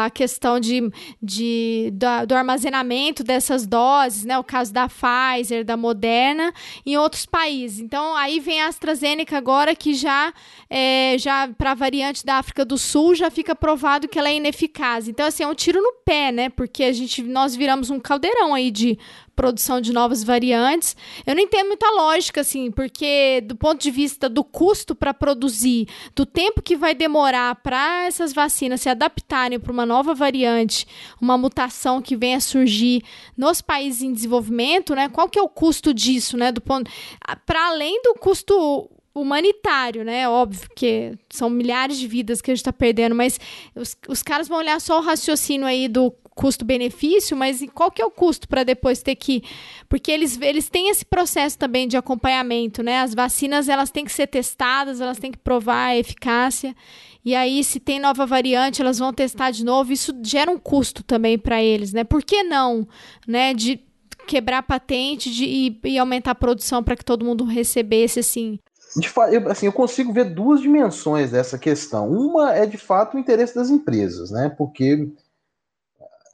a, 0.05 0.09
questão 0.09 0.59
de, 0.59 0.91
de, 1.23 1.91
do, 1.93 2.27
do 2.27 2.35
armazenamento 2.35 3.23
dessas 3.23 3.65
doses, 3.65 4.25
né, 4.25 4.37
o 4.37 4.43
caso 4.43 4.73
da 4.73 4.89
Pfizer, 4.89 5.63
da 5.63 5.77
Moderna, 5.77 6.50
em 6.85 6.97
outros 6.97 7.25
países. 7.25 7.79
Então, 7.79 8.15
aí 8.15 8.39
vem 8.39 8.61
a 8.61 8.67
AstraZeneca 8.67 9.37
agora, 9.37 9.75
que 9.75 9.93
já, 9.93 10.33
é, 10.69 11.15
já 11.17 11.47
para 11.47 11.71
a 11.71 11.75
variante 11.75 12.25
da 12.25 12.35
África 12.35 12.63
do 12.65 12.77
Sul 12.77 13.15
já 13.15 13.29
fica 13.29 13.55
provado 13.55 14.07
que 14.07 14.17
ela 14.17 14.29
é 14.29 14.35
ineficaz. 14.35 15.07
Então, 15.07 15.25
assim, 15.25 15.43
é 15.43 15.47
um 15.47 15.55
tiro 15.55 15.81
no 15.81 15.93
pé, 16.05 16.31
né? 16.31 16.49
Porque 16.49 16.83
a 16.83 16.93
gente, 16.93 17.23
nós 17.23 17.55
viramos 17.55 17.89
um 17.89 17.99
caldeirão 17.99 18.53
aí 18.53 18.71
de 18.71 18.97
produção 19.35 19.81
de 19.81 19.91
novas 19.91 20.23
variantes. 20.23 20.95
Eu 21.25 21.35
não 21.35 21.41
entendo 21.41 21.67
muita 21.67 21.89
lógica, 21.91 22.41
assim, 22.41 22.71
porque 22.71 23.41
do 23.45 23.55
ponto 23.55 23.81
de 23.81 23.91
vista 23.91 24.29
do 24.29 24.43
custo 24.43 24.93
para 24.93 25.13
produzir, 25.13 25.87
do 26.15 26.25
tempo 26.25 26.61
que 26.61 26.75
vai 26.75 26.93
demorar 26.93 27.55
para 27.55 28.05
essas 28.05 28.33
vacinas 28.33 28.81
se 28.81 28.89
adaptarem 28.89 29.59
para 29.59 29.71
uma 29.71 29.85
nova 29.85 30.13
variante, 30.13 30.85
uma 31.19 31.37
mutação 31.37 32.01
que 32.01 32.15
venha 32.15 32.37
a 32.37 32.41
surgir 32.41 33.03
nos 33.37 33.61
países 33.61 34.01
em 34.01 34.13
desenvolvimento, 34.13 34.93
né? 34.95 35.09
Qual 35.09 35.29
que 35.29 35.39
é 35.39 35.41
o 35.41 35.49
custo 35.49 35.93
disso, 35.93 36.37
né? 36.37 36.51
Do 36.51 36.61
ponto 36.61 36.89
para 37.45 37.67
além 37.67 38.01
do 38.03 38.13
custo 38.15 38.89
humanitário, 39.13 40.03
né? 40.03 40.27
Óbvio 40.27 40.69
que 40.75 41.17
são 41.29 41.49
milhares 41.49 41.97
de 41.97 42.07
vidas 42.07 42.41
que 42.41 42.49
a 42.49 42.53
gente 42.53 42.61
está 42.61 42.73
perdendo, 42.73 43.13
mas 43.13 43.39
os, 43.75 43.95
os 44.07 44.23
caras 44.23 44.47
vão 44.47 44.57
olhar 44.57 44.79
só 44.79 44.99
o 44.99 45.03
raciocínio 45.03 45.67
aí 45.67 45.87
do 45.87 46.13
custo-benefício, 46.35 47.35
mas 47.35 47.63
qual 47.73 47.91
que 47.91 48.01
é 48.01 48.05
o 48.05 48.11
custo 48.11 48.47
para 48.47 48.63
depois 48.63 49.01
ter 49.01 49.15
que... 49.15 49.43
Porque 49.89 50.11
eles, 50.11 50.39
eles 50.41 50.69
têm 50.69 50.89
esse 50.89 51.05
processo 51.05 51.57
também 51.57 51.87
de 51.87 51.97
acompanhamento, 51.97 52.81
né? 52.81 53.01
As 53.01 53.13
vacinas, 53.13 53.67
elas 53.67 53.91
têm 53.91 54.05
que 54.05 54.11
ser 54.11 54.27
testadas, 54.27 55.01
elas 55.01 55.19
têm 55.19 55.31
que 55.31 55.37
provar 55.37 55.87
a 55.87 55.97
eficácia. 55.97 56.75
E 57.23 57.35
aí, 57.35 57.63
se 57.63 57.79
tem 57.79 57.99
nova 57.99 58.25
variante, 58.25 58.81
elas 58.81 58.97
vão 58.97 59.13
testar 59.13 59.51
de 59.51 59.63
novo. 59.63 59.91
Isso 59.93 60.13
gera 60.23 60.49
um 60.49 60.57
custo 60.57 61.03
também 61.03 61.37
para 61.37 61.61
eles, 61.61 61.93
né? 61.93 62.03
Por 62.03 62.23
que 62.23 62.43
não, 62.43 62.87
né? 63.27 63.53
De 63.53 63.79
quebrar 64.25 64.63
patente 64.63 65.29
de, 65.29 65.45
e, 65.45 65.79
e 65.83 65.97
aumentar 65.97 66.31
a 66.31 66.35
produção 66.35 66.83
para 66.83 66.95
que 66.95 67.03
todo 67.03 67.25
mundo 67.25 67.43
recebesse, 67.43 68.19
assim, 68.19 68.59
de 68.95 69.07
fato, 69.07 69.33
eu, 69.33 69.49
assim, 69.49 69.65
eu 69.65 69.71
consigo 69.71 70.11
ver 70.11 70.33
duas 70.33 70.59
dimensões 70.59 71.31
dessa 71.31 71.57
questão. 71.57 72.09
Uma 72.09 72.53
é 72.53 72.65
de 72.65 72.77
fato 72.77 73.15
o 73.15 73.19
interesse 73.19 73.55
das 73.55 73.69
empresas, 73.69 74.31
né? 74.31 74.53
Porque 74.57 75.09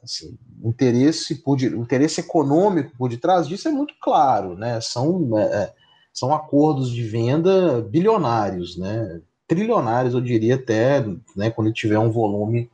assim, 0.08 0.38
interesse, 0.64 1.36
por, 1.36 1.60
interesse 1.60 2.20
econômico 2.20 2.92
por 2.96 3.10
detrás 3.10 3.46
disso 3.46 3.68
é 3.68 3.70
muito 3.70 3.94
claro, 4.00 4.56
né? 4.56 4.80
São, 4.80 5.38
é, 5.38 5.42
é, 5.42 5.74
são 6.12 6.34
acordos 6.34 6.90
de 6.90 7.02
venda 7.02 7.82
bilionários, 7.82 8.76
né? 8.78 9.20
Trilionários, 9.46 10.14
eu 10.14 10.20
diria 10.20 10.56
até, 10.56 11.04
né, 11.36 11.50
quando 11.50 11.72
tiver 11.72 11.98
um 11.98 12.10
volume 12.10 12.70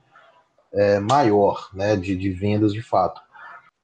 é, 0.73 0.99
maior 0.99 1.69
né, 1.73 1.95
de, 1.95 2.17
de 2.17 2.31
vendas 2.31 2.73
de 2.73 2.83
fato. 2.83 3.21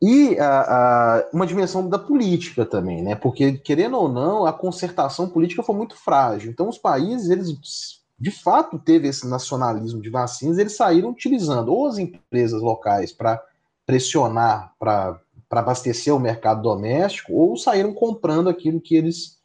E 0.03 0.37
a, 0.39 0.61
a, 0.61 1.29
uma 1.33 1.47
dimensão 1.47 1.89
da 1.89 1.99
política 1.99 2.65
também, 2.65 3.03
né? 3.03 3.15
Porque, 3.15 3.53
querendo 3.59 3.97
ou 3.99 4.09
não, 4.09 4.47
a 4.47 4.53
concertação 4.53 5.29
política 5.29 5.63
foi 5.63 5.75
muito 5.77 5.95
frágil. 5.95 6.51
Então, 6.51 6.69
os 6.69 6.79
países, 6.79 7.29
eles 7.29 8.00
de 8.21 8.31
fato 8.31 8.79
teve 8.79 9.09
esse 9.09 9.27
nacionalismo 9.27 10.03
de 10.03 10.11
vacinas, 10.11 10.59
eles 10.59 10.77
saíram 10.77 11.11
utilizando 11.11 11.73
ou 11.73 11.87
as 11.87 11.97
empresas 11.97 12.61
locais 12.61 13.13
para 13.13 13.43
pressionar, 13.87 14.75
para 14.79 15.19
abastecer 15.51 16.15
o 16.15 16.21
mercado 16.21 16.63
doméstico, 16.63 17.33
ou 17.33 17.57
saíram 17.57 17.95
comprando 17.95 18.51
aquilo 18.51 18.81
que 18.81 18.95
eles 18.95 19.41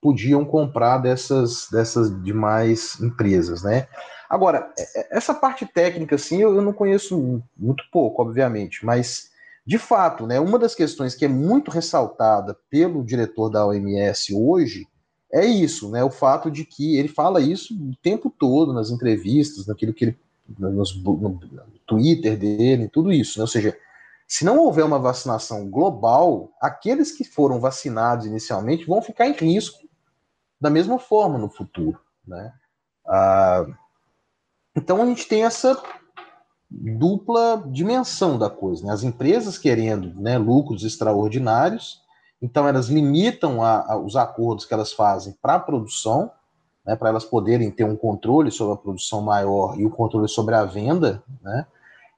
podiam 0.00 0.44
comprar 0.44 0.98
dessas, 0.98 1.68
dessas 1.70 2.22
demais 2.22 3.00
empresas, 3.00 3.62
né? 3.62 3.86
Agora, 4.28 4.72
é, 4.76 5.00
é, 5.00 5.16
essa 5.16 5.32
parte 5.32 5.64
técnica, 5.64 6.16
assim, 6.16 6.42
eu, 6.42 6.60
não 6.60 6.72
conheço 6.72 7.42
muito 7.56 7.84
pouco, 7.92 8.22
obviamente, 8.22 8.84
mas 8.84 9.30
de 9.64 9.78
fato, 9.78 10.26
né, 10.26 10.38
uma 10.38 10.58
das 10.58 10.74
questões 10.74 11.14
que 11.14 11.24
é 11.24 11.28
muito 11.28 11.70
ressaltada 11.70 12.56
pelo 12.68 13.04
diretor 13.04 13.48
da 13.48 13.66
OMS 13.66 14.34
hoje 14.34 14.86
é 15.32 15.44
isso, 15.44 15.90
né, 15.90 16.04
o 16.04 16.10
fato 16.10 16.50
de 16.50 16.64
que 16.64 16.96
ele 16.96 17.08
fala 17.08 17.40
isso 17.40 17.74
o 17.74 17.96
tempo 17.96 18.30
todo 18.30 18.72
nas 18.72 18.90
entrevistas, 18.90 19.66
naquilo 19.66 19.92
que 19.92 20.04
ele 20.04 20.18
no, 20.58 20.70
no 20.70 21.40
Twitter 21.86 22.38
dele, 22.38 22.88
tudo 22.88 23.12
isso, 23.12 23.38
né? 23.38 23.42
ou 23.42 23.48
seja, 23.48 23.76
se 24.28 24.44
não 24.44 24.58
houver 24.58 24.84
uma 24.84 24.98
vacinação 24.98 25.68
global, 25.68 26.52
aqueles 26.60 27.12
que 27.12 27.24
foram 27.24 27.60
vacinados 27.60 28.26
inicialmente 28.26 28.86
vão 28.86 29.02
ficar 29.02 29.26
em 29.26 29.32
risco 29.32 29.88
da 30.60 30.70
mesma 30.70 30.98
forma 30.98 31.38
no 31.38 31.48
futuro, 31.48 32.00
né? 32.26 32.52
Ah, 33.06 33.66
então 34.74 35.00
a 35.02 35.06
gente 35.06 35.26
tem 35.28 35.44
essa 35.44 35.80
dupla 36.68 37.62
dimensão 37.70 38.38
da 38.38 38.50
coisa. 38.50 38.84
Né? 38.84 38.92
As 38.92 39.02
empresas 39.02 39.56
querendo 39.56 40.12
né, 40.20 40.36
lucros 40.36 40.84
extraordinários, 40.84 42.02
então 42.40 42.68
elas 42.68 42.88
limitam 42.88 43.62
a, 43.62 43.92
a, 43.92 43.98
os 43.98 44.16
acordos 44.16 44.64
que 44.64 44.74
elas 44.74 44.92
fazem 44.92 45.36
para 45.40 45.54
a 45.54 45.60
produção, 45.60 46.30
né, 46.84 46.94
para 46.94 47.08
elas 47.08 47.24
poderem 47.24 47.70
ter 47.70 47.84
um 47.84 47.96
controle 47.96 48.50
sobre 48.50 48.74
a 48.74 48.76
produção 48.76 49.22
maior 49.22 49.78
e 49.78 49.84
o 49.86 49.90
controle 49.90 50.28
sobre 50.28 50.54
a 50.54 50.64
venda. 50.64 51.22
Né? 51.42 51.66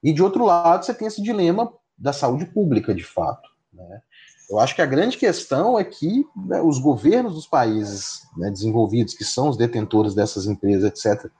E 0.02 0.12
de 0.12 0.22
outro 0.22 0.44
lado, 0.44 0.84
você 0.84 0.92
tem 0.92 1.08
esse 1.08 1.22
dilema 1.22 1.72
da 1.96 2.12
saúde 2.12 2.46
pública, 2.46 2.94
de 2.94 3.04
fato. 3.04 3.48
Né? 3.72 4.02
Eu 4.50 4.58
acho 4.58 4.74
que 4.74 4.82
a 4.82 4.86
grande 4.86 5.16
questão 5.16 5.78
é 5.78 5.84
que 5.84 6.26
né, 6.36 6.60
os 6.60 6.78
governos 6.78 7.34
dos 7.34 7.46
países 7.46 8.26
né, 8.36 8.50
desenvolvidos, 8.50 9.14
que 9.14 9.24
são 9.24 9.48
os 9.48 9.56
detentores 9.56 10.14
dessas 10.14 10.46
empresas, 10.46 10.84
etc., 10.84 11.30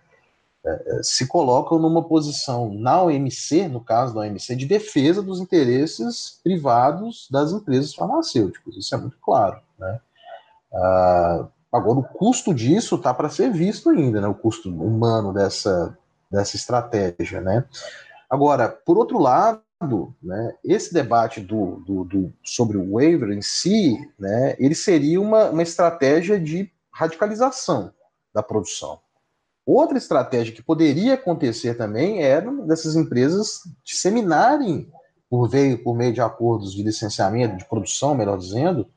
se 1.02 1.26
colocam 1.26 1.78
numa 1.78 2.02
posição 2.02 2.72
na 2.72 3.02
OMC, 3.02 3.68
no 3.68 3.80
caso 3.80 4.14
da 4.14 4.20
OMC, 4.20 4.56
de 4.56 4.66
defesa 4.66 5.22
dos 5.22 5.40
interesses 5.40 6.40
privados 6.42 7.28
das 7.30 7.52
empresas 7.52 7.94
farmacêuticas. 7.94 8.76
Isso 8.76 8.94
é 8.94 8.98
muito 8.98 9.16
claro. 9.20 9.61
Né? 9.78 10.00
Ah, 10.72 11.46
agora, 11.72 11.98
o 12.00 12.04
custo 12.04 12.52
disso 12.52 12.96
está 12.96 13.14
para 13.14 13.30
ser 13.30 13.52
visto 13.52 13.90
ainda, 13.90 14.20
né? 14.20 14.28
o 14.28 14.34
custo 14.34 14.68
humano 14.68 15.32
dessa, 15.32 15.96
dessa 16.30 16.56
estratégia. 16.56 17.40
Né? 17.40 17.64
Agora, 18.28 18.68
por 18.68 18.98
outro 18.98 19.18
lado, 19.18 19.62
né, 20.20 20.54
esse 20.64 20.92
debate 20.92 21.40
do, 21.40 21.76
do, 21.86 22.04
do, 22.04 22.32
sobre 22.42 22.76
o 22.76 22.94
waiver 22.94 23.30
em 23.30 23.40
si, 23.40 23.96
né, 24.18 24.56
ele 24.59 24.74
seria 24.74 25.20
uma, 25.20 25.50
uma 25.50 25.62
estratégia 25.62 26.38
de 26.38 26.70
radicalização 26.92 27.92
da 28.34 28.42
produção. 28.42 28.98
Outra 29.69 29.99
estratégia 29.99 30.55
que 30.55 30.62
poderia 30.62 31.12
acontecer 31.12 31.75
também 31.75 32.23
era 32.23 32.51
dessas 32.64 32.97
empresas 32.97 33.61
disseminarem, 33.85 34.91
por 35.29 35.51
meio, 35.51 35.85
por 35.85 35.95
meio 35.95 36.11
de 36.11 36.23
acordos 36.23 36.73
de 36.73 36.83
licenciamento, 36.83 37.59
de 37.59 37.66
produção, 37.66 38.14
melhor 38.14 38.39
dizendo, 38.39 38.89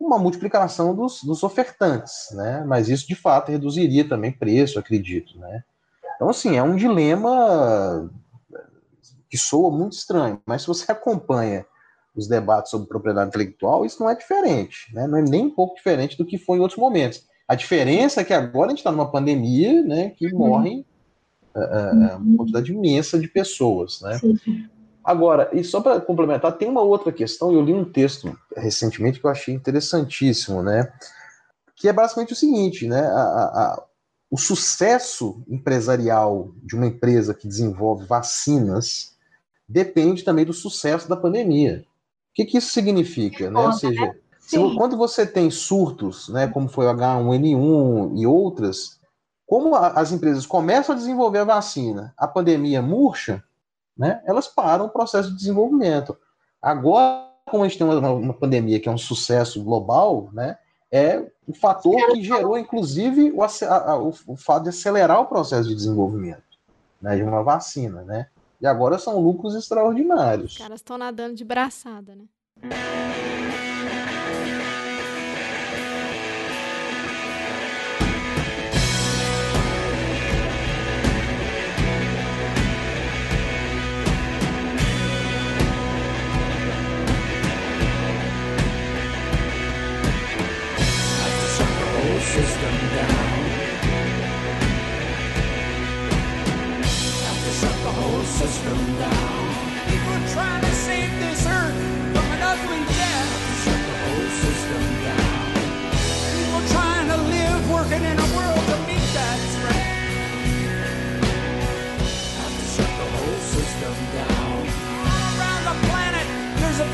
uma 0.00 0.18
multiplicação 0.18 0.96
dos, 0.96 1.22
dos 1.22 1.42
ofertantes, 1.42 2.28
né? 2.32 2.64
Mas 2.66 2.88
isso 2.88 3.06
de 3.06 3.14
fato 3.14 3.52
reduziria 3.52 4.08
também 4.08 4.32
preço, 4.32 4.78
acredito, 4.78 5.38
né? 5.38 5.62
Então, 6.14 6.30
assim, 6.30 6.56
é 6.56 6.62
um 6.62 6.76
dilema 6.76 8.10
que 9.28 9.36
soa 9.36 9.70
muito 9.70 9.98
estranho, 9.98 10.40
mas 10.46 10.62
se 10.62 10.68
você 10.68 10.90
acompanha 10.92 11.66
os 12.14 12.26
debates 12.26 12.70
sobre 12.70 12.88
propriedade 12.88 13.28
intelectual, 13.28 13.84
isso 13.84 14.02
não 14.02 14.08
é 14.08 14.14
diferente, 14.14 14.90
né? 14.94 15.06
Não 15.06 15.18
é 15.18 15.22
nem 15.22 15.44
um 15.44 15.54
pouco 15.54 15.74
diferente 15.74 16.16
do 16.16 16.24
que 16.24 16.38
foi 16.38 16.56
em 16.56 16.62
outros 16.62 16.80
momentos. 16.80 17.22
A 17.48 17.54
diferença 17.54 18.20
é 18.20 18.24
que 18.24 18.32
agora 18.32 18.66
a 18.66 18.70
gente 18.70 18.78
está 18.78 18.90
numa 18.90 19.10
pandemia, 19.10 19.82
né, 19.82 20.10
que 20.10 20.26
uhum. 20.26 20.38
morrem 20.38 20.84
uh, 21.54 22.16
uma 22.18 22.38
quantidade 22.38 22.72
imensa 22.72 23.18
de 23.18 23.28
pessoas, 23.28 24.00
né? 24.00 24.18
Sim. 24.18 24.68
Agora, 25.04 25.48
e 25.52 25.62
só 25.62 25.80
para 25.80 26.00
complementar, 26.00 26.58
tem 26.58 26.68
uma 26.68 26.82
outra 26.82 27.12
questão, 27.12 27.52
eu 27.52 27.62
li 27.62 27.72
um 27.72 27.84
texto 27.84 28.36
recentemente 28.56 29.20
que 29.20 29.26
eu 29.26 29.30
achei 29.30 29.54
interessantíssimo, 29.54 30.64
né? 30.64 30.92
Que 31.76 31.88
é 31.88 31.92
basicamente 31.92 32.32
o 32.32 32.36
seguinte, 32.36 32.88
né? 32.88 33.00
A, 33.00 33.20
a, 33.20 33.84
o 34.28 34.36
sucesso 34.36 35.44
empresarial 35.48 36.50
de 36.60 36.74
uma 36.74 36.86
empresa 36.86 37.32
que 37.32 37.46
desenvolve 37.46 38.04
vacinas 38.04 39.14
depende 39.68 40.24
também 40.24 40.44
do 40.44 40.52
sucesso 40.52 41.08
da 41.08 41.16
pandemia. 41.16 41.84
O 42.30 42.34
que, 42.34 42.44
que 42.44 42.58
isso 42.58 42.72
significa, 42.72 43.48
né? 43.48 43.60
Ou 43.60 43.72
seja, 43.72 44.16
se, 44.46 44.56
quando 44.76 44.96
você 44.96 45.26
tem 45.26 45.50
surtos, 45.50 46.28
né, 46.28 46.46
como 46.46 46.68
foi 46.68 46.86
o 46.86 46.94
H1N1 46.94 48.12
e 48.16 48.26
outras, 48.26 48.98
como 49.46 49.74
a, 49.74 49.88
as 49.88 50.12
empresas 50.12 50.46
começam 50.46 50.94
a 50.94 50.98
desenvolver 50.98 51.40
a 51.40 51.44
vacina, 51.44 52.14
a 52.16 52.28
pandemia 52.28 52.80
murcha, 52.80 53.42
né, 53.96 54.22
elas 54.24 54.46
param 54.46 54.86
o 54.86 54.90
processo 54.90 55.30
de 55.30 55.36
desenvolvimento. 55.36 56.16
Agora, 56.62 57.26
como 57.46 57.64
a 57.64 57.68
gente 57.68 57.78
tem 57.78 57.86
uma, 57.86 58.10
uma 58.10 58.34
pandemia 58.34 58.78
que 58.78 58.88
é 58.88 58.92
um 58.92 58.98
sucesso 58.98 59.62
global, 59.62 60.30
né, 60.32 60.56
é 60.90 61.24
o 61.46 61.52
fator 61.52 61.96
que 62.12 62.22
gerou, 62.22 62.56
inclusive, 62.56 63.32
o, 63.32 63.42
a, 63.42 63.98
o, 63.98 64.14
o 64.28 64.36
fato 64.36 64.64
de 64.64 64.68
acelerar 64.68 65.20
o 65.20 65.26
processo 65.26 65.68
de 65.68 65.74
desenvolvimento 65.74 66.46
né, 67.00 67.16
de 67.16 67.22
uma 67.22 67.42
vacina, 67.42 68.02
né? 68.02 68.28
E 68.60 68.66
agora 68.66 68.98
são 68.98 69.20
lucros 69.20 69.54
extraordinários. 69.54 70.52
Os 70.52 70.58
caras 70.58 70.80
estão 70.80 70.96
nadando 70.96 71.34
de 71.34 71.44
braçada, 71.44 72.14
né? 72.14 72.24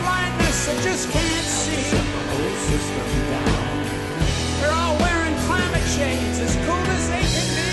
blindness 0.02 0.68
I 0.68 0.74
just 0.82 1.10
can't 1.10 1.46
see. 1.46 1.96
They're 4.60 4.72
all 4.72 4.96
wearing 4.98 5.36
climate 5.46 5.86
shades 5.96 6.38
as 6.40 6.54
cool 6.66 6.86
as 6.96 7.04
they 7.10 7.24
can 7.34 7.48
be. 7.56 7.70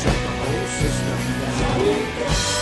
Shut 0.00 0.18
the 0.26 0.32
whole 0.42 0.66
system 0.78 1.18
down. 1.42 2.57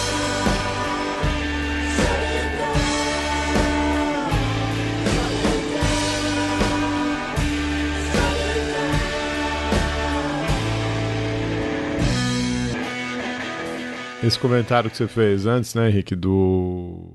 Esse 14.27 14.39
comentário 14.39 14.91
que 14.91 14.97
você 14.97 15.07
fez 15.07 15.47
antes, 15.47 15.75
né, 15.75 15.89
Henrique, 15.89 16.17
do 16.17 17.15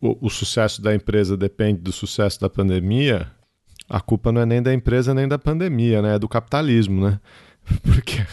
o, 0.00 0.26
o, 0.26 0.28
sucesso 0.28 0.82
da 0.82 0.94
empresa 0.94 1.36
depende 1.36 1.80
do 1.80 1.92
sucesso 1.92 2.40
da 2.40 2.50
pandemia, 2.50 3.30
a 3.88 4.00
culpa 4.00 4.32
não 4.32 4.40
é 4.40 4.46
nem 4.46 4.60
da 4.60 4.74
empresa 4.74 5.14
nem 5.14 5.28
da 5.28 5.38
pandemia, 5.38 6.02
né? 6.02 6.16
É 6.16 6.18
do 6.18 6.28
capitalismo, 6.28 7.00
né? 7.00 7.20
Porque 7.82 8.26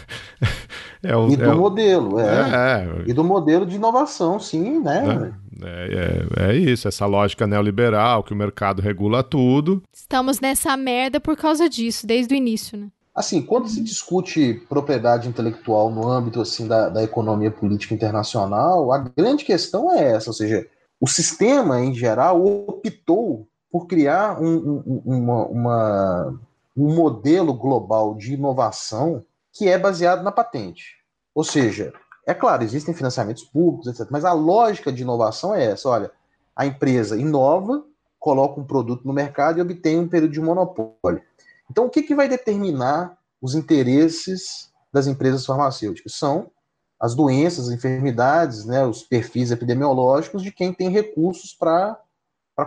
é 1.04 1.16
o, 1.16 1.30
e 1.30 1.38
do 1.38 1.44
é 1.44 1.54
modelo, 1.54 2.20
é. 2.20 2.26
é. 2.26 3.04
E 3.06 3.14
do 3.14 3.24
modelo 3.24 3.66
de 3.66 3.76
inovação, 3.76 4.40
sim, 4.40 4.80
né? 4.80 5.34
É, 5.64 6.26
é, 6.38 6.50
é, 6.50 6.56
isso, 6.56 6.88
essa 6.88 7.06
lógica 7.06 7.46
neoliberal 7.46 8.24
que 8.24 8.34
o 8.34 8.36
mercado 8.36 8.82
regula 8.82 9.24
tudo. 9.24 9.84
Estamos 9.94 10.40
nessa 10.40 10.76
merda 10.76 11.20
por 11.20 11.38
causa 11.38 11.70
disso, 11.70 12.08
desde 12.08 12.34
o 12.34 12.38
início, 12.38 12.78
né? 12.78 12.88
Assim, 13.16 13.42
quando 13.42 13.70
se 13.70 13.82
discute 13.82 14.66
propriedade 14.68 15.30
intelectual 15.30 15.90
no 15.90 16.06
âmbito 16.06 16.42
assim 16.42 16.68
da, 16.68 16.90
da 16.90 17.02
economia 17.02 17.50
política 17.50 17.94
internacional, 17.94 18.92
a 18.92 18.98
grande 18.98 19.46
questão 19.46 19.90
é 19.90 20.12
essa, 20.12 20.30
ou 20.30 20.34
seja, 20.34 20.68
o 21.00 21.08
sistema 21.08 21.80
em 21.80 21.94
geral 21.94 22.46
optou 22.46 23.48
por 23.72 23.88
criar 23.88 24.42
um, 24.42 24.84
um, 24.86 25.02
uma, 25.06 25.46
uma, 25.46 26.40
um 26.76 26.94
modelo 26.94 27.54
global 27.54 28.16
de 28.16 28.34
inovação 28.34 29.24
que 29.54 29.70
é 29.70 29.78
baseado 29.78 30.22
na 30.22 30.32
patente. 30.32 30.98
Ou 31.34 31.44
seja, 31.44 31.94
é 32.26 32.34
claro, 32.34 32.64
existem 32.64 32.94
financiamentos 32.94 33.44
públicos, 33.44 33.88
etc. 33.88 34.08
Mas 34.12 34.26
a 34.26 34.34
lógica 34.34 34.92
de 34.92 35.04
inovação 35.04 35.56
é 35.56 35.66
essa: 35.66 35.88
olha, 35.88 36.12
a 36.56 36.66
empresa 36.66 37.18
inova, 37.18 37.84
coloca 38.20 38.60
um 38.60 38.64
produto 38.64 39.06
no 39.06 39.14
mercado 39.14 39.60
e 39.60 39.62
obtém 39.62 40.00
um 40.00 40.08
período 40.08 40.32
de 40.32 40.42
monopólio. 40.42 41.22
Então, 41.70 41.86
o 41.86 41.90
que, 41.90 42.04
que 42.04 42.16
vai 42.16 42.28
determinar 42.28 43.18
os 43.42 43.56
interesses 43.56 44.72
das 44.94 45.08
empresas 45.08 45.46
farmacêuticas? 45.46 46.14
São 46.14 46.52
as 47.00 47.14
doenças, 47.14 47.68
as 47.68 47.74
enfermidades, 47.74 48.66
né, 48.66 48.86
os 48.86 49.04
perfis 49.04 49.52
epidemiológicos 49.52 50.42
de 50.42 50.52
quem 50.52 50.74
tem 50.74 50.90
recursos 50.90 51.54
para 51.54 51.98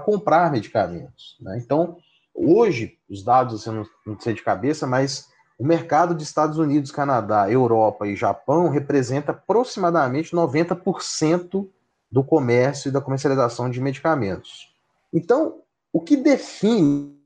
comprar 0.05 0.51
medicamentos. 0.51 1.37
Né? 1.41 1.59
Então, 1.59 1.97
hoje, 2.35 2.99
os 3.09 3.25
dados, 3.25 3.65
eu 3.67 3.73
não, 3.73 3.87
não 4.07 4.21
sei 4.21 4.35
de 4.35 4.43
cabeça, 4.43 4.87
mas 4.87 5.29
o 5.59 5.67
mercado 5.67 6.15
de 6.15 6.23
Estados 6.23 6.59
Unidos, 6.59 6.93
Canadá, 6.93 7.51
Europa 7.51 8.07
e 8.07 8.15
Japão 8.15 8.69
representa 8.69 9.33
aproximadamente 9.33 10.35
90% 10.35 11.69
do 12.11 12.23
comércio 12.23 12.89
e 12.89 12.93
da 12.93 13.01
comercialização 13.01 13.69
de 13.69 13.81
medicamentos. 13.81 14.73
Então, 15.13 15.61
o 15.93 16.01
que 16.01 16.17
define 16.17 17.18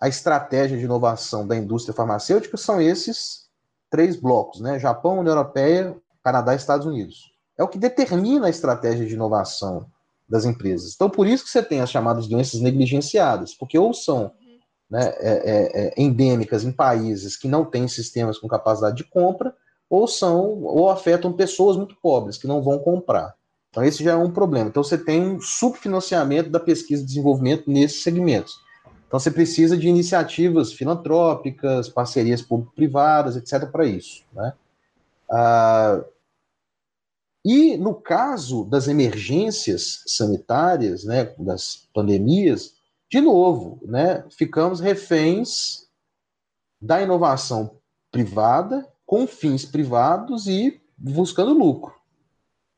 a 0.00 0.08
estratégia 0.08 0.76
de 0.76 0.84
inovação 0.84 1.46
da 1.46 1.56
indústria 1.56 1.94
farmacêutica 1.94 2.56
são 2.56 2.80
esses 2.80 3.46
três 3.90 4.16
blocos, 4.16 4.60
né? 4.60 4.78
Japão, 4.78 5.20
União 5.20 5.34
Europeia, 5.34 5.96
Canadá 6.22 6.52
e 6.52 6.56
Estados 6.56 6.86
Unidos. 6.86 7.32
É 7.58 7.62
o 7.62 7.68
que 7.68 7.78
determina 7.78 8.46
a 8.46 8.50
estratégia 8.50 9.06
de 9.06 9.14
inovação 9.14 9.86
das 10.28 10.44
empresas. 10.44 10.92
Então, 10.94 11.08
por 11.08 11.26
isso 11.26 11.44
que 11.44 11.50
você 11.50 11.62
tem 11.62 11.80
as 11.80 11.90
chamadas 11.90 12.26
doenças 12.26 12.60
negligenciadas, 12.60 13.54
porque 13.54 13.78
ou 13.78 13.94
são 13.94 14.32
né, 14.90 15.14
é, 15.18 15.30
é, 15.30 15.86
é, 15.86 15.94
endêmicas 15.96 16.64
em 16.64 16.72
países 16.72 17.36
que 17.36 17.48
não 17.48 17.64
têm 17.64 17.88
sistemas 17.88 18.38
com 18.38 18.48
capacidade 18.48 18.96
de 18.96 19.04
compra, 19.04 19.54
ou 19.88 20.06
são 20.08 20.62
ou 20.62 20.90
afetam 20.90 21.32
pessoas 21.32 21.76
muito 21.76 21.96
pobres 22.02 22.36
que 22.36 22.46
não 22.46 22.62
vão 22.62 22.78
comprar. 22.78 23.34
Então 23.70 23.84
esse 23.84 24.02
já 24.02 24.12
é 24.12 24.16
um 24.16 24.32
problema. 24.32 24.68
Então 24.68 24.82
você 24.82 24.98
tem 24.98 25.22
um 25.22 25.40
subfinanciamento 25.40 26.50
da 26.50 26.58
pesquisa 26.58 27.02
e 27.02 27.06
desenvolvimento 27.06 27.70
nesses 27.70 28.02
segmentos. 28.02 28.54
Então 29.06 29.20
você 29.20 29.30
precisa 29.30 29.76
de 29.76 29.88
iniciativas 29.88 30.72
filantrópicas, 30.72 31.88
parcerias 31.88 32.42
público-privadas, 32.42 33.36
etc. 33.36 33.70
para 33.70 33.84
isso. 33.86 34.24
Né? 34.32 34.52
Ah, 35.30 36.04
e 37.44 37.76
no 37.76 37.94
caso 37.94 38.64
das 38.64 38.88
emergências 38.88 40.02
sanitárias, 40.06 41.04
né, 41.04 41.32
das 41.38 41.88
pandemias, 41.94 42.74
de 43.08 43.20
novo, 43.20 43.78
né, 43.82 44.24
ficamos 44.36 44.80
reféns 44.80 45.86
da 46.82 47.00
inovação 47.00 47.78
privada, 48.10 48.84
com 49.06 49.28
fins 49.28 49.64
privados 49.64 50.48
e 50.48 50.80
buscando 50.98 51.52
lucro. 51.52 51.94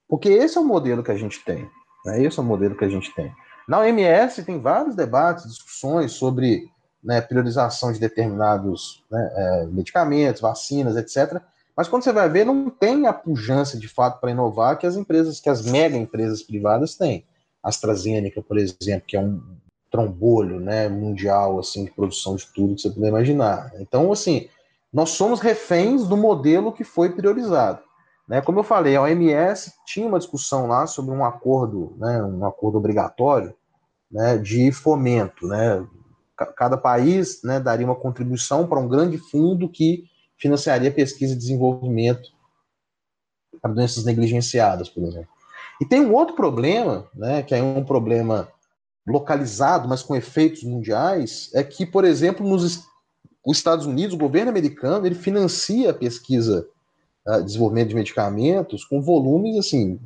Porque 0.06 0.28
esse 0.28 0.58
é 0.58 0.60
o 0.60 0.64
modelo 0.64 1.02
que 1.02 1.10
a 1.10 1.16
gente 1.16 1.42
tem. 1.44 1.66
Né? 2.04 2.22
Esse 2.22 2.38
é 2.38 2.42
o 2.42 2.44
modelo 2.44 2.76
que 2.76 2.84
a 2.84 2.88
gente 2.90 3.14
tem. 3.14 3.32
Na 3.68 3.80
OMS 3.80 4.42
tem 4.44 4.58
vários 4.58 4.96
debates, 4.96 5.46
discussões 5.46 6.12
sobre 6.12 6.70
né, 7.04 7.20
priorização 7.20 7.92
de 7.92 8.00
determinados 8.00 9.04
né, 9.10 9.30
é, 9.34 9.66
medicamentos, 9.66 10.40
vacinas, 10.40 10.96
etc. 10.96 11.42
Mas 11.76 11.86
quando 11.86 12.02
você 12.02 12.10
vai 12.10 12.30
ver, 12.30 12.46
não 12.46 12.70
tem 12.70 13.06
a 13.06 13.12
pujança 13.12 13.78
de 13.78 13.86
fato 13.86 14.20
para 14.20 14.30
inovar 14.30 14.78
que 14.78 14.86
as 14.86 14.96
empresas, 14.96 15.38
que 15.38 15.50
as 15.50 15.60
mega 15.70 15.98
empresas 15.98 16.42
privadas 16.42 16.94
têm. 16.94 17.26
AstraZeneca, 17.62 18.40
por 18.40 18.56
exemplo, 18.56 19.06
que 19.06 19.18
é 19.18 19.20
um 19.20 19.38
trombolho 19.90 20.58
né, 20.58 20.88
mundial 20.88 21.58
assim 21.58 21.84
de 21.84 21.90
produção 21.90 22.36
de 22.36 22.46
tudo 22.46 22.74
que 22.74 22.80
você 22.80 22.90
puder 22.90 23.08
imaginar. 23.08 23.70
Então, 23.78 24.10
assim, 24.10 24.48
nós 24.90 25.10
somos 25.10 25.40
reféns 25.40 26.06
do 26.06 26.16
modelo 26.16 26.72
que 26.72 26.84
foi 26.84 27.10
priorizado. 27.10 27.82
Né? 28.26 28.40
Como 28.40 28.58
eu 28.58 28.64
falei, 28.64 28.96
a 28.96 29.02
OMS 29.02 29.72
tinha 29.86 30.06
uma 30.06 30.18
discussão 30.18 30.66
lá 30.66 30.86
sobre 30.86 31.14
um 31.14 31.24
acordo, 31.24 31.94
né, 31.98 32.22
um 32.22 32.46
acordo 32.46 32.78
obrigatório 32.78 33.54
né, 34.10 34.38
de 34.38 34.72
fomento. 34.72 35.46
Né? 35.46 35.86
Cada 36.56 36.76
país 36.76 37.42
né, 37.42 37.60
daria 37.60 37.86
uma 37.86 37.96
contribuição 37.96 38.66
para 38.66 38.78
um 38.78 38.88
grande 38.88 39.18
fundo 39.18 39.68
que 39.68 40.04
financiaria 40.36 40.90
pesquisa 40.90 41.34
e 41.34 41.38
desenvolvimento 41.38 42.30
para 43.60 43.72
doenças 43.72 44.04
negligenciadas, 44.04 44.88
por 44.88 45.02
exemplo. 45.02 45.28
E 45.80 45.84
tem 45.84 46.00
um 46.00 46.14
outro 46.14 46.34
problema, 46.34 47.08
né, 47.14 47.42
que 47.42 47.54
é 47.54 47.62
um 47.62 47.84
problema 47.84 48.48
localizado, 49.06 49.88
mas 49.88 50.02
com 50.02 50.14
efeitos 50.14 50.62
mundiais, 50.62 51.50
é 51.54 51.62
que, 51.62 51.86
por 51.86 52.04
exemplo, 52.04 52.46
nos 52.46 52.86
os 53.48 53.56
Estados 53.56 53.86
Unidos, 53.86 54.14
o 54.14 54.18
governo 54.18 54.50
americano, 54.50 55.06
ele 55.06 55.14
financia 55.14 55.90
a 55.90 55.94
pesquisa, 55.94 56.68
a 57.26 57.38
desenvolvimento 57.38 57.88
de 57.88 57.94
medicamentos 57.94 58.84
com 58.84 59.00
volumes 59.00 59.56
assim 59.56 59.98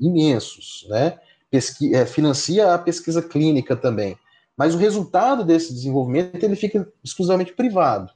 imensos, 0.00 0.84
né? 0.88 1.16
É, 1.52 2.06
financia 2.06 2.72
a 2.72 2.78
pesquisa 2.78 3.20
clínica 3.20 3.76
também, 3.76 4.16
mas 4.56 4.74
o 4.74 4.78
resultado 4.78 5.44
desse 5.44 5.72
desenvolvimento 5.72 6.42
ele 6.42 6.56
fica 6.56 6.88
exclusivamente 7.04 7.52
privado. 7.52 8.10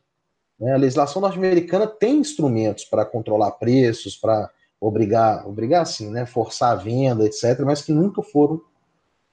Né? 0.58 0.72
A 0.72 0.76
legislação 0.76 1.20
norte-americana 1.20 1.86
tem 1.86 2.18
instrumentos 2.18 2.84
para 2.84 3.04
controlar 3.04 3.52
preços, 3.52 4.16
para 4.16 4.50
obrigar, 4.80 5.46
obrigar 5.46 5.82
assim, 5.82 6.10
né? 6.10 6.26
Forçar 6.26 6.72
a 6.72 6.76
venda, 6.76 7.24
etc., 7.24 7.60
mas 7.64 7.82
que 7.82 7.92
nunca 7.92 8.22
foram 8.22 8.60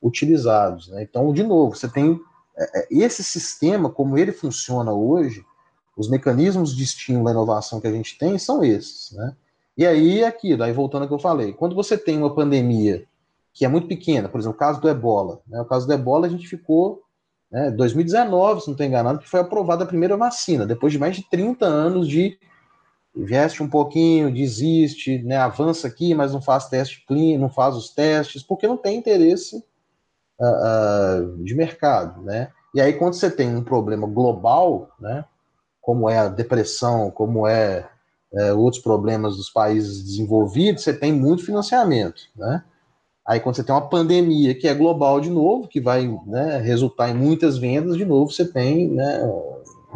utilizados. 0.02 0.90
Né? 0.90 1.04
Então, 1.04 1.32
de 1.32 1.44
novo, 1.44 1.76
você 1.76 1.88
tem 1.88 2.20
é, 2.58 2.80
é, 2.80 2.88
esse 2.92 3.24
sistema, 3.24 3.90
como 3.90 4.18
ele 4.18 4.32
funciona 4.32 4.92
hoje, 4.92 5.46
os 5.96 6.10
mecanismos 6.10 6.76
de 6.76 6.84
estímulo 6.84 7.28
à 7.28 7.32
inovação 7.32 7.80
que 7.80 7.88
a 7.88 7.92
gente 7.92 8.18
tem 8.18 8.38
são 8.38 8.64
esses. 8.64 9.12
Né? 9.12 9.36
E 9.78 9.86
aí, 9.86 10.24
aquilo, 10.24 10.64
aí 10.64 10.74
voltando 10.74 11.04
ao 11.04 11.08
que 11.08 11.14
eu 11.14 11.20
falei, 11.20 11.54
quando 11.54 11.76
você 11.76 11.98
tem 11.98 12.18
uma 12.18 12.34
pandemia 12.34 13.06
que 13.54 13.64
é 13.66 13.68
muito 13.68 13.88
pequena, 13.88 14.28
por 14.28 14.40
exemplo, 14.40 14.56
o 14.56 14.60
caso 14.60 14.82
do 14.82 14.90
ebola, 14.90 15.40
né? 15.48 15.62
o 15.62 15.66
caso 15.66 15.86
do 15.86 15.94
ebola 15.94 16.26
a 16.26 16.30
gente 16.30 16.48
ficou, 16.48 17.04
né, 17.52 17.70
2019, 17.70 18.62
se 18.62 18.68
não 18.68 18.74
estou 18.74 18.86
enganado, 18.86 19.20
que 19.20 19.30
foi 19.30 19.40
aprovada 19.40 19.84
a 19.84 19.88
primeira 19.88 20.18
vacina, 20.18 20.66
depois 20.66 20.92
de 20.92 20.98
mais 20.98 21.16
de 21.16 21.30
30 21.30 21.66
anos 21.66 22.08
de 22.08 22.38
investe 23.16 23.62
um 23.62 23.70
pouquinho, 23.70 24.34
desiste, 24.34 25.22
né, 25.22 25.38
avança 25.38 25.88
aqui, 25.88 26.16
mas 26.16 26.34
não 26.34 26.42
faz 26.42 26.68
teste 26.68 27.06
clínico, 27.06 27.42
não 27.42 27.50
faz 27.50 27.76
os 27.76 27.94
testes, 27.94 28.42
porque 28.42 28.68
não 28.68 28.76
tem 28.76 28.98
interesse 28.98 29.64
uh, 30.40 31.44
de 31.44 31.54
mercado, 31.54 32.24
né? 32.24 32.52
E 32.74 32.82
aí 32.82 32.94
quando 32.94 33.14
você 33.14 33.30
tem 33.30 33.56
um 33.56 33.64
problema 33.64 34.08
global, 34.08 34.90
né, 35.00 35.24
como 35.80 36.10
é 36.10 36.18
a 36.18 36.28
depressão, 36.28 37.12
como 37.12 37.48
é, 37.48 37.88
é 38.34 38.52
outros 38.52 38.82
problemas 38.82 39.38
dos 39.38 39.52
países 39.52 40.04
desenvolvidos, 40.04 40.84
você 40.84 40.92
tem 40.92 41.14
muito 41.14 41.46
financiamento, 41.46 42.24
né? 42.36 42.64
Aí 43.26 43.40
quando 43.40 43.56
você 43.56 43.64
tem 43.64 43.74
uma 43.74 43.90
pandemia 43.90 44.54
que 44.54 44.68
é 44.68 44.74
global 44.74 45.22
de 45.22 45.30
novo, 45.30 45.68
que 45.68 45.80
vai 45.80 46.08
né, 46.26 46.58
resultar 46.58 47.10
em 47.10 47.14
muitas 47.14 47.58
vendas, 47.58 47.96
de 47.96 48.04
novo 48.04 48.32
você 48.32 48.46
tem 48.46 48.90
né, 48.90 49.20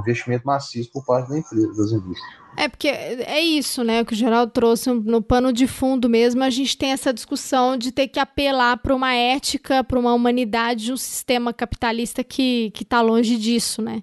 investimento 0.02 0.46
maciço 0.46 0.92
por 0.92 1.06
parte 1.06 1.30
da 1.30 1.40
empresa, 1.40 1.68
das 1.68 1.92
indústrias. 1.92 2.48
É, 2.60 2.68
porque 2.68 2.88
é 2.88 3.40
isso, 3.40 3.84
né? 3.84 4.04
Que 4.04 4.14
o 4.14 4.16
Geraldo 4.16 4.52
trouxe 4.52 4.90
no 4.90 5.22
pano 5.22 5.54
de 5.54 5.68
fundo 5.68 6.10
mesmo, 6.10 6.44
a 6.44 6.50
gente 6.50 6.76
tem 6.76 6.92
essa 6.92 7.14
discussão 7.14 7.78
de 7.78 7.92
ter 7.92 8.08
que 8.08 8.20
apelar 8.20 8.78
para 8.78 8.96
uma 8.96 9.14
ética, 9.14 9.84
para 9.84 10.00
uma 10.00 10.12
humanidade 10.12 10.86
de 10.86 10.92
um 10.92 10.98
sistema 10.98 11.54
capitalista 11.54 12.24
que 12.24 12.74
está 12.82 13.00
longe 13.00 13.38
disso, 13.38 13.80
né? 13.80 14.02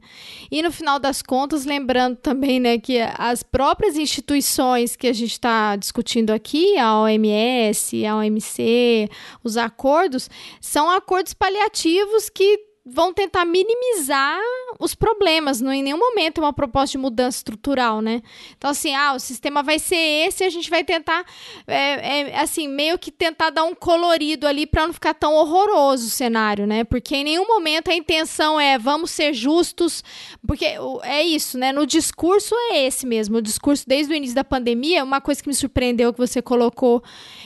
E 0.53 0.63
no 0.63 0.71
final 0.71 1.01
das 1.01 1.21
contas, 1.21 1.65
lembrando 1.65 2.17
também, 2.17 2.61
né, 2.61 2.79
que 2.79 3.01
as 3.19 3.43
próprias 3.43 3.97
instituições 3.97 4.95
que 4.95 5.09
a 5.09 5.13
gente 5.13 5.33
está 5.33 5.75
discutindo 5.75 6.31
aqui, 6.31 6.79
a 6.79 7.01
OMS, 7.01 8.07
a 8.07 8.19
OMC, 8.19 9.09
os 9.43 9.57
acordos, 9.57 10.31
são 10.61 10.89
acordos 10.89 11.35
paliativos 11.35 12.31
que 12.31 12.74
vão 12.87 13.15
tentar 13.15 13.47
minimizar 13.47 14.39
os 14.79 14.95
problemas, 14.95 15.61
não 15.61 15.73
em 15.73 15.83
nenhum 15.83 15.99
momento 15.99 16.39
é 16.39 16.45
uma 16.45 16.53
proposta 16.53 16.93
de 16.93 16.99
mudança 16.99 17.39
estrutural, 17.39 18.03
né? 18.03 18.21
Então, 18.57 18.71
assim, 18.71 18.95
ah, 18.95 19.15
o 19.15 19.19
sistema 19.19 19.63
vai 19.63 19.79
ser 19.79 19.97
esse, 19.97 20.45
a 20.45 20.51
gente 20.51 20.69
vai 20.69 20.85
tentar, 20.85 21.25
é, 21.67 22.21
é, 22.21 22.41
assim, 22.41 22.69
meio 22.69 22.99
que 22.99 23.11
tentar 23.11 23.51
dar 23.51 23.65
um 23.65 23.75
colorido 23.75 24.47
ali 24.47 24.67
para 24.67 24.87
não 24.87 24.93
ficar 24.93 25.15
tão 25.15 25.35
horroroso 25.35 26.09
o 26.09 26.11
cenário, 26.11 26.67
né? 26.67 26.85
Porque 26.85 27.17
em 27.17 27.25
nenhum 27.25 27.47
momento 27.47 27.91
a 27.91 27.95
intenção 27.95 28.61
é 28.61 28.79
vamos 28.79 29.11
ser 29.11 29.33
justos, 29.33 30.05
porque 30.47 30.67
é 31.03 31.23
isso, 31.23 31.57
né? 31.57 31.73
No 31.73 31.87
discurso 31.87 32.55
é 32.71 32.87
esse 32.87 33.07
mesmo, 33.07 33.39
o 33.39 33.43
discurso 33.43 33.85
desde 33.87 34.13
o 34.13 34.17
início 34.17 34.35
da 34.35 34.45
pandemia, 34.45 35.05
uma 35.05 35.21
coisa 35.21 35.43
que 35.43 35.49
me 35.49 35.55
surpreendeu 35.55 36.13
que 36.13 36.19
você 36.19 36.43
colocou, 36.43 37.03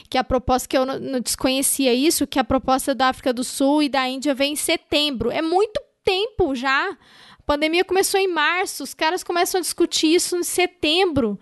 que 0.09 0.17
a 0.17 0.23
proposta 0.23 0.67
que 0.67 0.77
eu 0.77 0.85
não, 0.85 1.19
desconhecia 1.21 1.93
isso, 1.93 2.27
que 2.27 2.39
a 2.39 2.43
proposta 2.43 2.95
da 2.95 3.09
África 3.09 3.31
do 3.31 3.43
Sul 3.43 3.83
e 3.83 3.89
da 3.89 4.07
Índia 4.09 4.33
vem 4.33 4.53
em 4.53 4.55
setembro. 4.55 5.28
É 5.31 5.41
muito 5.41 5.81
tempo 6.03 6.55
já. 6.55 6.89
A 6.91 7.41
pandemia 7.45 7.83
começou 7.83 8.19
em 8.19 8.27
março, 8.27 8.83
os 8.83 8.93
caras 8.93 9.23
começam 9.23 9.59
a 9.59 9.61
discutir 9.61 10.13
isso 10.13 10.37
em 10.37 10.43
setembro 10.43 11.39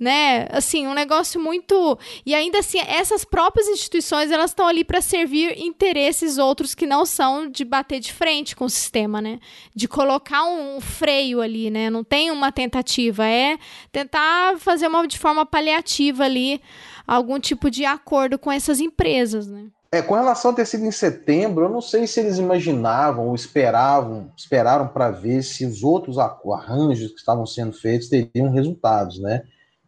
né? 0.00 0.46
Assim, 0.50 0.86
um 0.86 0.94
negócio 0.94 1.38
muito 1.38 1.98
e 2.24 2.34
ainda 2.34 2.60
assim 2.60 2.78
essas 2.78 3.22
próprias 3.22 3.68
instituições 3.68 4.30
elas 4.30 4.50
estão 4.50 4.66
ali 4.66 4.82
para 4.82 5.02
servir 5.02 5.60
interesses 5.60 6.38
outros 6.38 6.74
que 6.74 6.86
não 6.86 7.04
são 7.04 7.50
de 7.50 7.66
bater 7.66 8.00
de 8.00 8.10
frente 8.10 8.56
com 8.56 8.64
o 8.64 8.70
sistema, 8.70 9.20
né? 9.20 9.38
De 9.74 9.86
colocar 9.86 10.42
um 10.44 10.80
freio 10.80 11.42
ali, 11.42 11.70
né? 11.70 11.90
Não 11.90 12.02
tem 12.02 12.30
uma 12.30 12.50
tentativa, 12.50 13.26
é 13.26 13.58
tentar 13.92 14.58
fazer 14.58 14.86
uma 14.86 15.06
de 15.06 15.18
forma 15.18 15.44
paliativa 15.44 16.24
ali 16.24 16.62
algum 17.06 17.38
tipo 17.38 17.70
de 17.70 17.84
acordo 17.84 18.38
com 18.38 18.50
essas 18.50 18.80
empresas, 18.80 19.48
né? 19.48 19.66
É, 19.92 20.00
com 20.00 20.14
relação 20.14 20.52
a 20.52 20.54
ter 20.54 20.66
sido 20.66 20.84
em 20.84 20.92
setembro, 20.92 21.64
eu 21.64 21.68
não 21.68 21.80
sei 21.80 22.06
se 22.06 22.20
eles 22.20 22.38
imaginavam 22.38 23.26
ou 23.26 23.34
esperavam, 23.34 24.32
esperaram 24.36 24.86
para 24.86 25.10
ver 25.10 25.42
se 25.42 25.66
os 25.66 25.82
outros 25.82 26.16
arranjos 26.16 27.10
que 27.10 27.18
estavam 27.18 27.44
sendo 27.44 27.72
feitos 27.72 28.08
teriam 28.08 28.50
resultados, 28.50 29.18
né? 29.18 29.42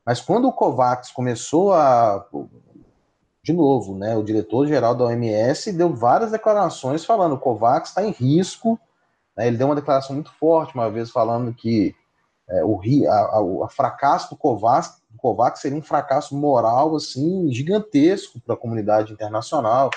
Mas 0.04 0.20
quando 0.20 0.48
o 0.48 0.52
COVAX 0.52 1.12
começou 1.12 1.72
a. 1.72 2.26
De 3.44 3.52
novo, 3.52 3.96
né, 3.96 4.16
o 4.16 4.22
diretor-geral 4.22 4.94
da 4.94 5.04
OMS 5.04 5.72
deu 5.72 5.92
várias 5.94 6.30
declarações 6.30 7.04
falando 7.04 7.36
que 7.36 7.42
o 7.42 7.52
COVAX 7.52 7.88
está 7.88 8.04
em 8.04 8.10
risco. 8.10 8.78
Né, 9.36 9.46
ele 9.48 9.56
deu 9.56 9.66
uma 9.66 9.74
declaração 9.74 10.14
muito 10.14 10.32
forte 10.34 10.74
uma 10.74 10.90
vez 10.90 11.10
falando 11.10 11.54
que 11.54 11.94
é, 12.48 12.64
o 12.64 12.80
a, 13.08 13.64
a, 13.64 13.68
fracasso 13.68 14.30
do 14.30 14.36
COVAX, 14.36 15.01
COVAX 15.22 15.60
seria 15.60 15.78
um 15.78 15.82
fracasso 15.82 16.36
moral 16.36 16.96
assim 16.96 17.50
gigantesco 17.52 18.40
para 18.40 18.54
a 18.54 18.58
comunidade 18.58 19.12
internacional. 19.12 19.88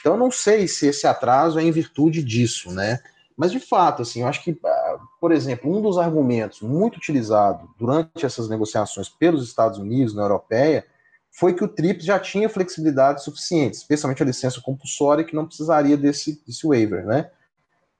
Então, 0.00 0.14
eu 0.14 0.18
não 0.18 0.30
sei 0.30 0.66
se 0.66 0.88
esse 0.88 1.06
atraso 1.06 1.58
é 1.58 1.62
em 1.62 1.70
virtude 1.70 2.22
disso, 2.22 2.72
né? 2.72 3.00
Mas, 3.36 3.52
de 3.52 3.60
fato, 3.60 4.02
assim, 4.02 4.22
eu 4.22 4.26
acho 4.28 4.42
que, 4.42 4.58
ah, 4.64 4.98
por 5.20 5.30
exemplo, 5.30 5.70
um 5.70 5.80
dos 5.80 5.98
argumentos 5.98 6.62
muito 6.62 6.96
utilizado 6.96 7.68
durante 7.78 8.24
essas 8.24 8.48
negociações 8.48 9.08
pelos 9.08 9.46
Estados 9.46 9.78
Unidos, 9.78 10.14
na 10.14 10.22
Europeia, 10.22 10.86
foi 11.30 11.52
que 11.52 11.62
o 11.62 11.68
TRIPS 11.68 12.04
já 12.04 12.18
tinha 12.18 12.48
flexibilidade 12.48 13.22
suficiente, 13.22 13.74
especialmente 13.74 14.22
a 14.22 14.26
licença 14.26 14.60
compulsória, 14.60 15.24
que 15.24 15.34
não 15.34 15.46
precisaria 15.46 15.96
desse, 15.96 16.42
desse 16.46 16.66
waiver, 16.66 17.04
né? 17.04 17.30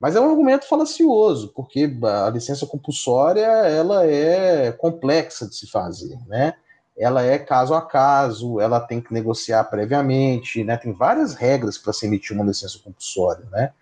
Mas 0.07 0.14
é 0.14 0.20
um 0.20 0.30
argumento 0.30 0.68
falacioso, 0.68 1.48
porque 1.48 1.92
a 2.04 2.30
licença 2.30 2.64
compulsória 2.64 3.40
ela 3.40 4.07
é 4.07 4.70
complexa 4.70 5.48
de 5.48 5.57
se 5.57 5.68
fazer, 5.68 6.16
né? 6.28 6.54
Ela 6.96 7.24
é 7.24 7.40
caso 7.40 7.74
a 7.74 7.82
caso, 7.82 8.61
ela 8.61 8.78
tem 8.78 9.00
que 9.00 9.12
negociar 9.12 9.64
previamente, 9.64 10.62
né? 10.62 10.76
Tem 10.76 10.92
várias 10.92 11.34
regras 11.34 11.76
para 11.76 11.92
se 11.92 12.07
emitir 12.07 12.36
uma 12.36 12.44
licença 12.44 12.78
compulsória, 12.78 13.48
né? 13.50 13.72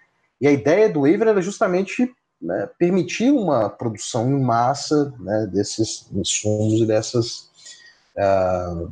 E 0.40 0.48
a 0.48 0.50
ideia 0.50 0.88
do 0.88 1.02
waiver 1.02 1.28
era 1.28 1.42
justamente 1.42 2.10
né, 2.40 2.70
permitir 2.78 3.30
uma 3.30 3.68
produção 3.68 4.26
em 4.26 4.40
massa 4.40 5.12
né, 5.20 5.46
desses 5.52 6.06
insumos 6.10 6.80
e 6.80 6.86
dessas 6.86 7.50
uh, 8.16 8.90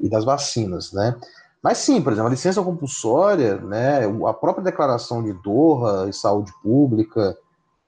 e 0.00 0.08
das 0.08 0.24
vacinas, 0.24 0.92
né? 0.92 1.16
Mas 1.62 1.78
sim, 1.78 2.00
por 2.00 2.12
exemplo, 2.12 2.28
a 2.28 2.32
licença 2.32 2.62
compulsória, 2.62 3.56
né, 3.56 4.00
a 4.26 4.32
própria 4.32 4.64
declaração 4.64 5.22
de 5.22 5.32
Doha 5.32 6.08
e 6.08 6.12
saúde 6.12 6.52
pública, 6.62 7.36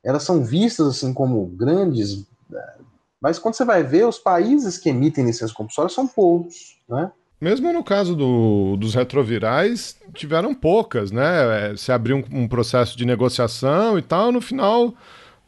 elas 0.05 0.23
são 0.23 0.43
vistas 0.43 0.87
assim 0.89 1.13
como 1.13 1.47
grandes, 1.47 2.27
né, 2.51 2.75
mas 3.21 3.39
quando 3.39 3.55
você 3.55 3.65
vai 3.65 3.83
ver, 3.83 4.07
os 4.07 4.19
países 4.19 4.79
que 4.79 4.89
emitem 4.89 5.27
licença 5.27 5.53
compulsória 5.53 5.91
são 5.91 6.07
poucos, 6.07 6.79
né? 6.89 7.11
Mesmo 7.41 7.73
no 7.73 7.85
caso 7.85 8.17
do, 8.17 8.77
dos 8.77 8.95
retrovirais, 8.95 9.97
tiveram 10.13 10.53
poucas, 10.53 11.13
né? 11.13 11.71
É, 11.71 11.77
se 11.77 11.93
abriu 11.93 12.17
um, 12.17 12.43
um, 12.43 12.49
processo 12.49 12.99
de 12.99 13.05
negociação 13.05 13.97
e 13.97 14.03
tal, 14.03 14.33
no 14.33 14.41
final 14.41 14.93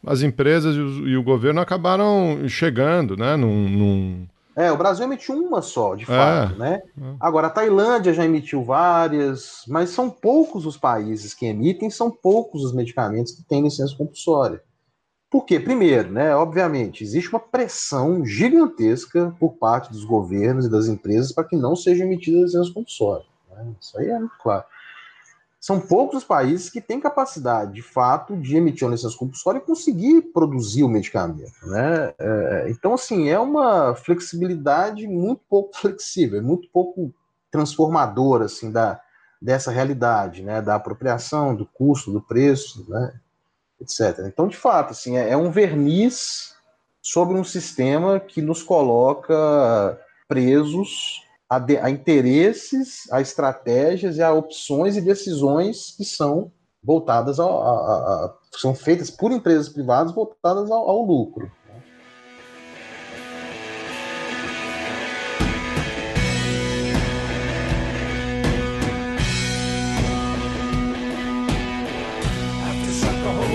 as 0.07 0.23
empresas 0.23 0.77
e 0.77 0.79
o, 0.79 1.09
e 1.09 1.17
o 1.17 1.23
governo 1.23 1.61
acabaram 1.61 2.49
chegando, 2.49 3.17
né? 3.17 3.37
Num, 3.37 3.69
num... 3.69 4.27
É, 4.57 4.71
o 4.71 4.77
Brasil 4.77 5.05
emitiu 5.05 5.35
uma 5.37 5.63
só, 5.63 5.95
de 5.95 6.05
é, 6.05 6.07
fato, 6.07 6.59
né? 6.59 6.83
É. 7.01 7.15
Agora, 7.21 7.47
a 7.47 7.51
Tailândia 7.51 8.13
já 8.13 8.25
emitiu 8.25 8.65
várias, 8.65 9.63
mas 9.69 9.91
são 9.91 10.11
poucos 10.11 10.67
os 10.67 10.77
países 10.77 11.33
que 11.33 11.47
emitem, 11.47 11.89
são 11.89 12.11
poucos 12.11 12.65
os 12.65 12.73
medicamentos 12.73 13.33
que 13.33 13.43
têm 13.43 13.63
licença 13.63 13.97
compulsória. 13.97 14.63
Por 15.31 15.45
quê? 15.45 15.61
Primeiro, 15.61 16.11
né, 16.11 16.35
obviamente, 16.35 17.05
existe 17.05 17.31
uma 17.31 17.39
pressão 17.39 18.27
gigantesca 18.27 19.33
por 19.39 19.51
parte 19.51 19.93
dos 19.93 20.05
governos 20.05 20.67
e 20.67 20.71
das 20.71 20.89
empresas 20.89 21.31
para 21.31 21.45
que 21.45 21.55
não 21.55 21.77
sejam 21.77 22.07
emitidas 22.07 22.47
licenças 22.47 22.71
compulsórias. 22.71 23.29
Né? 23.49 23.73
Isso 23.81 23.97
aí 23.97 24.09
é 24.09 24.19
muito 24.19 24.37
claro. 24.43 24.65
São 25.61 25.79
poucos 25.79 26.19
os 26.19 26.25
países 26.25 26.71
que 26.71 26.81
têm 26.81 26.99
capacidade, 26.99 27.75
de 27.75 27.83
fato, 27.83 28.37
de 28.37 28.57
emitir 28.57 28.87
uma 28.87 28.95
licença 28.95 29.17
compulsória 29.17 29.59
e 29.59 29.63
conseguir 29.63 30.23
produzir 30.33 30.83
o 30.83 30.89
medicamento. 30.89 31.53
Né? 31.65 32.15
É, 32.19 32.67
então, 32.71 32.95
assim, 32.95 33.29
é 33.29 33.39
uma 33.39 33.95
flexibilidade 33.95 35.07
muito 35.07 35.43
pouco 35.49 35.77
flexível, 35.77 36.39
é 36.39 36.43
muito 36.43 36.69
pouco 36.73 37.13
transformadora 37.51 38.47
assim, 38.47 38.73
da, 38.73 39.01
dessa 39.41 39.71
realidade, 39.71 40.43
né? 40.43 40.63
da 40.63 40.77
apropriação, 40.77 41.55
do 41.55 41.67
custo, 41.67 42.11
do 42.11 42.23
preço. 42.23 42.87
Né? 42.89 43.13
etc. 43.81 44.27
Então, 44.27 44.47
de 44.47 44.57
fato, 44.57 44.91
assim, 44.91 45.17
é, 45.17 45.31
é 45.31 45.37
um 45.37 45.51
verniz 45.51 46.55
sobre 47.01 47.37
um 47.37 47.45
sistema 47.45 48.21
que 48.21 48.43
nos 48.43 48.63
coloca 48.63 49.99
presos 50.29 51.23
a, 51.51 51.59
de, 51.59 51.77
a 51.79 51.91
interesses, 51.91 53.11
a 53.11 53.21
estratégias 53.21 54.17
e 54.17 54.23
a 54.23 54.33
opções 54.33 54.97
e 54.97 55.01
decisões 55.01 55.97
que 55.97 56.05
são 56.05 56.53
voltadas 56.83 57.41
a, 57.41 57.45
a, 57.45 57.47
a 57.49 58.35
são 58.57 58.75
feitas 58.75 59.11
por 59.11 59.33
empresas 59.33 59.69
privadas 59.69 60.15
voltadas 60.15 60.71
ao, 60.71 60.89
ao 60.89 61.03
lucro. 61.03 61.51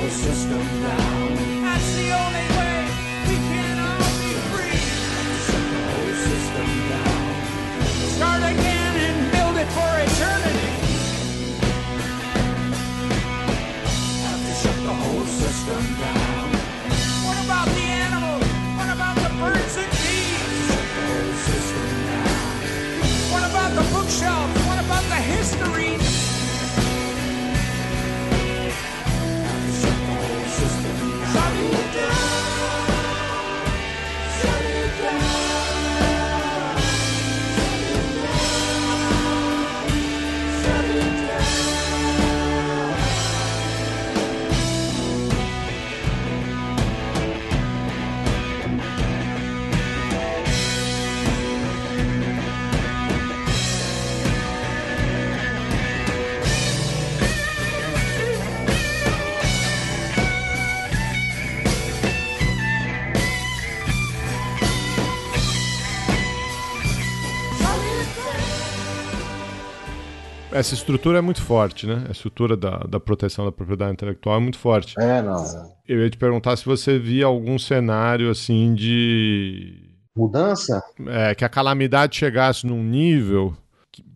system 0.10 0.58
now. 0.82 1.14
Essa 70.56 70.74
estrutura 70.74 71.18
é 71.18 71.22
muito 71.22 71.41
forte, 71.41 71.86
né? 71.86 72.06
A 72.08 72.12
estrutura 72.12 72.56
da, 72.56 72.78
da 72.80 72.99
proteção 72.99 73.43
da 73.43 73.51
propriedade 73.51 73.91
intelectual 73.91 74.38
é 74.38 74.39
muito 74.39 74.58
forte. 74.58 74.95
É, 74.97 75.22
não. 75.22 75.43
Eu 75.88 76.01
ia 76.01 76.10
te 76.10 76.18
perguntar 76.18 76.56
se 76.56 76.66
você 76.66 76.97
via 76.97 77.26
algum 77.26 77.60
cenário 77.60 78.30
assim 78.30 78.74
de. 78.74 79.91
Mudança? 80.16 80.82
É, 81.08 81.36
que 81.36 81.43
a 81.43 81.49
calamidade 81.49 82.16
chegasse 82.16 82.66
num 82.66 82.82
nível 82.82 83.53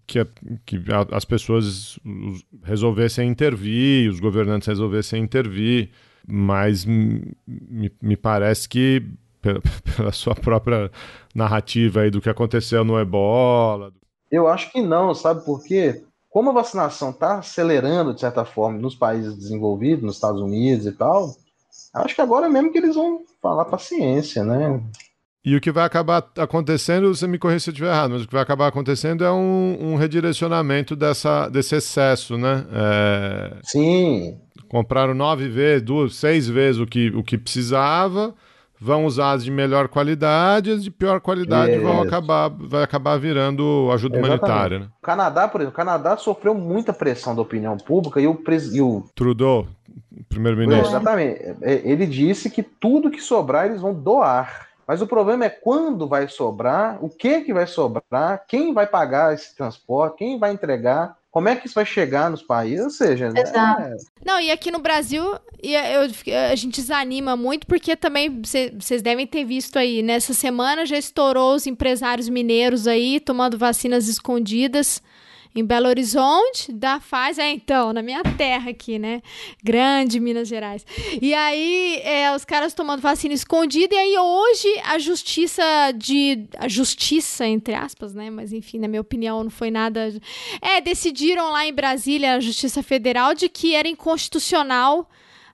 que, 0.07 0.25
que 0.65 0.81
as 1.11 1.25
pessoas 1.25 1.99
resolvessem 2.63 3.29
intervir, 3.29 4.09
os 4.09 4.21
governantes 4.21 4.67
resolvessem 4.67 5.21
intervir, 5.21 5.89
mas 6.25 6.85
me, 6.85 7.35
me 8.01 8.15
parece 8.15 8.67
que 8.69 9.03
pela, 9.41 9.61
pela, 9.95 10.11
sua 10.13 10.35
própria 10.35 10.89
narrativa 11.35 12.01
aí 12.01 12.09
do 12.09 12.21
que 12.21 12.29
aconteceu 12.29 12.83
no 12.85 12.97
Ebola. 12.97 13.91
Eu 14.31 14.47
acho 14.47 14.71
que 14.71 14.81
não, 14.81 15.13
sabe 15.13 15.43
por 15.43 15.63
quê? 15.63 16.03
Como 16.29 16.51
a 16.51 16.53
vacinação 16.53 17.09
está 17.09 17.39
acelerando, 17.39 18.13
de 18.13 18.19
certa 18.19 18.45
forma, 18.45 18.77
nos 18.77 18.95
países 18.95 19.35
desenvolvidos, 19.35 20.03
nos 20.03 20.15
Estados 20.15 20.41
Unidos 20.41 20.85
e 20.85 20.91
tal, 20.91 21.35
acho 21.95 22.15
que 22.15 22.21
agora 22.21 22.47
mesmo 22.47 22.71
que 22.71 22.77
eles 22.77 22.95
vão 22.95 23.21
falar 23.41 23.65
paciência, 23.65 24.43
né? 24.43 24.81
E 25.43 25.55
o 25.55 25.61
que 25.61 25.71
vai 25.71 25.85
acabar 25.85 26.29
acontecendo, 26.37 27.13
você 27.13 27.25
me 27.25 27.39
corrija 27.39 27.61
se 27.61 27.69
eu 27.69 27.71
estiver 27.71 27.89
errado, 27.89 28.11
mas 28.11 28.23
o 28.23 28.27
que 28.27 28.33
vai 28.33 28.43
acabar 28.43 28.67
acontecendo 28.67 29.23
é 29.23 29.31
um, 29.31 29.77
um 29.79 29.95
redirecionamento 29.95 30.95
dessa, 30.95 31.47
desse 31.47 31.75
excesso, 31.75 32.37
né? 32.37 32.65
É... 32.71 33.57
Sim. 33.63 34.37
Compraram 34.67 35.13
nove 35.15 35.47
vezes, 35.47 35.81
duas, 35.81 36.15
seis 36.15 36.47
vezes 36.47 36.79
o 36.79 36.85
que, 36.85 37.09
o 37.15 37.23
que 37.23 37.37
precisava, 37.37 38.35
vão 38.79 39.05
usar 39.05 39.31
as 39.31 39.43
de 39.43 39.51
melhor 39.51 39.89
qualidade, 39.89 40.71
as 40.71 40.83
de 40.83 40.89
pior 40.89 41.19
qualidade 41.19 41.77
vão 41.79 42.01
acabar, 42.01 42.49
vai 42.49 42.83
acabar 42.83 43.17
virando 43.17 43.89
ajuda 43.91 44.17
Exatamente. 44.17 44.41
humanitária. 44.41 44.79
Né? 44.79 44.87
O 45.01 45.05
Canadá, 45.05 45.47
por 45.47 45.61
exemplo, 45.61 45.73
o 45.73 45.77
Canadá 45.77 46.17
sofreu 46.17 46.55
muita 46.55 46.93
pressão 46.93 47.35
da 47.35 47.41
opinião 47.41 47.75
pública 47.77 48.21
e 48.21 48.27
o, 48.27 48.35
pres... 48.35 48.73
e 48.73 48.81
o... 48.81 49.03
Trudeau, 49.13 49.67
primeiro-ministro. 50.29 50.87
Exatamente. 50.87 51.41
É, 51.61 51.81
ele 51.83 52.05
disse 52.05 52.49
que 52.49 52.63
tudo 52.63 53.11
que 53.11 53.21
sobrar 53.21 53.65
eles 53.65 53.81
vão 53.81 53.93
doar. 53.93 54.69
Mas 54.87 55.03
o 55.03 55.07
problema 55.07 55.45
é 55.45 55.49
quando 55.49 56.07
vai 56.07 56.27
sobrar, 56.27 56.97
o 57.03 57.09
que 57.09 57.41
que 57.41 57.53
vai 57.53 57.67
sobrar, 57.67 58.43
quem 58.47 58.73
vai 58.73 58.87
pagar 58.87 59.35
esse 59.35 59.55
transporte, 59.55 60.17
quem 60.17 60.39
vai 60.39 60.51
entregar, 60.51 61.15
como 61.31 61.47
é 61.47 61.55
que 61.55 61.67
isso 61.67 61.75
vai 61.75 61.85
chegar 61.85 62.29
nos 62.29 62.41
países? 62.41 62.83
Ou 62.83 62.89
seja, 62.89 63.29
né, 63.29 63.41
Exato. 63.41 63.81
É... 63.81 63.97
Não, 64.25 64.39
e 64.39 64.49
aqui 64.51 64.71
no 64.71 64.79
Brasil, 64.79 65.23
eu, 65.61 66.01
a 66.51 66.55
gente 66.55 66.81
desanima 66.81 67.35
muito, 67.35 67.67
porque 67.67 67.95
também 67.95 68.41
vocês 68.79 69.01
devem 69.01 69.27
ter 69.27 69.45
visto 69.45 69.77
aí, 69.77 70.01
nessa 70.01 70.33
semana 70.33 70.85
já 70.85 70.97
estourou 70.97 71.55
os 71.55 71.67
empresários 71.67 72.27
mineiros 72.29 72.87
aí 72.87 73.19
tomando 73.19 73.57
vacinas 73.57 74.07
escondidas 74.07 75.01
em 75.59 75.65
Belo 75.65 75.87
Horizonte, 75.87 76.71
da 76.71 76.99
faz, 76.99 77.37
é 77.37 77.49
então, 77.51 77.93
na 77.93 78.01
minha 78.01 78.23
terra 78.37 78.71
aqui, 78.71 78.97
né? 78.97 79.21
Grande 79.63 80.19
Minas 80.19 80.47
Gerais. 80.47 80.85
E 81.21 81.33
aí, 81.33 82.01
é, 82.03 82.33
os 82.33 82.45
caras 82.45 82.73
tomando 82.73 83.01
vacina 83.01 83.33
escondida, 83.33 83.93
e 83.93 83.97
aí 83.97 84.17
hoje 84.17 84.81
a 84.85 84.97
justiça 84.97 85.63
de. 85.95 86.47
A 86.57 86.67
justiça, 86.67 87.45
entre 87.45 87.75
aspas, 87.75 88.13
né? 88.13 88.29
Mas 88.29 88.53
enfim, 88.53 88.79
na 88.79 88.87
minha 88.87 89.01
opinião, 89.01 89.43
não 89.43 89.51
foi 89.51 89.69
nada. 89.69 90.13
É, 90.61 90.81
decidiram 90.81 91.51
lá 91.51 91.65
em 91.65 91.73
Brasília, 91.73 92.35
a 92.35 92.39
Justiça 92.39 92.81
Federal, 92.81 93.33
de 93.33 93.49
que 93.49 93.75
era 93.75 93.87
inconstitucional 93.87 95.09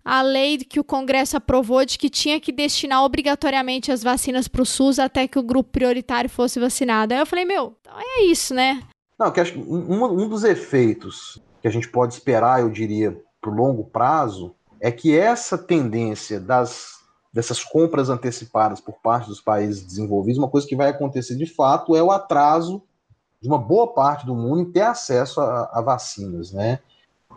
a 0.05 0.21
lei 0.21 0.59
que 0.59 0.79
o 0.79 0.83
Congresso 0.83 1.35
aprovou 1.35 1.83
de 1.83 1.97
que 1.97 2.11
tinha 2.11 2.39
que 2.39 2.51
destinar 2.51 3.03
obrigatoriamente 3.03 3.91
as 3.91 4.03
vacinas 4.03 4.47
para 4.47 4.61
o 4.61 4.65
SUS 4.65 4.99
até 4.99 5.27
que 5.27 5.39
o 5.39 5.43
grupo 5.43 5.71
prioritário 5.71 6.29
fosse 6.29 6.59
vacinado. 6.59 7.13
Aí 7.13 7.19
eu 7.19 7.25
falei, 7.25 7.43
meu, 7.43 7.75
então 7.81 7.97
é 7.99 8.23
isso, 8.25 8.53
né? 8.53 8.83
Não, 9.17 9.31
que 9.31 9.39
acho 9.39 9.57
um, 9.59 10.03
um 10.03 10.27
dos 10.27 10.43
efeitos 10.43 11.41
que 11.61 11.67
a 11.67 11.71
gente 11.71 11.89
pode 11.89 12.13
esperar, 12.13 12.61
eu 12.61 12.69
diria, 12.69 13.17
para 13.41 13.49
o 13.49 13.55
longo 13.55 13.85
prazo, 13.85 14.55
é 14.79 14.91
que 14.91 15.17
essa 15.17 15.57
tendência 15.57 16.39
das, 16.39 16.99
dessas 17.31 17.63
compras 17.63 18.09
antecipadas 18.09 18.79
por 18.79 18.95
parte 19.01 19.27
dos 19.27 19.41
países 19.41 19.83
desenvolvidos, 19.83 20.37
uma 20.37 20.49
coisa 20.49 20.67
que 20.67 20.75
vai 20.75 20.89
acontecer 20.89 21.35
de 21.35 21.45
fato 21.45 21.95
é 21.95 22.03
o 22.03 22.11
atraso 22.11 22.83
de 23.41 23.47
uma 23.47 23.57
boa 23.57 23.93
parte 23.93 24.25
do 24.25 24.35
mundo 24.35 24.61
em 24.61 24.71
ter 24.71 24.81
acesso 24.81 25.39
a, 25.41 25.69
a 25.73 25.81
vacinas, 25.81 26.51
né? 26.51 26.79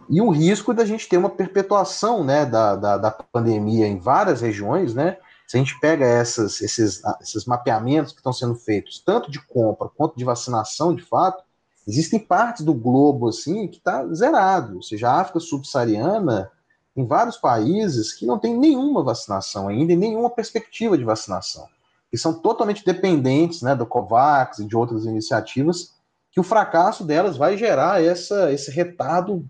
E 0.08 0.22
o 0.22 0.30
risco 0.30 0.72
da 0.72 0.84
gente 0.84 1.08
ter 1.08 1.18
uma 1.18 1.28
perpetuação 1.28 2.24
né, 2.24 2.46
da, 2.46 2.76
da, 2.76 2.96
da, 2.96 3.10
pandemia 3.10 3.86
em 3.86 3.98
várias 3.98 4.40
regiões, 4.40 4.94
né? 4.94 5.18
Se 5.46 5.56
a 5.56 5.60
gente 5.60 5.78
pega 5.80 6.06
essas, 6.06 6.60
esses, 6.62 7.02
esses 7.20 7.44
mapeamentos 7.44 8.12
que 8.12 8.18
estão 8.18 8.32
sendo 8.32 8.54
feitos, 8.54 9.02
tanto 9.04 9.30
de 9.30 9.40
compra 9.46 9.88
quanto 9.88 10.16
de 10.16 10.24
vacinação, 10.24 10.94
de 10.94 11.02
fato, 11.02 11.42
Existem 11.88 12.18
partes 12.18 12.66
do 12.66 12.74
globo 12.74 13.30
assim 13.30 13.66
que 13.66 13.78
está 13.78 14.06
zerado, 14.12 14.76
ou 14.76 14.82
seja, 14.82 15.08
a 15.08 15.22
África 15.22 15.40
subsaariana 15.40 16.52
em 16.94 17.06
vários 17.06 17.38
países 17.38 18.12
que 18.12 18.26
não 18.26 18.38
tem 18.38 18.54
nenhuma 18.54 19.02
vacinação 19.02 19.68
ainda 19.68 19.94
e 19.94 19.96
nenhuma 19.96 20.28
perspectiva 20.28 20.98
de 20.98 21.04
vacinação, 21.04 21.66
que 22.10 22.18
são 22.18 22.34
totalmente 22.34 22.84
dependentes 22.84 23.62
né, 23.62 23.74
do 23.74 23.86
COVAX 23.86 24.58
e 24.58 24.66
de 24.66 24.76
outras 24.76 25.06
iniciativas, 25.06 25.94
que 26.30 26.38
o 26.38 26.42
fracasso 26.42 27.04
delas 27.04 27.38
vai 27.38 27.56
gerar 27.56 28.04
essa, 28.04 28.52
esse 28.52 28.70
retardo 28.70 29.48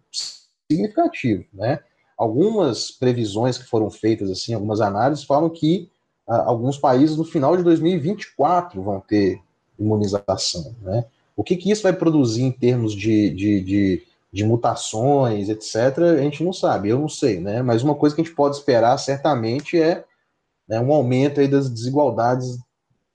significativo. 0.70 1.44
Né? 1.52 1.80
Algumas 2.16 2.92
previsões 2.92 3.58
que 3.58 3.64
foram 3.64 3.90
feitas, 3.90 4.30
assim, 4.30 4.54
algumas 4.54 4.80
análises, 4.80 5.24
falam 5.24 5.50
que 5.50 5.90
ah, 6.28 6.44
alguns 6.44 6.78
países 6.78 7.16
no 7.16 7.24
final 7.24 7.56
de 7.56 7.64
2024 7.64 8.80
vão 8.80 9.00
ter 9.00 9.42
imunização. 9.76 10.76
Né? 10.82 11.04
O 11.38 11.44
que, 11.44 11.56
que 11.56 11.70
isso 11.70 11.84
vai 11.84 11.92
produzir 11.92 12.42
em 12.42 12.50
termos 12.50 12.92
de, 12.92 13.30
de, 13.30 13.60
de, 13.60 14.02
de, 14.32 14.44
mutações, 14.44 15.48
etc., 15.48 15.98
a 15.98 16.22
gente 16.22 16.42
não 16.42 16.52
sabe, 16.52 16.88
eu 16.88 16.98
não 16.98 17.08
sei, 17.08 17.38
né? 17.38 17.62
Mas 17.62 17.84
uma 17.84 17.94
coisa 17.94 18.12
que 18.12 18.20
a 18.20 18.24
gente 18.24 18.34
pode 18.34 18.56
esperar 18.56 18.98
certamente 18.98 19.80
é 19.80 20.04
né, 20.68 20.80
um 20.80 20.92
aumento 20.92 21.38
aí 21.38 21.46
das 21.46 21.70
desigualdades 21.70 22.58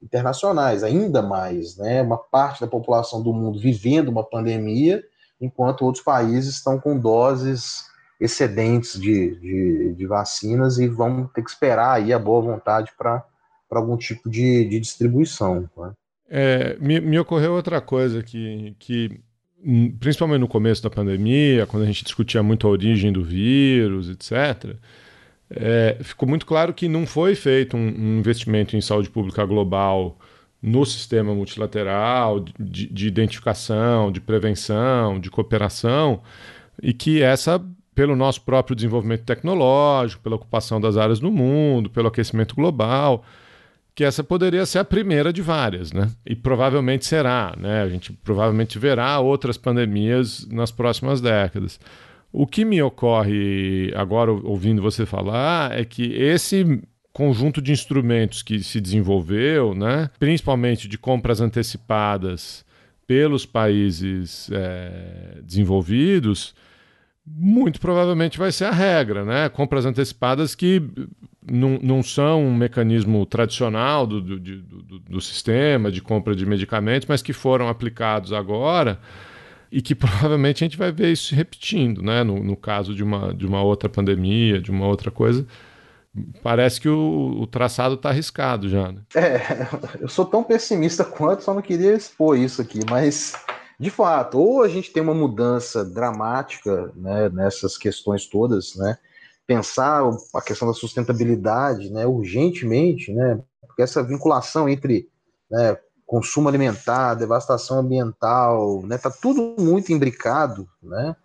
internacionais, 0.02 0.84
ainda 0.84 1.22
mais, 1.22 1.76
né? 1.76 2.02
Uma 2.02 2.18
parte 2.18 2.62
da 2.62 2.68
população 2.68 3.22
do 3.22 3.34
mundo 3.34 3.60
vivendo 3.60 4.08
uma 4.08 4.24
pandemia, 4.24 5.04
enquanto 5.42 5.84
outros 5.84 6.02
países 6.02 6.56
estão 6.56 6.80
com 6.80 6.98
doses 6.98 7.84
excedentes 8.22 8.98
de, 8.98 9.36
de, 9.36 9.96
de 9.96 10.08
vacinas 10.08 10.78
e 10.78 10.88
vão 10.88 11.28
ter 11.28 11.44
que 11.44 11.50
esperar 11.50 11.96
aí 11.96 12.14
a 12.14 12.20
boa 12.20 12.42
vontade 12.42 12.94
para 12.98 13.22
algum 13.70 13.98
tipo 13.98 14.30
de, 14.30 14.64
de 14.64 14.80
distribuição. 14.80 15.70
Né? 15.76 15.94
É, 16.36 16.76
me, 16.80 17.00
me, 17.00 17.20
ocorreu 17.20 17.54
outra 17.54 17.80
coisa 17.80 18.24
que, 18.24 18.76
que, 18.80 19.22
hum, 19.64 19.96
principalmente 20.00 20.40
no 20.40 20.48
começo 20.48 20.82
da 20.82 20.90
pandemia, 20.90 21.68
quando 21.68 21.84
a 21.84 21.86
gente 21.86 22.04
discutia 22.04 22.42
muito 22.42 22.66
a 22.66 22.72
origem 22.72 23.14
do 23.14 23.24
vírus, 23.24 24.10
etc., 24.10 24.76
é, 25.48 25.96
ficou 26.02 26.28
muito 26.28 26.44
claro 26.44 26.74
que 26.74 26.88
não 26.88 27.06
foi 27.06 27.36
feito 27.36 27.78
um, 27.78 27.86
um, 27.88 28.18
investimento 28.18 28.76
em 28.76 28.82
saúde 28.82 29.12
pública 29.12 29.46
global 29.46 30.18
no 30.60 30.84
sistema 30.88 31.36
multilateral 31.36 32.40
de, 32.60 32.88
de 32.88 33.08
identificação, 33.08 34.12
de 34.12 34.20
prevenção, 34.20 35.20
de 35.20 35.30
cooperação, 35.30 36.24
e 36.82 36.94
que 36.94 37.22
essa 37.22 37.64
pelo 37.94 38.16
nosso 38.16 38.42
próprio 38.42 38.76
desenvolvimento 38.76 39.24
tecnológico, 39.24 40.24
pela 40.24 40.36
ocupação 40.36 40.82
das 40.82 40.98
áreas 40.98 41.20
do 41.20 41.32
mundo, 41.32 41.92
pelo 41.92 42.08
aquecimento 42.08 42.56
global, 42.56 43.24
que 43.96 44.04
essa 44.04 44.24
poderia 44.24 44.66
ser 44.66 44.80
a 44.80 44.86
primeira 44.86 45.32
de 45.32 45.42
várias, 45.42 45.92
né? 45.92 46.10
E 46.26 46.36
provavelmente 46.36 47.06
será, 47.06 47.54
né? 47.58 47.84
A 47.84 47.90
gente 47.90 48.12
provavelmente 48.12 48.80
verá 48.80 49.20
outras 49.20 49.58
pandemias 49.58 50.48
nas 50.52 50.72
próximas 50.72 51.22
décadas. 51.22 51.80
O 52.32 52.48
que 52.48 52.66
me 52.66 52.82
ocorre 52.82 53.94
agora 53.96 54.32
ouvindo 54.32 54.82
você 54.82 55.06
falar 55.06 55.72
é 55.78 55.86
que 55.86 56.14
esse 56.14 56.82
conjunto 57.14 57.62
de 57.62 57.72
instrumentos 57.72 58.42
que 58.42 58.64
se 58.64 58.82
desenvolveu, 58.82 59.76
né, 59.76 60.10
principalmente 60.18 60.88
de 60.88 60.98
compras 60.98 61.40
antecipadas 61.40 62.66
pelos 63.06 63.46
países 63.46 64.50
é, 64.52 65.38
desenvolvidos, 65.44 66.56
muito 67.26 67.80
provavelmente 67.80 68.38
vai 68.38 68.52
ser 68.52 68.66
a 68.66 68.72
regra, 68.72 69.24
né? 69.24 69.50
Compras 69.50 69.86
antecipadas 69.86 70.56
que 70.56 70.82
não, 71.50 71.80
não 71.82 72.04
são 72.04 72.44
um 72.46 72.56
mecanismo 72.56 73.26
tradicional 73.26 74.06
do, 74.06 74.22
do, 74.22 74.40
do, 74.40 75.00
do, 75.00 75.22
sistema 75.22 75.92
de 75.92 76.02
compra 76.02 76.36
de 76.36 76.46
medicamentos, 76.46 77.08
mas 77.08 77.22
que 77.22 77.34
foram 77.34 77.70
aplicados 77.70 78.34
agora 78.34 79.00
e 79.72 79.82
que 79.82 79.96
provavelmente 79.96 80.64
a 80.64 80.66
gente 80.66 80.78
vai 80.78 80.92
ver 80.92 81.12
isso 81.12 81.28
se 81.28 81.36
repetindo, 81.36 82.02
né? 82.02 82.24
No, 82.24 82.44
no 82.44 82.58
caso 82.58 82.94
de 82.94 83.04
uma, 83.04 83.34
de 83.34 83.46
uma 83.46 83.62
outra 83.62 83.88
pandemia, 83.88 84.62
de 84.62 84.70
uma 84.70 84.86
outra 84.86 85.10
coisa. 85.10 85.46
Parece 86.44 86.80
que 86.80 86.88
o, 86.88 87.40
o 87.42 87.48
traçado 87.48 87.96
está 87.96 88.10
arriscado 88.10 88.70
já, 88.70 88.92
né? 88.92 89.00
É, 89.16 89.68
eu 90.00 90.10
sou 90.10 90.26
tão 90.26 90.44
pessimista 90.44 91.04
quanto, 91.04 91.44
só 91.44 91.54
não 91.54 91.62
queria 91.62 91.94
expor 91.94 92.38
isso 92.38 92.62
aqui, 92.62 92.80
mas 92.90 93.34
de 93.80 93.90
fato, 93.90 94.40
ou 94.40 94.62
a 94.62 94.68
gente 94.68 94.92
tem 94.92 95.02
uma 95.02 95.14
mudança 95.14 95.84
dramática 95.84 96.92
né, 96.96 97.30
nessas 97.30 97.78
questões 97.78 98.28
todas, 98.28 98.76
né? 98.76 98.98
Pensar 99.46 100.04
a 100.34 100.42
questão 100.42 100.68
da 100.68 100.74
sustentabilidade, 100.74 101.90
né, 101.90 102.06
urgentemente, 102.06 103.12
né? 103.12 103.42
Porque 103.62 103.82
essa 103.82 104.04
vinculação 104.04 104.70
entre 104.70 105.10
né, 105.50 105.78
consumo 106.06 106.48
alimentar, 106.48 107.16
devastação 107.16 107.80
ambiental, 107.80 108.84
né? 108.86 108.98
Tá 108.98 109.10
tudo 109.10 109.56
muito 109.62 109.92
imbricado, 109.92 110.68
né? 110.82 111.16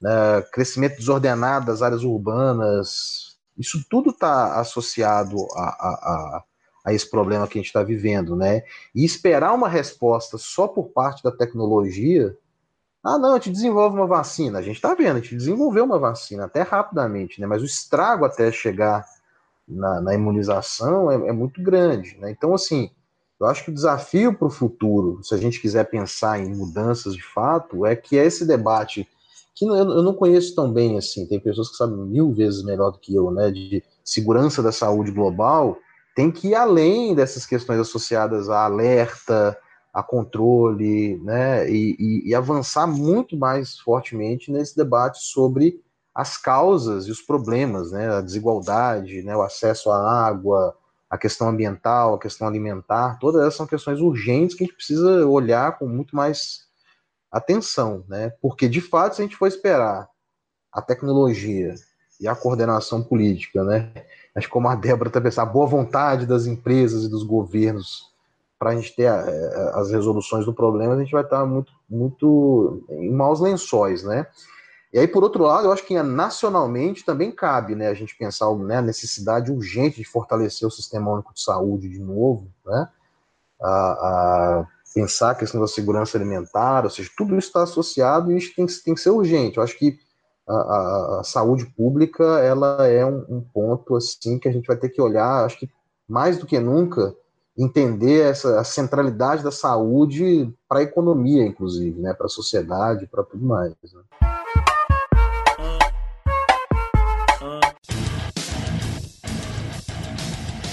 né? 0.00 0.42
Crescimento 0.52 0.98
desordenado 0.98 1.66
das 1.66 1.82
áreas 1.82 2.04
urbanas, 2.04 3.36
isso 3.58 3.84
tudo 3.88 4.10
está 4.10 4.60
associado 4.60 5.36
a, 5.54 5.62
a, 5.62 5.88
a, 5.88 6.44
a, 6.86 6.92
esse 6.94 7.10
problema 7.10 7.48
que 7.48 7.58
a 7.58 7.60
gente 7.60 7.66
está 7.66 7.82
vivendo, 7.82 8.36
né? 8.36 8.62
E 8.94 9.04
esperar 9.04 9.52
uma 9.52 9.68
resposta 9.68 10.38
só 10.38 10.68
por 10.68 10.90
parte 10.90 11.22
da 11.22 11.32
tecnologia, 11.32 12.36
ah, 13.02 13.18
não, 13.18 13.32
a 13.32 13.34
gente 13.34 13.50
desenvolve 13.50 13.96
uma 13.96 14.06
vacina. 14.06 14.60
A 14.60 14.62
gente 14.62 14.76
está 14.76 14.94
vendo, 14.94 15.16
a 15.16 15.20
gente 15.20 15.36
desenvolveu 15.36 15.84
uma 15.84 15.98
vacina 15.98 16.44
até 16.44 16.62
rapidamente, 16.62 17.40
né? 17.40 17.46
Mas 17.46 17.60
o 17.60 17.66
estrago 17.66 18.24
até 18.24 18.52
chegar 18.52 19.04
na, 19.66 20.00
na 20.00 20.14
imunização 20.14 21.10
é, 21.10 21.28
é, 21.28 21.32
muito 21.32 21.60
grande, 21.60 22.16
né? 22.18 22.30
Então, 22.30 22.54
assim, 22.54 22.90
eu 23.40 23.46
acho 23.46 23.64
que 23.64 23.70
o 23.70 23.74
desafio 23.74 24.32
para 24.32 24.46
o 24.46 24.50
futuro, 24.50 25.20
se 25.22 25.34
a 25.34 25.38
gente 25.38 25.60
quiser 25.60 25.84
pensar 25.90 26.40
em 26.40 26.54
mudanças 26.54 27.14
de 27.14 27.22
fato, 27.22 27.84
é 27.84 27.96
que 27.96 28.16
esse 28.16 28.46
debate, 28.46 29.06
que 29.54 29.64
eu 29.64 30.02
não 30.02 30.14
conheço 30.14 30.54
tão 30.54 30.72
bem 30.72 30.96
assim, 30.96 31.26
tem 31.26 31.40
pessoas 31.40 31.68
que 31.70 31.76
sabem 31.76 31.96
mil 31.96 32.32
vezes 32.32 32.62
melhor 32.62 32.92
do 32.92 32.98
que 32.98 33.14
eu, 33.14 33.30
né, 33.30 33.50
de 33.50 33.82
segurança 34.04 34.62
da 34.62 34.72
saúde 34.72 35.10
global, 35.10 35.78
tem 36.16 36.30
que 36.30 36.48
ir 36.48 36.54
além 36.54 37.14
dessas 37.14 37.44
questões 37.44 37.78
associadas 37.78 38.48
a 38.48 38.64
alerta, 38.64 39.56
a 39.92 40.02
controle, 40.02 41.18
né, 41.18 41.70
e, 41.70 41.94
e, 41.98 42.30
e 42.30 42.34
avançar 42.34 42.86
muito 42.86 43.36
mais 43.36 43.78
fortemente 43.78 44.50
nesse 44.50 44.74
debate 44.74 45.18
sobre 45.20 45.78
as 46.14 46.38
causas 46.38 47.06
e 47.06 47.10
os 47.10 47.20
problemas, 47.20 47.92
né, 47.92 48.10
a 48.14 48.22
desigualdade, 48.22 49.22
né, 49.22 49.36
o 49.36 49.42
acesso 49.42 49.90
à 49.90 50.26
água, 50.26 50.74
a 51.08 51.18
questão 51.18 51.50
ambiental, 51.50 52.14
a 52.14 52.18
questão 52.18 52.48
alimentar, 52.48 53.18
todas 53.18 53.42
essas 53.42 53.56
são 53.56 53.66
questões 53.66 54.00
urgentes 54.00 54.56
que 54.56 54.64
a 54.64 54.66
gente 54.66 54.76
precisa 54.76 55.26
olhar 55.26 55.78
com 55.78 55.86
muito 55.86 56.16
mais 56.16 56.66
atenção, 57.30 58.04
né? 58.08 58.30
Porque 58.40 58.68
de 58.68 58.80
fato, 58.80 59.16
se 59.16 59.22
a 59.22 59.24
gente 59.24 59.36
for 59.36 59.46
esperar 59.46 60.08
a 60.72 60.82
tecnologia 60.82 61.74
e 62.20 62.26
a 62.26 62.34
coordenação 62.34 63.02
política, 63.02 63.62
né? 63.62 63.92
Que 64.40 64.48
como 64.48 64.68
a 64.68 64.74
Débora 64.74 65.10
pensando, 65.10 65.48
a 65.48 65.52
boa 65.52 65.66
vontade 65.66 66.26
das 66.26 66.46
empresas 66.46 67.04
e 67.04 67.08
dos 67.08 67.22
governos 67.22 68.14
para 68.58 68.70
a 68.70 68.74
gente 68.74 68.94
ter 68.94 69.04
eh, 69.04 69.70
a, 69.74 69.80
as 69.80 69.90
resoluções 69.90 70.44
do 70.44 70.52
problema, 70.52 70.94
a 70.94 70.98
gente 70.98 71.12
vai 71.12 71.22
estar 71.22 71.44
muito, 71.44 71.72
muito 71.88 72.82
em 72.90 73.10
maus 73.12 73.40
lençóis, 73.40 74.02
né? 74.02 74.26
E 74.92 74.98
aí, 74.98 75.06
por 75.06 75.22
outro 75.22 75.42
lado, 75.42 75.66
eu 75.66 75.72
acho 75.72 75.84
que 75.84 76.00
nacionalmente 76.02 77.04
também 77.04 77.30
cabe 77.30 77.74
né, 77.74 77.88
a 77.88 77.94
gente 77.94 78.16
pensar 78.16 78.50
né, 78.54 78.76
a 78.78 78.82
necessidade 78.82 79.52
urgente 79.52 79.96
de 79.96 80.04
fortalecer 80.04 80.66
o 80.66 80.70
Sistema 80.70 81.10
Único 81.10 81.34
de 81.34 81.42
Saúde 81.42 81.88
de 81.88 81.98
novo, 81.98 82.48
né? 82.64 82.88
A, 83.60 83.68
a 83.68 84.66
pensar 84.94 85.32
a 85.32 85.34
questão 85.34 85.60
da 85.60 85.66
segurança 85.66 86.16
alimentar, 86.16 86.84
ou 86.84 86.90
seja, 86.90 87.10
tudo 87.16 87.36
isso 87.36 87.48
está 87.48 87.62
associado 87.62 88.32
e 88.32 88.38
isso 88.38 88.54
tem, 88.54 88.64
tem 88.66 88.94
que 88.94 89.00
ser 89.00 89.10
urgente. 89.10 89.58
Eu 89.58 89.62
acho 89.62 89.78
que 89.78 89.98
a, 90.48 91.20
a, 91.20 91.24
saúde 91.24 91.66
pública 91.66 92.22
ela 92.40 92.86
é 92.86 93.04
um, 93.04 93.24
um, 93.28 93.40
ponto 93.40 93.96
assim 93.96 94.38
que 94.38 94.48
a 94.48 94.52
gente 94.52 94.66
vai 94.66 94.76
ter 94.76 94.88
que 94.88 95.02
olhar, 95.02 95.44
acho 95.44 95.58
que 95.58 95.68
mais 96.08 96.38
do 96.38 96.46
que 96.46 96.58
nunca, 96.60 97.14
entender 97.58 98.20
essa 98.20 98.60
a 98.60 98.64
centralidade 98.64 99.42
da 99.42 99.50
saúde 99.50 100.52
para 100.68 100.80
a 100.80 100.82
economia, 100.82 101.44
inclusive, 101.44 102.00
né, 102.00 102.14
para 102.14 102.26
a 102.26 102.30
sociedade, 102.30 103.06
para 103.06 103.24
tudo 103.24 103.44
mais. 103.44 103.70
Né? 103.70 104.02